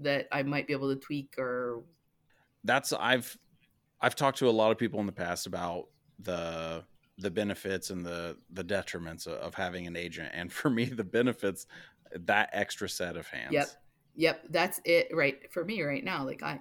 that 0.00 0.28
I 0.32 0.42
might 0.42 0.66
be 0.66 0.72
able 0.72 0.94
to 0.94 1.00
tweak 1.00 1.34
or 1.38 1.82
That's 2.64 2.92
I've 2.92 3.36
I've 4.00 4.16
talked 4.16 4.38
to 4.38 4.48
a 4.48 4.50
lot 4.50 4.70
of 4.72 4.78
people 4.78 5.00
in 5.00 5.06
the 5.06 5.12
past 5.12 5.46
about 5.46 5.88
the 6.18 6.84
the 7.18 7.30
benefits 7.30 7.90
and 7.90 8.04
the 8.06 8.36
the 8.50 8.64
detriments 8.64 9.26
of, 9.26 9.34
of 9.34 9.54
having 9.54 9.86
an 9.86 9.96
agent, 9.96 10.30
and 10.32 10.52
for 10.58 10.70
me, 10.70 10.84
the 10.86 11.04
benefits 11.04 11.66
that 12.12 12.50
extra 12.52 12.88
set 12.88 13.16
of 13.16 13.26
hands. 13.28 13.52
Yep. 13.52 13.68
Yep, 14.14 14.44
that's 14.50 14.80
it 14.84 15.08
right 15.14 15.50
for 15.52 15.64
me 15.64 15.82
right 15.82 16.04
now. 16.04 16.24
Like 16.24 16.42
I 16.42 16.60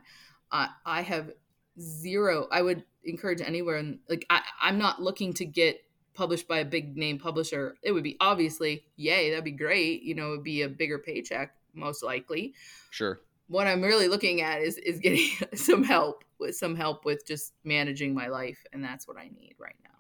I 0.52 0.70
I 0.86 1.02
have 1.02 1.32
zero 1.80 2.48
I 2.52 2.62
would 2.62 2.84
encourage 3.04 3.42
anywhere 3.42 3.78
and 3.78 4.00
like 4.10 4.26
I, 4.30 4.42
I'm 4.62 4.78
not 4.78 5.02
looking 5.02 5.34
to 5.34 5.46
get 5.46 5.84
published 6.14 6.48
by 6.48 6.60
a 6.60 6.66
big 6.66 6.98
name 6.98 7.18
publisher. 7.18 7.76
It 7.82 7.92
would 7.92 8.04
be 8.04 8.18
obviously, 8.20 8.84
yay, 8.96 9.30
that'd 9.30 9.46
be 9.46 9.52
great. 9.52 10.04
You 10.04 10.16
know, 10.16 10.28
it 10.28 10.38
would 10.38 10.44
be 10.44 10.62
a 10.64 10.70
bigger 10.70 11.00
paycheck, 11.00 11.56
most 11.74 12.04
likely. 12.04 12.54
Sure. 12.90 13.22
What 13.48 13.68
I'm 13.68 13.82
really 13.82 14.08
looking 14.08 14.42
at 14.42 14.62
is 14.62 14.78
is 14.78 15.00
getting 15.00 15.30
some 15.56 15.84
help 15.84 16.24
with 16.40 16.56
some 16.56 16.76
help 16.76 17.06
with 17.06 17.26
just 17.26 17.54
managing 17.64 18.14
my 18.14 18.28
life, 18.28 18.64
and 18.74 18.84
that's 18.84 19.08
what 19.08 19.18
I 19.18 19.30
need 19.30 19.56
right 19.60 19.76
now. 19.84 19.92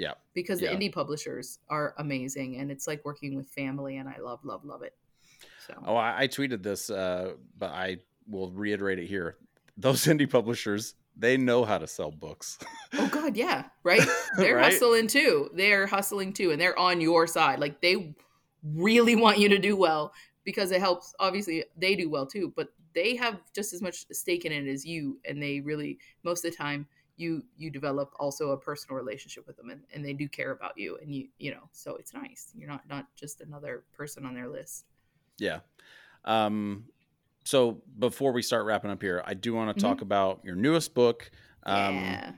Yeah. 0.00 0.14
Because 0.32 0.60
the 0.60 0.66
indie 0.66 0.90
publishers 0.90 1.58
are 1.68 1.94
amazing 1.98 2.56
and 2.56 2.70
it's 2.70 2.86
like 2.86 3.04
working 3.04 3.36
with 3.36 3.50
family 3.50 3.98
and 3.98 4.08
I 4.08 4.18
love, 4.18 4.40
love, 4.44 4.64
love 4.64 4.82
it. 4.82 4.94
So 5.66 5.74
Oh, 5.84 5.94
I, 5.94 6.22
I 6.22 6.26
tweeted 6.26 6.62
this, 6.62 6.88
uh, 6.88 7.32
but 7.58 7.70
I 7.70 7.98
will 8.26 8.50
reiterate 8.50 8.98
it 8.98 9.06
here. 9.06 9.36
Those 9.76 10.04
indie 10.06 10.28
publishers, 10.28 10.94
they 11.20 11.36
know 11.36 11.64
how 11.64 11.78
to 11.78 11.86
sell 11.86 12.10
books. 12.10 12.58
Oh 12.98 13.08
God, 13.08 13.36
yeah, 13.36 13.64
right. 13.84 14.02
They're 14.36 14.56
Right? 14.56 14.72
hustling 14.72 15.06
too. 15.06 15.50
They're 15.54 15.86
hustling 15.86 16.32
too, 16.32 16.50
and 16.50 16.60
they're 16.60 16.78
on 16.78 17.00
your 17.00 17.26
side. 17.26 17.60
Like 17.60 17.80
they 17.80 18.14
really 18.64 19.16
want 19.16 19.38
you 19.38 19.48
to 19.50 19.58
do 19.58 19.76
well 19.76 20.12
because 20.44 20.70
it 20.72 20.80
helps. 20.80 21.14
Obviously, 21.20 21.64
they 21.76 21.94
do 21.94 22.10
well 22.10 22.26
too, 22.26 22.52
but 22.56 22.68
they 22.94 23.14
have 23.16 23.38
just 23.54 23.72
as 23.72 23.80
much 23.82 24.06
stake 24.12 24.44
in 24.44 24.52
it 24.52 24.66
as 24.66 24.84
you, 24.84 25.20
and 25.28 25.40
they 25.42 25.60
really 25.60 25.98
most 26.24 26.44
of 26.44 26.50
the 26.50 26.56
time 26.56 26.86
you 27.16 27.44
you 27.56 27.70
develop 27.70 28.12
also 28.18 28.50
a 28.50 28.56
personal 28.56 28.96
relationship 28.96 29.46
with 29.46 29.56
them, 29.56 29.70
and, 29.70 29.82
and 29.94 30.04
they 30.04 30.14
do 30.14 30.28
care 30.28 30.52
about 30.52 30.72
you, 30.76 30.98
and 31.02 31.14
you 31.14 31.28
you 31.38 31.50
know, 31.52 31.68
so 31.72 31.96
it's 31.96 32.14
nice. 32.14 32.50
You're 32.56 32.68
not 32.68 32.88
not 32.88 33.06
just 33.14 33.40
another 33.42 33.84
person 33.92 34.24
on 34.26 34.34
their 34.34 34.48
list. 34.48 34.86
yeah. 35.38 35.60
Um, 36.24 36.84
so 37.50 37.82
before 37.98 38.32
we 38.32 38.42
start 38.42 38.64
wrapping 38.64 38.92
up 38.92 39.02
here, 39.02 39.22
I 39.26 39.34
do 39.34 39.52
want 39.54 39.76
to 39.76 39.82
talk 39.82 40.02
about 40.02 40.40
your 40.44 40.54
newest 40.54 40.94
book. 40.94 41.30
Um, 41.64 41.96
yeah. 41.96 42.32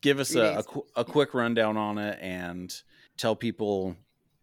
give 0.00 0.18
us 0.18 0.34
a, 0.34 0.62
a, 0.96 1.00
a 1.02 1.04
quick 1.04 1.34
rundown 1.34 1.76
on 1.76 1.98
it 1.98 2.18
and 2.22 2.74
tell 3.18 3.36
people 3.36 3.96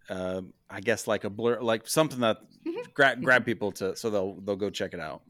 uh, 0.10 0.42
i 0.70 0.80
guess 0.80 1.08
like 1.08 1.24
a 1.26 1.30
blur 1.30 1.60
like 1.62 1.88
something 1.88 2.20
that 2.22 2.38
Mhm. 2.66 2.94
gra- 2.94 3.18
grab 3.22 3.44
people 3.44 3.72
to 3.74 3.96
so 3.96 4.10
they'll 4.10 4.36
they'll 4.42 4.56
go 4.56 4.70
check 4.70 4.94
it 4.94 5.00
out 5.00 5.22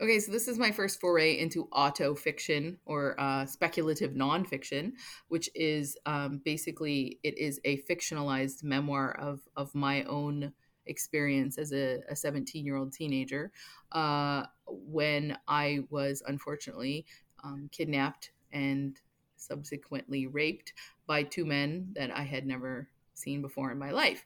Okay, 0.00 0.18
so 0.18 0.32
this 0.32 0.48
is 0.48 0.58
my 0.58 0.72
first 0.72 1.00
foray 1.00 1.38
into 1.38 1.68
auto 1.70 2.16
fiction 2.16 2.78
or 2.86 3.14
uh, 3.20 3.46
speculative 3.46 4.12
nonfiction, 4.14 4.94
which 5.28 5.48
is 5.54 5.96
um, 6.06 6.40
basically 6.44 7.20
it 7.22 7.38
is 7.38 7.60
a 7.64 7.80
fictionalized 7.88 8.64
memoir 8.64 9.12
of 9.20 9.40
of 9.54 9.72
my 9.76 10.02
own 10.04 10.54
experience 10.86 11.58
as 11.58 11.72
a 11.72 12.02
17 12.14 12.64
year 12.64 12.76
old 12.76 12.92
teenager 12.92 13.52
uh, 13.92 14.44
when 14.66 15.36
I 15.48 15.80
was 15.90 16.22
unfortunately 16.26 17.06
um, 17.44 17.68
kidnapped 17.72 18.32
and 18.52 18.98
subsequently 19.36 20.26
raped 20.26 20.72
by 21.06 21.22
two 21.22 21.44
men 21.44 21.88
that 21.94 22.16
I 22.16 22.22
had 22.22 22.46
never 22.46 22.88
seen 23.14 23.42
before 23.42 23.70
in 23.70 23.78
my 23.78 23.90
life. 23.90 24.24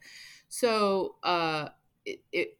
So 0.48 1.16
uh, 1.22 1.68
it, 2.04 2.20
it 2.32 2.58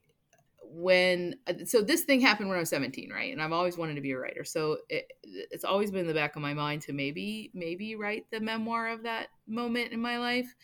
when 0.69 1.37
so 1.65 1.81
this 1.81 2.03
thing 2.03 2.21
happened 2.21 2.49
when 2.49 2.57
I 2.57 2.61
was 2.61 2.71
17, 2.71 3.11
right? 3.11 3.33
And 3.33 3.41
I've 3.41 3.53
always 3.53 3.79
wanted 3.79 3.95
to 3.95 4.01
be 4.01 4.13
a 4.13 4.19
writer. 4.19 4.45
So 4.45 4.79
it, 4.89 5.13
it's 5.23 5.65
always 5.65 5.91
been 5.91 6.01
in 6.01 6.07
the 6.09 6.15
back 6.15 6.35
of 6.35 6.43
my 6.43 6.55
mind 6.55 6.83
to 6.83 6.93
maybe 6.93 7.51
maybe 7.55 7.95
write 7.95 8.27
the 8.31 8.41
memoir 8.41 8.89
of 8.89 9.05
that 9.05 9.29
moment 9.47 9.93
in 9.93 10.01
my 10.01 10.19
life. 10.19 10.55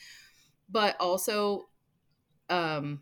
But 0.69 0.97
also 1.01 1.69
um 2.51 3.01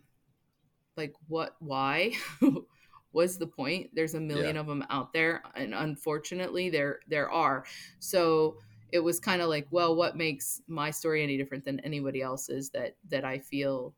like 1.01 1.15
what 1.27 1.55
why 1.59 2.13
was 3.13 3.37
the 3.37 3.47
point? 3.47 3.89
There's 3.93 4.13
a 4.13 4.19
million 4.19 4.55
of 4.55 4.67
them 4.67 4.85
out 4.89 5.13
there 5.13 5.43
and 5.55 5.73
unfortunately 5.73 6.69
there 6.69 6.99
there 7.07 7.29
are. 7.29 7.65
So 7.99 8.57
it 8.91 8.99
was 8.99 9.19
kind 9.19 9.41
of 9.41 9.49
like, 9.49 9.67
well, 9.71 9.95
what 9.95 10.17
makes 10.17 10.61
my 10.67 10.91
story 10.91 11.23
any 11.23 11.37
different 11.37 11.65
than 11.65 11.79
anybody 11.79 12.21
else's 12.21 12.69
that 12.71 12.95
that 13.09 13.25
I 13.25 13.39
feel 13.39 13.93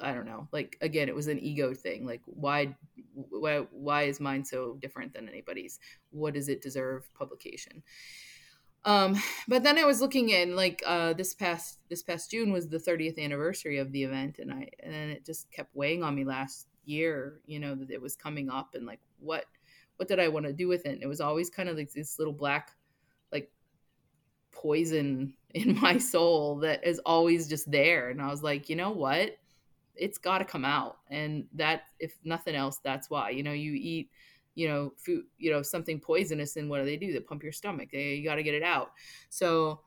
I 0.00 0.12
don't 0.12 0.26
know. 0.26 0.46
Like 0.52 0.76
again, 0.82 1.08
it 1.08 1.14
was 1.14 1.26
an 1.26 1.40
ego 1.40 1.74
thing. 1.74 2.06
Like 2.06 2.22
why 2.26 2.76
why 3.14 3.66
why 3.70 4.02
is 4.04 4.20
mine 4.20 4.44
so 4.44 4.76
different 4.80 5.14
than 5.14 5.28
anybody's? 5.28 5.80
What 6.10 6.34
does 6.34 6.48
it 6.48 6.62
deserve 6.62 7.12
publication? 7.14 7.82
Um, 8.86 9.20
but 9.48 9.64
then 9.64 9.78
I 9.78 9.84
was 9.84 10.00
looking 10.00 10.30
in 10.30 10.54
like 10.56 10.82
uh, 10.86 11.12
this 11.12 11.34
past 11.34 11.80
this 11.90 12.02
past 12.02 12.30
June 12.30 12.52
was 12.52 12.68
the 12.68 12.78
30th 12.78 13.18
anniversary 13.18 13.78
of 13.78 13.92
the 13.92 14.04
event, 14.04 14.38
and 14.38 14.52
I 14.52 14.68
and 14.82 15.10
it 15.10 15.26
just 15.26 15.50
kept 15.50 15.74
weighing 15.74 16.02
on 16.02 16.14
me 16.14 16.24
last 16.24 16.68
year. 16.84 17.40
You 17.46 17.58
know 17.58 17.74
that 17.74 17.90
it 17.90 18.00
was 18.00 18.14
coming 18.14 18.48
up, 18.48 18.74
and 18.74 18.86
like 18.86 19.00
what 19.18 19.44
what 19.96 20.08
did 20.08 20.20
I 20.20 20.28
want 20.28 20.46
to 20.46 20.52
do 20.52 20.68
with 20.68 20.86
it? 20.86 20.92
And 20.92 21.02
it 21.02 21.08
was 21.08 21.20
always 21.20 21.50
kind 21.50 21.68
of 21.68 21.76
like 21.76 21.92
this 21.92 22.18
little 22.18 22.32
black 22.32 22.70
like 23.32 23.50
poison 24.52 25.34
in 25.50 25.78
my 25.80 25.98
soul 25.98 26.56
that 26.60 26.86
is 26.86 27.00
always 27.04 27.48
just 27.48 27.70
there. 27.70 28.10
And 28.10 28.20
I 28.20 28.28
was 28.28 28.42
like, 28.42 28.68
you 28.68 28.76
know 28.76 28.90
what? 28.90 29.36
It's 29.94 30.18
got 30.18 30.38
to 30.38 30.44
come 30.44 30.64
out. 30.64 30.98
And 31.08 31.46
that, 31.54 31.84
if 31.98 32.18
nothing 32.24 32.54
else, 32.54 32.78
that's 32.84 33.08
why. 33.08 33.30
You 33.30 33.42
know, 33.42 33.52
you 33.52 33.72
eat, 33.72 34.10
you 34.56 34.66
know, 34.66 34.92
food, 34.96 35.22
you 35.38 35.52
know, 35.52 35.62
something 35.62 36.00
poisonous, 36.00 36.56
and 36.56 36.68
what 36.68 36.78
do 36.78 36.84
they 36.84 36.96
do? 36.96 37.12
They 37.12 37.20
pump 37.20 37.44
your 37.44 37.52
stomach. 37.52 37.90
They, 37.92 38.14
you 38.14 38.24
got 38.24 38.36
to 38.36 38.42
get 38.42 38.54
it 38.54 38.64
out. 38.64 38.90
So, 39.30 39.82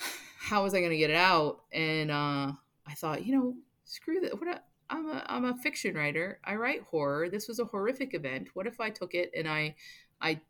how 0.38 0.62
was 0.62 0.72
I 0.72 0.78
going 0.78 0.92
to 0.92 0.96
get 0.96 1.10
it 1.10 1.16
out? 1.16 1.60
And 1.72 2.10
uh, 2.10 2.52
I 2.86 2.94
thought, 2.96 3.26
you 3.26 3.36
know, 3.36 3.54
screw 3.84 4.20
that. 4.20 4.40
What? 4.40 4.48
A, 4.48 4.62
I'm 4.88 5.08
a 5.10 5.24
I'm 5.26 5.44
a 5.44 5.56
fiction 5.56 5.94
writer. 5.94 6.38
I 6.44 6.54
write 6.54 6.82
horror. 6.90 7.28
This 7.28 7.48
was 7.48 7.58
a 7.58 7.64
horrific 7.64 8.14
event. 8.14 8.48
What 8.54 8.66
if 8.66 8.80
I 8.80 8.90
took 8.90 9.14
it 9.14 9.30
and 9.36 9.48
I 9.48 9.74
I 10.20 10.40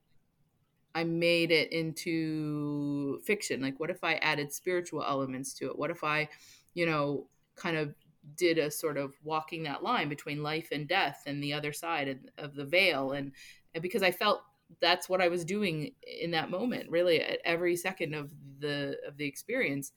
I 0.94 1.04
made 1.04 1.50
it 1.50 1.72
into 1.72 3.18
fiction. 3.20 3.60
Like, 3.60 3.80
what 3.80 3.90
if 3.90 4.04
I 4.04 4.14
added 4.14 4.52
spiritual 4.52 5.02
elements 5.02 5.52
to 5.54 5.66
it? 5.66 5.78
What 5.78 5.90
if 5.90 6.04
I, 6.04 6.28
you 6.74 6.86
know, 6.86 7.26
kind 7.56 7.76
of 7.76 7.94
did 8.36 8.58
a 8.58 8.70
sort 8.70 8.96
of 8.96 9.14
walking 9.22 9.62
that 9.64 9.82
line 9.82 10.08
between 10.08 10.42
life 10.42 10.68
and 10.72 10.88
death 10.88 11.22
and 11.26 11.42
the 11.42 11.52
other 11.52 11.72
side 11.72 12.18
of, 12.38 12.54
the 12.54 12.64
veil? 12.64 13.12
And, 13.12 13.32
and 13.74 13.82
because 13.82 14.02
I 14.02 14.10
felt 14.10 14.42
that's 14.80 15.08
what 15.08 15.20
I 15.20 15.28
was 15.28 15.44
doing 15.44 15.92
in 16.20 16.30
that 16.32 16.50
moment, 16.50 16.90
really, 16.90 17.20
at 17.20 17.38
every 17.44 17.76
second 17.76 18.14
of 18.14 18.32
the 18.58 18.96
of 19.06 19.16
the 19.16 19.26
experience, 19.26 19.92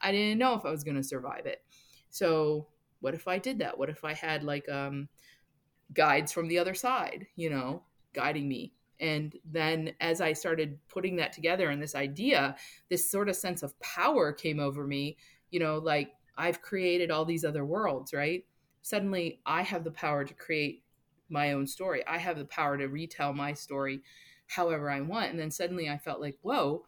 I 0.00 0.12
didn't 0.12 0.38
know 0.38 0.54
if 0.54 0.64
I 0.64 0.70
was 0.70 0.84
going 0.84 0.96
to 0.96 1.02
survive 1.02 1.46
it. 1.46 1.62
So, 2.10 2.68
what 3.00 3.14
if 3.14 3.26
I 3.26 3.38
did 3.38 3.58
that? 3.58 3.78
What 3.78 3.90
if 3.90 4.04
I 4.04 4.14
had 4.14 4.44
like 4.44 4.68
um, 4.68 5.08
guides 5.92 6.32
from 6.32 6.48
the 6.48 6.58
other 6.58 6.74
side, 6.74 7.26
you 7.36 7.50
know, 7.50 7.82
guiding 8.12 8.48
me 8.48 8.74
and 9.00 9.34
then 9.50 9.94
as 10.00 10.20
I 10.20 10.34
started 10.34 10.78
putting 10.88 11.16
that 11.16 11.32
together 11.32 11.70
and 11.70 11.82
this 11.82 11.94
idea, 11.94 12.54
this 12.90 13.10
sort 13.10 13.28
of 13.28 13.36
sense 13.36 13.62
of 13.62 13.78
power 13.80 14.32
came 14.32 14.60
over 14.60 14.86
me, 14.86 15.16
you 15.50 15.58
know, 15.58 15.78
like 15.78 16.12
I've 16.40 16.62
created 16.62 17.10
all 17.10 17.24
these 17.24 17.44
other 17.44 17.64
worlds, 17.64 18.12
right? 18.14 18.44
Suddenly 18.82 19.40
I 19.44 19.62
have 19.62 19.84
the 19.84 19.90
power 19.90 20.24
to 20.24 20.34
create 20.34 20.82
my 21.28 21.52
own 21.52 21.66
story. 21.66 22.04
I 22.06 22.18
have 22.18 22.38
the 22.38 22.46
power 22.46 22.78
to 22.78 22.86
retell 22.86 23.32
my 23.32 23.52
story 23.52 24.00
however 24.46 24.90
I 24.90 25.02
want. 25.02 25.30
And 25.30 25.38
then 25.38 25.50
suddenly 25.50 25.88
I 25.88 25.98
felt 25.98 26.20
like, 26.20 26.38
whoa, 26.42 26.86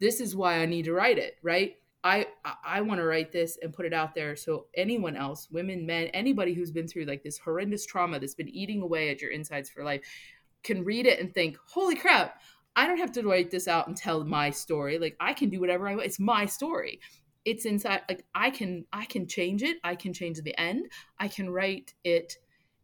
this 0.00 0.20
is 0.20 0.36
why 0.36 0.58
I 0.58 0.66
need 0.66 0.84
to 0.86 0.92
write 0.92 1.18
it, 1.18 1.36
right? 1.42 1.76
I 2.04 2.26
I 2.64 2.80
want 2.80 3.00
to 3.00 3.04
write 3.04 3.32
this 3.32 3.58
and 3.60 3.72
put 3.72 3.86
it 3.86 3.92
out 3.92 4.14
there 4.14 4.36
so 4.36 4.66
anyone 4.74 5.16
else, 5.16 5.48
women, 5.50 5.84
men, 5.84 6.06
anybody 6.08 6.54
who's 6.54 6.70
been 6.70 6.86
through 6.86 7.06
like 7.06 7.22
this 7.22 7.38
horrendous 7.38 7.86
trauma 7.86 8.20
that's 8.20 8.34
been 8.34 8.48
eating 8.48 8.82
away 8.82 9.10
at 9.10 9.20
your 9.20 9.32
insides 9.32 9.68
for 9.68 9.84
life 9.84 10.02
can 10.62 10.84
read 10.84 11.06
it 11.06 11.18
and 11.18 11.34
think, 11.34 11.56
"Holy 11.66 11.96
crap, 11.96 12.40
I 12.76 12.86
don't 12.86 12.98
have 12.98 13.12
to 13.12 13.22
write 13.22 13.50
this 13.50 13.66
out 13.66 13.88
and 13.88 13.96
tell 13.96 14.24
my 14.24 14.50
story. 14.50 14.98
Like 14.98 15.16
I 15.18 15.32
can 15.32 15.50
do 15.50 15.58
whatever 15.60 15.88
I 15.88 15.96
want. 15.96 16.06
It's 16.06 16.20
my 16.20 16.46
story. 16.46 17.00
It's 17.48 17.64
inside 17.64 18.02
like 18.10 18.26
I 18.34 18.50
can 18.50 18.84
I 18.92 19.06
can 19.06 19.26
change 19.26 19.62
it. 19.62 19.78
I 19.82 19.94
can 19.94 20.12
change 20.12 20.38
the 20.42 20.58
end. 20.60 20.86
I 21.18 21.28
can 21.28 21.48
write 21.48 21.94
it 22.04 22.34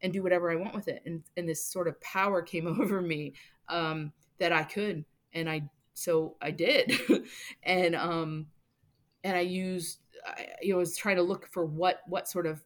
and 0.00 0.10
do 0.10 0.22
whatever 0.22 0.50
I 0.50 0.56
want 0.56 0.74
with 0.74 0.88
it. 0.88 1.02
And 1.04 1.22
and 1.36 1.46
this 1.46 1.62
sort 1.62 1.86
of 1.86 2.00
power 2.00 2.40
came 2.40 2.66
over 2.80 3.02
me 3.02 3.34
um 3.68 4.12
that 4.38 4.52
I 4.52 4.62
could 4.62 5.04
and 5.34 5.50
I 5.50 5.68
so 5.92 6.36
I 6.40 6.50
did. 6.50 6.98
and 7.62 7.94
um 7.94 8.46
and 9.22 9.36
I 9.36 9.40
used 9.40 9.98
I, 10.24 10.46
you 10.62 10.72
know 10.72 10.78
was 10.78 10.96
trying 10.96 11.16
to 11.16 11.22
look 11.22 11.46
for 11.52 11.66
what 11.66 12.00
what 12.06 12.26
sort 12.26 12.46
of 12.46 12.62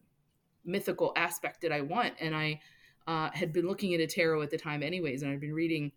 mythical 0.63 1.11
aspect 1.17 1.59
did 1.59 1.73
I 1.73 1.81
want 1.81 2.13
and 2.21 2.33
I 2.33 2.61
uh, 3.07 3.29
had 3.33 3.51
been 3.51 3.67
looking 3.67 3.93
at 3.93 3.99
a 3.99 4.07
tarot 4.07 4.43
at 4.43 4.51
the 4.51 4.57
time 4.57 4.83
anyways 4.83 5.21
and 5.21 5.31
I'd 5.31 5.41
been 5.41 5.53
reading 5.53 5.91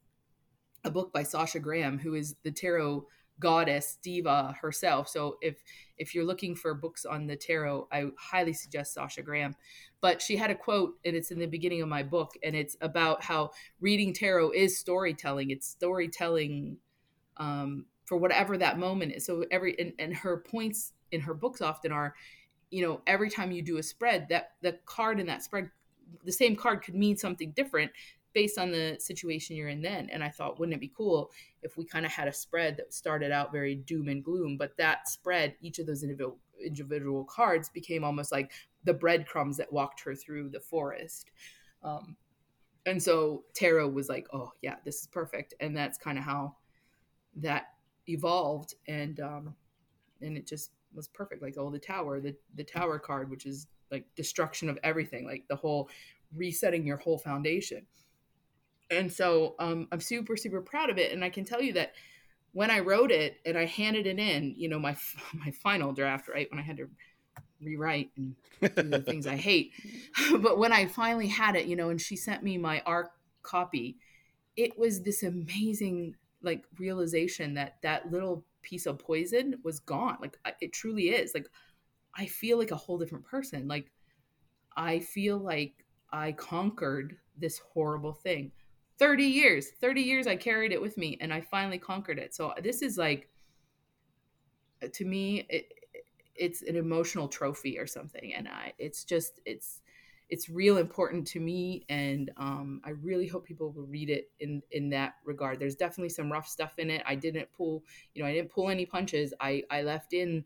a 0.82 0.90
book 0.90 1.12
by 1.12 1.22
Sasha 1.22 1.60
Graham 1.60 1.98
who 1.98 2.14
is 2.14 2.34
the 2.42 2.50
tarot 2.50 3.06
goddess 3.42 3.98
diva 4.02 4.56
herself. 4.60 5.08
So 5.08 5.36
if 5.42 5.62
if 5.98 6.14
you're 6.14 6.24
looking 6.24 6.54
for 6.54 6.72
books 6.74 7.04
on 7.04 7.26
the 7.26 7.36
tarot 7.36 7.88
I 7.92 8.06
highly 8.18 8.52
suggest 8.52 8.94
Sasha 8.94 9.22
Graham. 9.22 9.54
But 10.00 10.22
she 10.22 10.36
had 10.36 10.50
a 10.50 10.54
quote 10.54 10.94
and 11.04 11.14
it's 11.16 11.30
in 11.30 11.38
the 11.38 11.46
beginning 11.46 11.82
of 11.82 11.88
my 11.88 12.02
book 12.02 12.32
and 12.42 12.56
it's 12.56 12.76
about 12.80 13.22
how 13.22 13.50
reading 13.80 14.12
tarot 14.14 14.52
is 14.52 14.78
storytelling. 14.78 15.50
It's 15.50 15.66
storytelling 15.66 16.78
um, 17.36 17.86
for 18.06 18.16
whatever 18.16 18.56
that 18.58 18.78
moment 18.78 19.12
is. 19.12 19.26
So 19.26 19.44
every 19.50 19.78
and, 19.78 19.92
and 19.98 20.14
her 20.14 20.38
points 20.38 20.92
in 21.10 21.20
her 21.20 21.34
books 21.34 21.60
often 21.60 21.92
are, 21.92 22.14
you 22.70 22.86
know, 22.86 23.02
every 23.06 23.28
time 23.28 23.52
you 23.52 23.62
do 23.62 23.78
a 23.78 23.82
spread, 23.82 24.28
that 24.30 24.52
the 24.62 24.78
card 24.86 25.20
in 25.20 25.26
that 25.26 25.42
spread, 25.42 25.70
the 26.24 26.32
same 26.32 26.56
card 26.56 26.82
could 26.82 26.94
mean 26.94 27.16
something 27.16 27.52
different 27.52 27.90
based 28.34 28.58
on 28.58 28.70
the 28.70 28.96
situation 28.98 29.56
you're 29.56 29.68
in 29.68 29.82
then. 29.82 30.08
And 30.10 30.22
I 30.22 30.28
thought, 30.28 30.58
wouldn't 30.58 30.76
it 30.76 30.80
be 30.80 30.92
cool 30.96 31.30
if 31.62 31.76
we 31.76 31.84
kind 31.84 32.06
of 32.06 32.12
had 32.12 32.28
a 32.28 32.32
spread 32.32 32.76
that 32.78 32.92
started 32.92 33.30
out 33.30 33.52
very 33.52 33.74
doom 33.74 34.08
and 34.08 34.24
gloom, 34.24 34.56
but 34.56 34.76
that 34.78 35.08
spread, 35.08 35.54
each 35.60 35.78
of 35.78 35.86
those 35.86 36.02
individual 36.02 36.38
individual 36.64 37.24
cards 37.24 37.68
became 37.68 38.04
almost 38.04 38.30
like 38.30 38.52
the 38.84 38.94
breadcrumbs 38.94 39.56
that 39.56 39.72
walked 39.72 40.00
her 40.00 40.14
through 40.14 40.48
the 40.48 40.60
forest. 40.60 41.30
Um, 41.82 42.16
and 42.86 43.02
so 43.02 43.44
tarot 43.54 43.88
was 43.88 44.08
like, 44.08 44.26
oh 44.32 44.52
yeah, 44.62 44.76
this 44.84 45.00
is 45.00 45.06
perfect. 45.08 45.54
And 45.60 45.76
that's 45.76 45.98
kind 45.98 46.18
of 46.18 46.24
how 46.24 46.56
that 47.36 47.66
evolved 48.08 48.74
and 48.88 49.20
um 49.20 49.54
and 50.20 50.36
it 50.36 50.46
just 50.46 50.72
was 50.94 51.08
perfect 51.08 51.42
like 51.42 51.54
oh 51.56 51.70
the 51.70 51.78
tower 51.78 52.20
the 52.20 52.34
the 52.56 52.64
tower 52.64 52.98
card 52.98 53.30
which 53.30 53.46
is 53.46 53.68
like 53.90 54.04
destruction 54.16 54.68
of 54.68 54.78
everything 54.82 55.24
like 55.24 55.44
the 55.48 55.56
whole 55.56 55.88
resetting 56.34 56.86
your 56.86 56.96
whole 56.96 57.18
foundation 57.18 57.86
and 58.92 59.12
so 59.12 59.54
um 59.58 59.88
i'm 59.92 60.00
super 60.00 60.36
super 60.36 60.60
proud 60.60 60.90
of 60.90 60.98
it 60.98 61.12
and 61.12 61.24
i 61.24 61.30
can 61.30 61.44
tell 61.44 61.60
you 61.60 61.72
that 61.72 61.92
when 62.52 62.70
i 62.70 62.78
wrote 62.78 63.10
it 63.10 63.38
and 63.44 63.56
i 63.56 63.64
handed 63.64 64.06
it 64.06 64.18
in 64.18 64.54
you 64.56 64.68
know 64.68 64.78
my 64.78 64.96
my 65.34 65.50
final 65.50 65.92
draft 65.92 66.28
right 66.28 66.50
when 66.50 66.60
i 66.60 66.62
had 66.62 66.76
to 66.76 66.88
rewrite 67.60 68.10
and 68.16 68.34
do 68.60 68.82
the 68.82 69.00
things 69.00 69.26
i 69.26 69.36
hate 69.36 69.72
but 70.40 70.58
when 70.58 70.72
i 70.72 70.86
finally 70.86 71.28
had 71.28 71.56
it 71.56 71.66
you 71.66 71.76
know 71.76 71.90
and 71.90 72.00
she 72.00 72.16
sent 72.16 72.42
me 72.42 72.58
my 72.58 72.82
arc 72.86 73.12
copy 73.42 73.96
it 74.56 74.76
was 74.78 75.02
this 75.02 75.22
amazing 75.22 76.14
like 76.42 76.64
realization 76.78 77.54
that 77.54 77.76
that 77.82 78.10
little 78.10 78.44
piece 78.62 78.86
of 78.86 78.98
poison 78.98 79.54
was 79.62 79.80
gone 79.80 80.16
like 80.20 80.36
it 80.60 80.72
truly 80.72 81.10
is 81.10 81.32
like 81.34 81.46
i 82.16 82.26
feel 82.26 82.58
like 82.58 82.70
a 82.70 82.76
whole 82.76 82.98
different 82.98 83.24
person 83.24 83.66
like 83.68 83.90
i 84.76 84.98
feel 84.98 85.38
like 85.38 85.84
i 86.12 86.32
conquered 86.32 87.16
this 87.36 87.60
horrible 87.72 88.12
thing 88.12 88.50
30 89.02 89.24
years 89.24 89.68
30 89.80 90.00
years 90.00 90.26
i 90.28 90.36
carried 90.36 90.70
it 90.70 90.80
with 90.80 90.96
me 90.96 91.18
and 91.20 91.34
i 91.34 91.40
finally 91.40 91.76
conquered 91.76 92.20
it. 92.20 92.32
So 92.32 92.54
this 92.62 92.82
is 92.82 92.96
like 92.96 93.28
to 94.92 95.04
me 95.04 95.44
it, 95.48 95.72
it's 96.36 96.62
an 96.62 96.76
emotional 96.76 97.26
trophy 97.26 97.80
or 97.80 97.86
something 97.86 98.32
and 98.32 98.46
i 98.46 98.72
it's 98.78 99.02
just 99.02 99.40
it's 99.44 99.82
it's 100.28 100.48
real 100.48 100.76
important 100.76 101.26
to 101.26 101.40
me 101.40 101.84
and 101.88 102.30
um, 102.36 102.80
i 102.84 102.90
really 102.90 103.26
hope 103.26 103.44
people 103.44 103.72
will 103.72 103.86
read 103.86 104.08
it 104.08 104.30
in 104.38 104.62
in 104.70 104.88
that 104.90 105.14
regard. 105.24 105.58
There's 105.58 105.74
definitely 105.74 106.10
some 106.10 106.30
rough 106.30 106.46
stuff 106.46 106.78
in 106.78 106.88
it. 106.88 107.02
I 107.04 107.16
didn't 107.16 107.48
pull 107.56 107.82
you 108.14 108.22
know 108.22 108.28
i 108.28 108.32
didn't 108.32 108.50
pull 108.50 108.70
any 108.70 108.86
punches. 108.86 109.34
I 109.40 109.64
i 109.68 109.82
left 109.82 110.12
in 110.12 110.44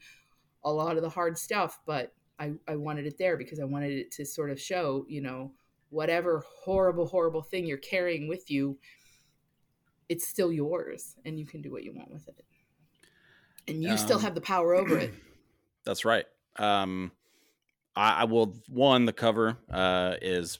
a 0.64 0.72
lot 0.72 0.96
of 0.96 1.02
the 1.02 1.10
hard 1.10 1.36
stuff 1.36 1.80
but 1.84 2.14
i 2.38 2.52
i 2.66 2.74
wanted 2.74 3.06
it 3.06 3.18
there 3.18 3.36
because 3.36 3.60
i 3.60 3.64
wanted 3.64 3.92
it 3.92 4.10
to 4.12 4.24
sort 4.24 4.50
of 4.50 4.58
show 4.58 5.04
you 5.08 5.20
know 5.20 5.52
whatever 5.96 6.44
horrible 6.62 7.06
horrible 7.06 7.40
thing 7.40 7.64
you're 7.64 7.78
carrying 7.78 8.28
with 8.28 8.50
you 8.50 8.78
it's 10.10 10.28
still 10.28 10.52
yours 10.52 11.16
and 11.24 11.38
you 11.40 11.46
can 11.46 11.62
do 11.62 11.72
what 11.72 11.82
you 11.82 11.92
want 11.94 12.12
with 12.12 12.28
it 12.28 12.44
and 13.66 13.82
you 13.82 13.92
um, 13.92 13.96
still 13.96 14.18
have 14.18 14.34
the 14.34 14.40
power 14.42 14.74
over 14.74 14.98
it 14.98 15.14
that's 15.84 16.04
right 16.04 16.26
um 16.58 17.10
I, 17.96 18.10
I 18.10 18.24
will 18.24 18.54
one 18.68 19.06
the 19.06 19.14
cover 19.14 19.56
uh, 19.70 20.16
is 20.20 20.58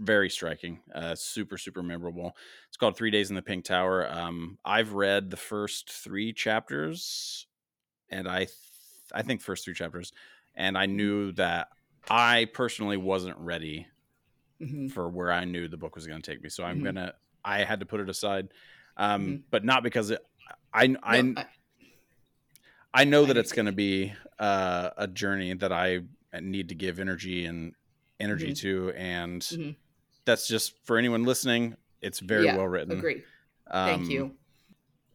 very 0.00 0.30
striking, 0.30 0.80
uh, 0.94 1.14
super 1.14 1.58
super 1.58 1.82
memorable. 1.82 2.36
It's 2.68 2.76
called 2.76 2.96
Three 2.96 3.10
Days 3.10 3.30
in 3.30 3.36
the 3.36 3.42
Pink 3.42 3.64
Tower. 3.64 4.08
Um, 4.10 4.58
I've 4.64 4.92
read 4.94 5.30
the 5.30 5.36
first 5.36 5.92
three 5.92 6.32
chapters, 6.32 7.46
and 8.08 8.26
I 8.26 8.38
th- 8.38 8.50
I 9.12 9.22
think 9.22 9.42
first 9.42 9.64
three 9.64 9.74
chapters, 9.74 10.12
and 10.54 10.78
I 10.78 10.86
knew 10.86 11.32
that 11.32 11.68
I 12.08 12.46
personally 12.54 12.96
wasn't 12.96 13.36
ready 13.38 13.86
mm-hmm. 14.60 14.88
for 14.88 15.08
where 15.08 15.32
I 15.32 15.44
knew 15.44 15.68
the 15.68 15.76
book 15.76 15.94
was 15.94 16.06
going 16.06 16.20
to 16.20 16.30
take 16.30 16.42
me. 16.42 16.48
So 16.48 16.64
I'm 16.64 16.76
mm-hmm. 16.76 16.84
gonna 16.84 17.14
I 17.44 17.64
had 17.64 17.80
to 17.80 17.86
put 17.86 18.00
it 18.00 18.08
aside, 18.08 18.48
um, 18.96 19.22
mm-hmm. 19.22 19.36
but 19.50 19.64
not 19.64 19.82
because 19.82 20.10
it, 20.10 20.24
I 20.72 20.94
I. 21.02 21.22
No, 21.22 21.34
I 21.40 21.46
I 22.94 23.04
know 23.04 23.26
that 23.26 23.36
it's 23.36 23.52
going 23.52 23.66
to 23.66 23.72
be 23.72 24.14
uh, 24.38 24.88
a 24.96 25.06
journey 25.06 25.52
that 25.52 25.70
I 25.70 26.00
need 26.40 26.70
to 26.70 26.74
give 26.74 26.98
energy 26.98 27.44
and 27.44 27.74
energy 28.20 28.52
mm-hmm. 28.52 28.88
to 28.88 28.92
and 28.96 29.42
mm-hmm. 29.42 29.70
that's 30.24 30.48
just 30.48 30.74
for 30.84 30.96
anyone 30.96 31.24
listening 31.24 31.76
it's 32.00 32.20
very 32.20 32.46
yeah, 32.46 32.56
well 32.56 32.66
written 32.66 32.96
agree 32.96 33.22
um, 33.70 33.88
thank 33.88 34.10
you 34.10 34.32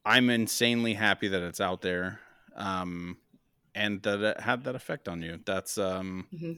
i'm 0.06 0.30
insanely 0.30 0.94
happy 0.94 1.28
that 1.28 1.42
it's 1.42 1.60
out 1.60 1.82
there 1.82 2.20
um, 2.56 3.18
and 3.74 4.02
that 4.04 4.22
it 4.22 4.40
had 4.40 4.64
that 4.66 4.76
effect 4.76 5.08
on 5.08 5.22
you 5.22 5.40
that's 5.46 5.78
um, 5.78 6.28
mm-hmm. 6.34 6.54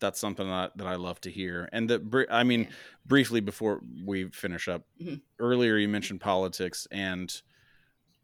That's 0.00 0.20
something 0.20 0.48
that, 0.48 0.76
that 0.76 0.86
i 0.86 0.94
love 0.94 1.20
to 1.20 1.30
hear 1.30 1.68
and 1.72 1.88
that 1.90 2.26
i 2.30 2.42
mean 2.44 2.62
yeah. 2.62 2.70
briefly 3.06 3.40
before 3.40 3.80
we 4.04 4.28
finish 4.30 4.68
up 4.68 4.82
mm-hmm. 5.00 5.16
earlier 5.38 5.76
you 5.76 5.88
mentioned 5.88 6.20
politics 6.20 6.86
and 6.90 7.42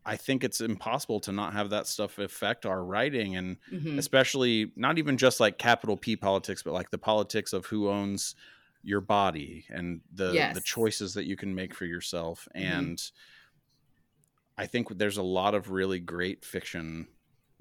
I 0.05 0.16
think 0.16 0.43
it's 0.43 0.61
impossible 0.61 1.20
to 1.20 1.33
not 1.33 1.53
have 1.53 1.70
that 1.70 1.87
stuff 1.87 2.18
affect 2.18 2.66
our 2.66 2.83
writing 2.83 3.37
and 3.37 3.57
mm-hmm. 3.73 3.99
especially 3.99 4.73
not 4.75 4.99
even 4.99 5.16
just 5.16 5.39
like 5.39 5.59
capital 5.59 5.97
P 5.97 6.16
politics, 6.16 6.62
but 6.62 6.73
like 6.73 6.91
the 6.91 6.99
politics 6.99 7.53
of 7.53 7.66
who 7.66 7.89
owns 7.89 8.35
your 8.83 9.01
body 9.01 9.64
and 9.70 10.01
the 10.12 10.33
yes. 10.33 10.55
the 10.55 10.61
choices 10.61 11.14
that 11.14 11.25
you 11.25 11.37
can 11.37 11.55
make 11.55 11.73
for 11.73 11.85
yourself. 11.85 12.49
Mm-hmm. 12.57 12.79
And 12.79 13.03
I 14.59 14.66
think 14.66 14.99
there's 14.99 15.18
a 15.18 15.23
lot 15.23 15.55
of 15.55 15.70
really 15.70 16.01
great 16.01 16.45
fiction. 16.45 17.07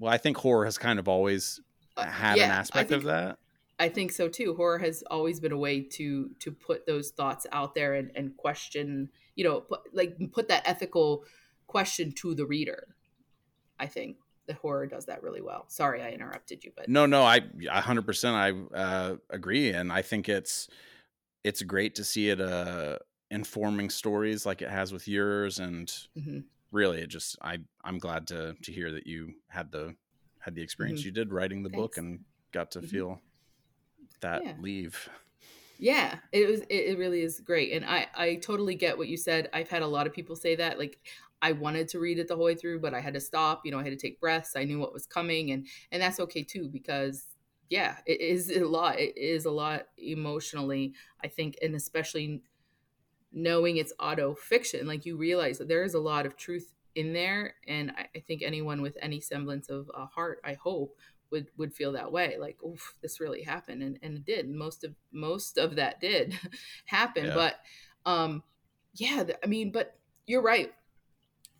Well, 0.00 0.12
I 0.12 0.18
think 0.18 0.36
horror 0.36 0.64
has 0.64 0.78
kind 0.78 0.98
of 0.98 1.08
always 1.08 1.60
uh, 1.96 2.04
had 2.04 2.38
yeah, 2.38 2.46
an 2.46 2.50
aspect 2.50 2.88
think, 2.88 3.02
of 3.02 3.06
that. 3.06 3.38
I 3.78 3.88
think 3.88 4.12
so 4.12 4.28
too. 4.28 4.54
Horror 4.54 4.78
has 4.78 5.02
always 5.10 5.40
been 5.40 5.52
a 5.52 5.56
way 5.56 5.80
to 5.82 6.30
to 6.40 6.52
put 6.52 6.86
those 6.86 7.10
thoughts 7.10 7.46
out 7.52 7.74
there 7.74 7.94
and, 7.94 8.10
and 8.14 8.36
question, 8.36 9.10
you 9.34 9.44
know, 9.44 9.60
put, 9.60 9.80
like 9.92 10.16
put 10.32 10.48
that 10.48 10.62
ethical 10.66 11.24
question 11.66 12.12
to 12.12 12.34
the 12.34 12.46
reader. 12.46 12.94
I 13.78 13.86
think 13.86 14.16
the 14.46 14.54
horror 14.54 14.86
does 14.86 15.06
that 15.06 15.22
really 15.22 15.40
well. 15.40 15.64
Sorry, 15.68 16.02
I 16.02 16.10
interrupted 16.10 16.64
you, 16.64 16.72
but 16.76 16.88
no, 16.88 17.06
no, 17.06 17.22
I 17.22 17.40
100% 17.40 18.34
I 18.34 18.76
uh, 18.76 19.16
agree, 19.30 19.70
and 19.70 19.92
I 19.92 20.02
think 20.02 20.28
it's 20.28 20.68
it's 21.44 21.62
great 21.62 21.94
to 21.96 22.04
see 22.04 22.30
it 22.30 22.40
uh, 22.40 22.98
informing 23.30 23.90
stories 23.90 24.46
like 24.46 24.62
it 24.62 24.70
has 24.70 24.92
with 24.92 25.08
yours, 25.08 25.58
and 25.58 25.88
mm-hmm. 26.16 26.40
really, 26.70 27.00
it 27.00 27.08
just 27.08 27.36
I 27.42 27.58
I'm 27.84 27.98
glad 27.98 28.26
to 28.28 28.54
to 28.62 28.72
hear 28.72 28.92
that 28.92 29.06
you 29.06 29.34
had 29.48 29.72
the 29.72 29.96
had 30.40 30.54
the 30.54 30.62
experience 30.62 31.00
mm-hmm. 31.00 31.08
you 31.08 31.12
did 31.12 31.32
writing 31.32 31.62
the 31.62 31.68
Thanks. 31.68 31.80
book 31.80 31.96
and 31.96 32.20
got 32.52 32.72
to 32.72 32.80
mm-hmm. 32.80 32.88
feel 32.88 33.20
that 34.22 34.44
yeah. 34.44 34.54
leave. 34.60 35.08
Yeah, 35.78 36.16
it 36.32 36.48
was 36.48 36.60
it 36.68 36.98
really 36.98 37.22
is 37.22 37.40
great. 37.40 37.72
And 37.72 37.84
I 37.84 38.06
I 38.14 38.34
totally 38.36 38.74
get 38.74 38.96
what 38.96 39.08
you 39.08 39.16
said. 39.16 39.48
I've 39.52 39.68
had 39.68 39.82
a 39.82 39.86
lot 39.86 40.06
of 40.06 40.12
people 40.12 40.36
say 40.36 40.54
that 40.56 40.78
like 40.78 40.98
I 41.42 41.52
wanted 41.52 41.88
to 41.88 41.98
read 41.98 42.20
it 42.20 42.28
the 42.28 42.36
whole 42.36 42.44
way 42.44 42.54
through, 42.54 42.80
but 42.80 42.94
I 42.94 43.00
had 43.00 43.14
to 43.14 43.20
stop. 43.20 43.62
You 43.64 43.72
know, 43.72 43.80
I 43.80 43.82
had 43.82 43.90
to 43.90 43.96
take 43.96 44.20
breaths. 44.20 44.54
I 44.56 44.64
knew 44.64 44.78
what 44.78 44.92
was 44.92 45.06
coming, 45.06 45.50
and 45.50 45.66
and 45.90 46.00
that's 46.00 46.20
okay 46.20 46.44
too 46.44 46.68
because 46.68 47.26
yeah, 47.68 47.96
it 48.06 48.20
is 48.20 48.50
a 48.50 48.64
lot. 48.64 49.00
It 49.00 49.16
is 49.16 49.44
a 49.44 49.50
lot 49.50 49.88
emotionally, 49.98 50.94
I 51.24 51.28
think, 51.28 51.56
and 51.62 51.74
especially 51.74 52.42
knowing 53.32 53.78
it's 53.78 53.94
auto 53.98 54.34
fiction, 54.34 54.86
like 54.86 55.06
you 55.06 55.16
realize 55.16 55.58
that 55.58 55.68
there 55.68 55.84
is 55.84 55.94
a 55.94 56.00
lot 56.00 56.26
of 56.26 56.36
truth 56.36 56.72
in 56.94 57.12
there, 57.12 57.54
and 57.66 57.90
I, 57.92 58.08
I 58.14 58.18
think 58.20 58.42
anyone 58.42 58.82
with 58.82 58.96
any 59.00 59.20
semblance 59.20 59.70
of 59.70 59.90
a 59.94 60.04
heart, 60.04 60.40
I 60.44 60.52
hope, 60.54 60.96
would 61.32 61.48
would 61.56 61.74
feel 61.74 61.92
that 61.92 62.12
way 62.12 62.36
like 62.38 62.56
oof 62.62 62.94
this 63.02 63.20
really 63.20 63.42
happened 63.42 63.82
and, 63.82 63.98
and 64.02 64.18
it 64.18 64.24
did 64.24 64.48
most 64.48 64.84
of 64.84 64.94
most 65.10 65.58
of 65.58 65.76
that 65.76 66.00
did 66.00 66.38
happen 66.84 67.26
yeah. 67.26 67.34
but 67.34 67.60
um 68.06 68.42
yeah 68.94 69.24
i 69.42 69.46
mean 69.46 69.72
but 69.72 69.96
you're 70.26 70.42
right 70.42 70.72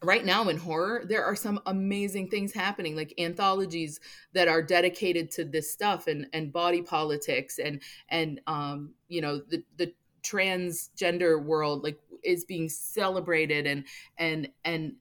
right 0.03 0.25
now 0.25 0.49
in 0.49 0.57
horror 0.57 1.03
there 1.07 1.25
are 1.25 1.37
some 1.37 1.61
amazing 1.67 2.29
things 2.29 2.53
happening 2.53 2.95
like 2.97 3.15
anthologies 3.19 4.01
that 4.33 4.49
are 4.49 4.63
dedicated 4.63 5.31
to 5.31 5.45
this 5.45 5.71
stuff 5.71 6.07
and 6.07 6.27
and 6.33 6.53
body 6.53 6.83
politics 6.83 7.59
and 7.59 7.81
and 8.09 8.41
um 8.47 8.93
you 9.09 9.21
know 9.21 9.41
the 9.49 9.63
the 9.77 9.93
transgender 10.23 11.43
world 11.43 11.83
like 11.83 11.99
is 12.23 12.45
being 12.45 12.69
celebrated 12.69 13.67
and 13.67 13.85
and 14.19 14.49
and 14.65 14.95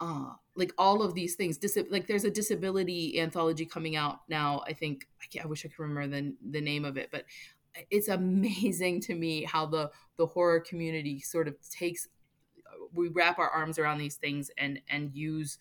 uh 0.00 0.30
like 0.58 0.72
all 0.78 1.02
of 1.02 1.14
these 1.14 1.34
things. 1.34 1.58
Dis- 1.58 1.78
like 1.90 2.06
there's 2.06 2.24
a 2.24 2.30
disability 2.30 3.20
anthology 3.20 3.66
coming 3.66 3.96
out 3.96 4.20
now 4.28 4.62
i 4.66 4.72
think 4.72 5.06
i, 5.22 5.42
I 5.42 5.46
wish 5.46 5.64
i 5.64 5.68
could 5.68 5.78
remember 5.78 6.16
the, 6.16 6.34
the 6.50 6.60
name 6.60 6.84
of 6.84 6.96
it 6.96 7.08
but 7.10 7.24
it's 7.90 8.08
amazing 8.08 9.00
to 9.02 9.14
me 9.14 9.44
how 9.44 9.66
the 9.66 9.90
the 10.16 10.26
horror 10.26 10.60
community 10.60 11.20
sort 11.20 11.48
of 11.48 11.56
takes 11.68 12.08
we 12.92 13.08
wrap 13.08 13.38
our 13.38 13.50
arms 13.50 13.78
around 13.78 13.98
these 13.98 14.16
things 14.16 14.50
and 14.58 14.80
and 14.88 15.14
use 15.14 15.58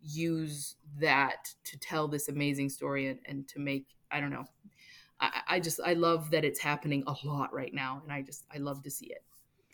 use 0.00 0.76
that 1.00 1.54
to 1.64 1.78
tell 1.78 2.08
this 2.08 2.28
amazing 2.28 2.68
story 2.68 3.08
and, 3.08 3.18
and 3.26 3.48
to 3.48 3.58
make 3.58 3.86
i 4.10 4.20
don't 4.20 4.30
know. 4.30 4.44
I, 5.20 5.42
I 5.48 5.60
just 5.60 5.80
i 5.84 5.94
love 5.94 6.30
that 6.30 6.44
it's 6.44 6.60
happening 6.60 7.02
a 7.06 7.14
lot 7.26 7.52
right 7.52 7.74
now 7.74 8.00
and 8.04 8.12
i 8.12 8.22
just 8.22 8.44
i 8.54 8.58
love 8.58 8.82
to 8.84 8.90
see 8.90 9.06
it 9.06 9.24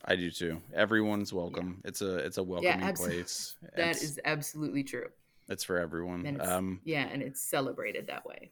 I 0.05 0.17
do 0.17 0.31
too. 0.31 0.61
Everyone's 0.75 1.33
welcome. 1.33 1.81
Yeah. 1.83 1.89
It's 1.89 2.03
a 2.03 2.17
it's 2.17 2.37
a 2.39 2.43
welcoming 2.43 2.81
yeah, 2.81 2.93
place. 2.93 3.55
That 3.77 3.91
it's, 3.91 4.03
is 4.03 4.21
absolutely 4.25 4.83
true. 4.85 5.09
It's 5.49 5.65
for 5.65 5.79
everyone. 5.79 6.27
It's, 6.27 6.49
um, 6.49 6.81
yeah, 6.85 7.09
and 7.11 7.23
it's 7.23 7.41
celebrated 7.41 8.09
that 8.09 8.27
way. 8.27 8.51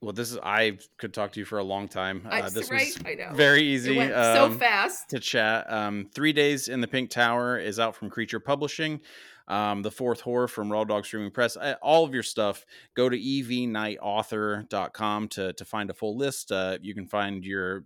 Well, 0.00 0.12
this 0.12 0.32
is 0.32 0.38
I 0.42 0.78
could 0.98 1.14
talk 1.14 1.32
to 1.32 1.40
you 1.40 1.46
for 1.46 1.58
a 1.58 1.64
long 1.64 1.88
time. 1.88 2.28
Uh, 2.30 2.50
this 2.50 2.70
right? 2.70 2.86
was 2.86 2.98
very 3.34 3.62
easy. 3.62 3.98
Um, 4.00 4.36
so 4.36 4.50
fast 4.58 5.08
to 5.10 5.18
chat. 5.18 5.72
Um, 5.72 6.10
Three 6.14 6.34
Days 6.34 6.68
in 6.68 6.82
the 6.82 6.88
Pink 6.88 7.08
Tower 7.10 7.58
is 7.58 7.80
out 7.80 7.96
from 7.96 8.10
Creature 8.10 8.40
Publishing. 8.40 9.00
Um, 9.48 9.80
the 9.82 9.90
Fourth 9.90 10.22
Whore 10.22 10.48
from 10.48 10.70
Raw 10.70 10.84
Dog 10.84 11.06
Screaming 11.06 11.30
Press. 11.30 11.56
All 11.82 12.04
of 12.04 12.12
your 12.12 12.22
stuff. 12.22 12.66
Go 12.94 13.08
to 13.08 13.18
evknightauthor.com 13.18 15.28
to 15.28 15.54
to 15.54 15.64
find 15.64 15.88
a 15.88 15.94
full 15.94 16.18
list. 16.18 16.52
Uh, 16.52 16.76
you 16.82 16.94
can 16.94 17.06
find 17.06 17.42
your 17.44 17.84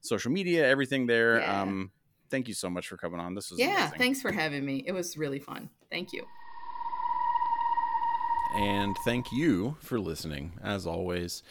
social 0.00 0.32
media, 0.32 0.68
everything 0.68 1.06
there. 1.06 1.38
Yeah. 1.38 1.62
Um, 1.62 1.92
thank 2.30 2.48
you 2.48 2.54
so 2.54 2.70
much 2.70 2.88
for 2.88 2.96
coming 2.96 3.20
on. 3.20 3.34
This 3.34 3.50
was 3.50 3.58
yeah. 3.58 3.82
Amazing. 3.82 3.98
Thanks 3.98 4.22
for 4.22 4.32
having 4.32 4.64
me. 4.64 4.84
It 4.86 4.92
was 4.92 5.16
really 5.16 5.38
fun. 5.38 5.68
Thank 5.90 6.12
you. 6.12 6.26
And 8.54 8.96
thank 9.04 9.30
you 9.32 9.76
for 9.80 10.00
listening. 10.00 10.58
As 10.62 10.86
always, 10.86 11.42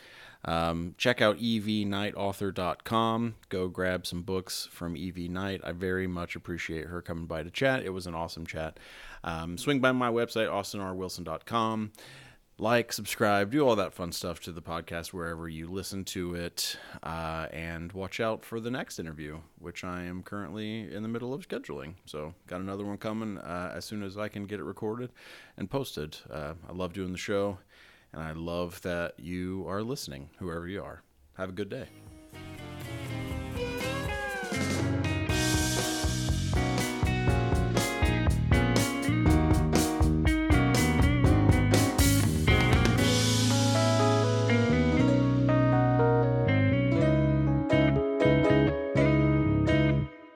um, 0.45 0.95
check 0.97 1.21
out 1.21 1.37
evknightauthor.com. 1.37 3.35
Go 3.49 3.67
grab 3.67 4.05
some 4.05 4.21
books 4.23 4.67
from 4.71 4.95
EV 4.97 5.29
Knight. 5.29 5.61
I 5.63 5.71
very 5.71 6.07
much 6.07 6.35
appreciate 6.35 6.87
her 6.87 7.01
coming 7.01 7.25
by 7.25 7.43
to 7.43 7.51
chat. 7.51 7.83
It 7.83 7.91
was 7.91 8.07
an 8.07 8.15
awesome 8.15 8.45
chat. 8.45 8.79
Um, 9.23 9.57
swing 9.57 9.79
by 9.79 9.91
my 9.91 10.09
website, 10.09 10.49
austinrwilson.com 10.49 11.91
like, 12.59 12.91
subscribe, 12.91 13.51
do 13.51 13.67
all 13.67 13.75
that 13.75 13.93
fun 13.93 14.11
stuff 14.11 14.39
to 14.41 14.51
the 14.51 14.61
podcast 14.61 15.07
wherever 15.07 15.47
you 15.47 15.67
listen 15.67 16.03
to 16.05 16.35
it, 16.35 16.77
uh, 17.03 17.47
and 17.51 17.91
watch 17.93 18.19
out 18.19 18.43
for 18.43 18.59
the 18.59 18.69
next 18.69 18.99
interview, 18.99 19.39
which 19.59 19.83
I 19.83 20.03
am 20.03 20.23
currently 20.23 20.93
in 20.93 21.01
the 21.01 21.09
middle 21.09 21.33
of 21.33 21.47
scheduling. 21.47 21.93
So, 22.05 22.33
got 22.47 22.61
another 22.61 22.83
one 22.85 22.97
coming 22.97 23.37
uh, 23.37 23.71
as 23.73 23.85
soon 23.85 24.03
as 24.03 24.17
I 24.17 24.27
can 24.27 24.45
get 24.45 24.59
it 24.59 24.63
recorded 24.63 25.11
and 25.57 25.69
posted. 25.69 26.17
Uh, 26.29 26.53
I 26.67 26.73
love 26.73 26.93
doing 26.93 27.11
the 27.11 27.17
show, 27.17 27.59
and 28.13 28.21
I 28.21 28.33
love 28.33 28.81
that 28.81 29.13
you 29.17 29.65
are 29.67 29.81
listening, 29.81 30.29
whoever 30.39 30.67
you 30.67 30.83
are. 30.83 31.01
Have 31.37 31.49
a 31.49 31.53
good 31.53 31.69
day. 31.69 31.87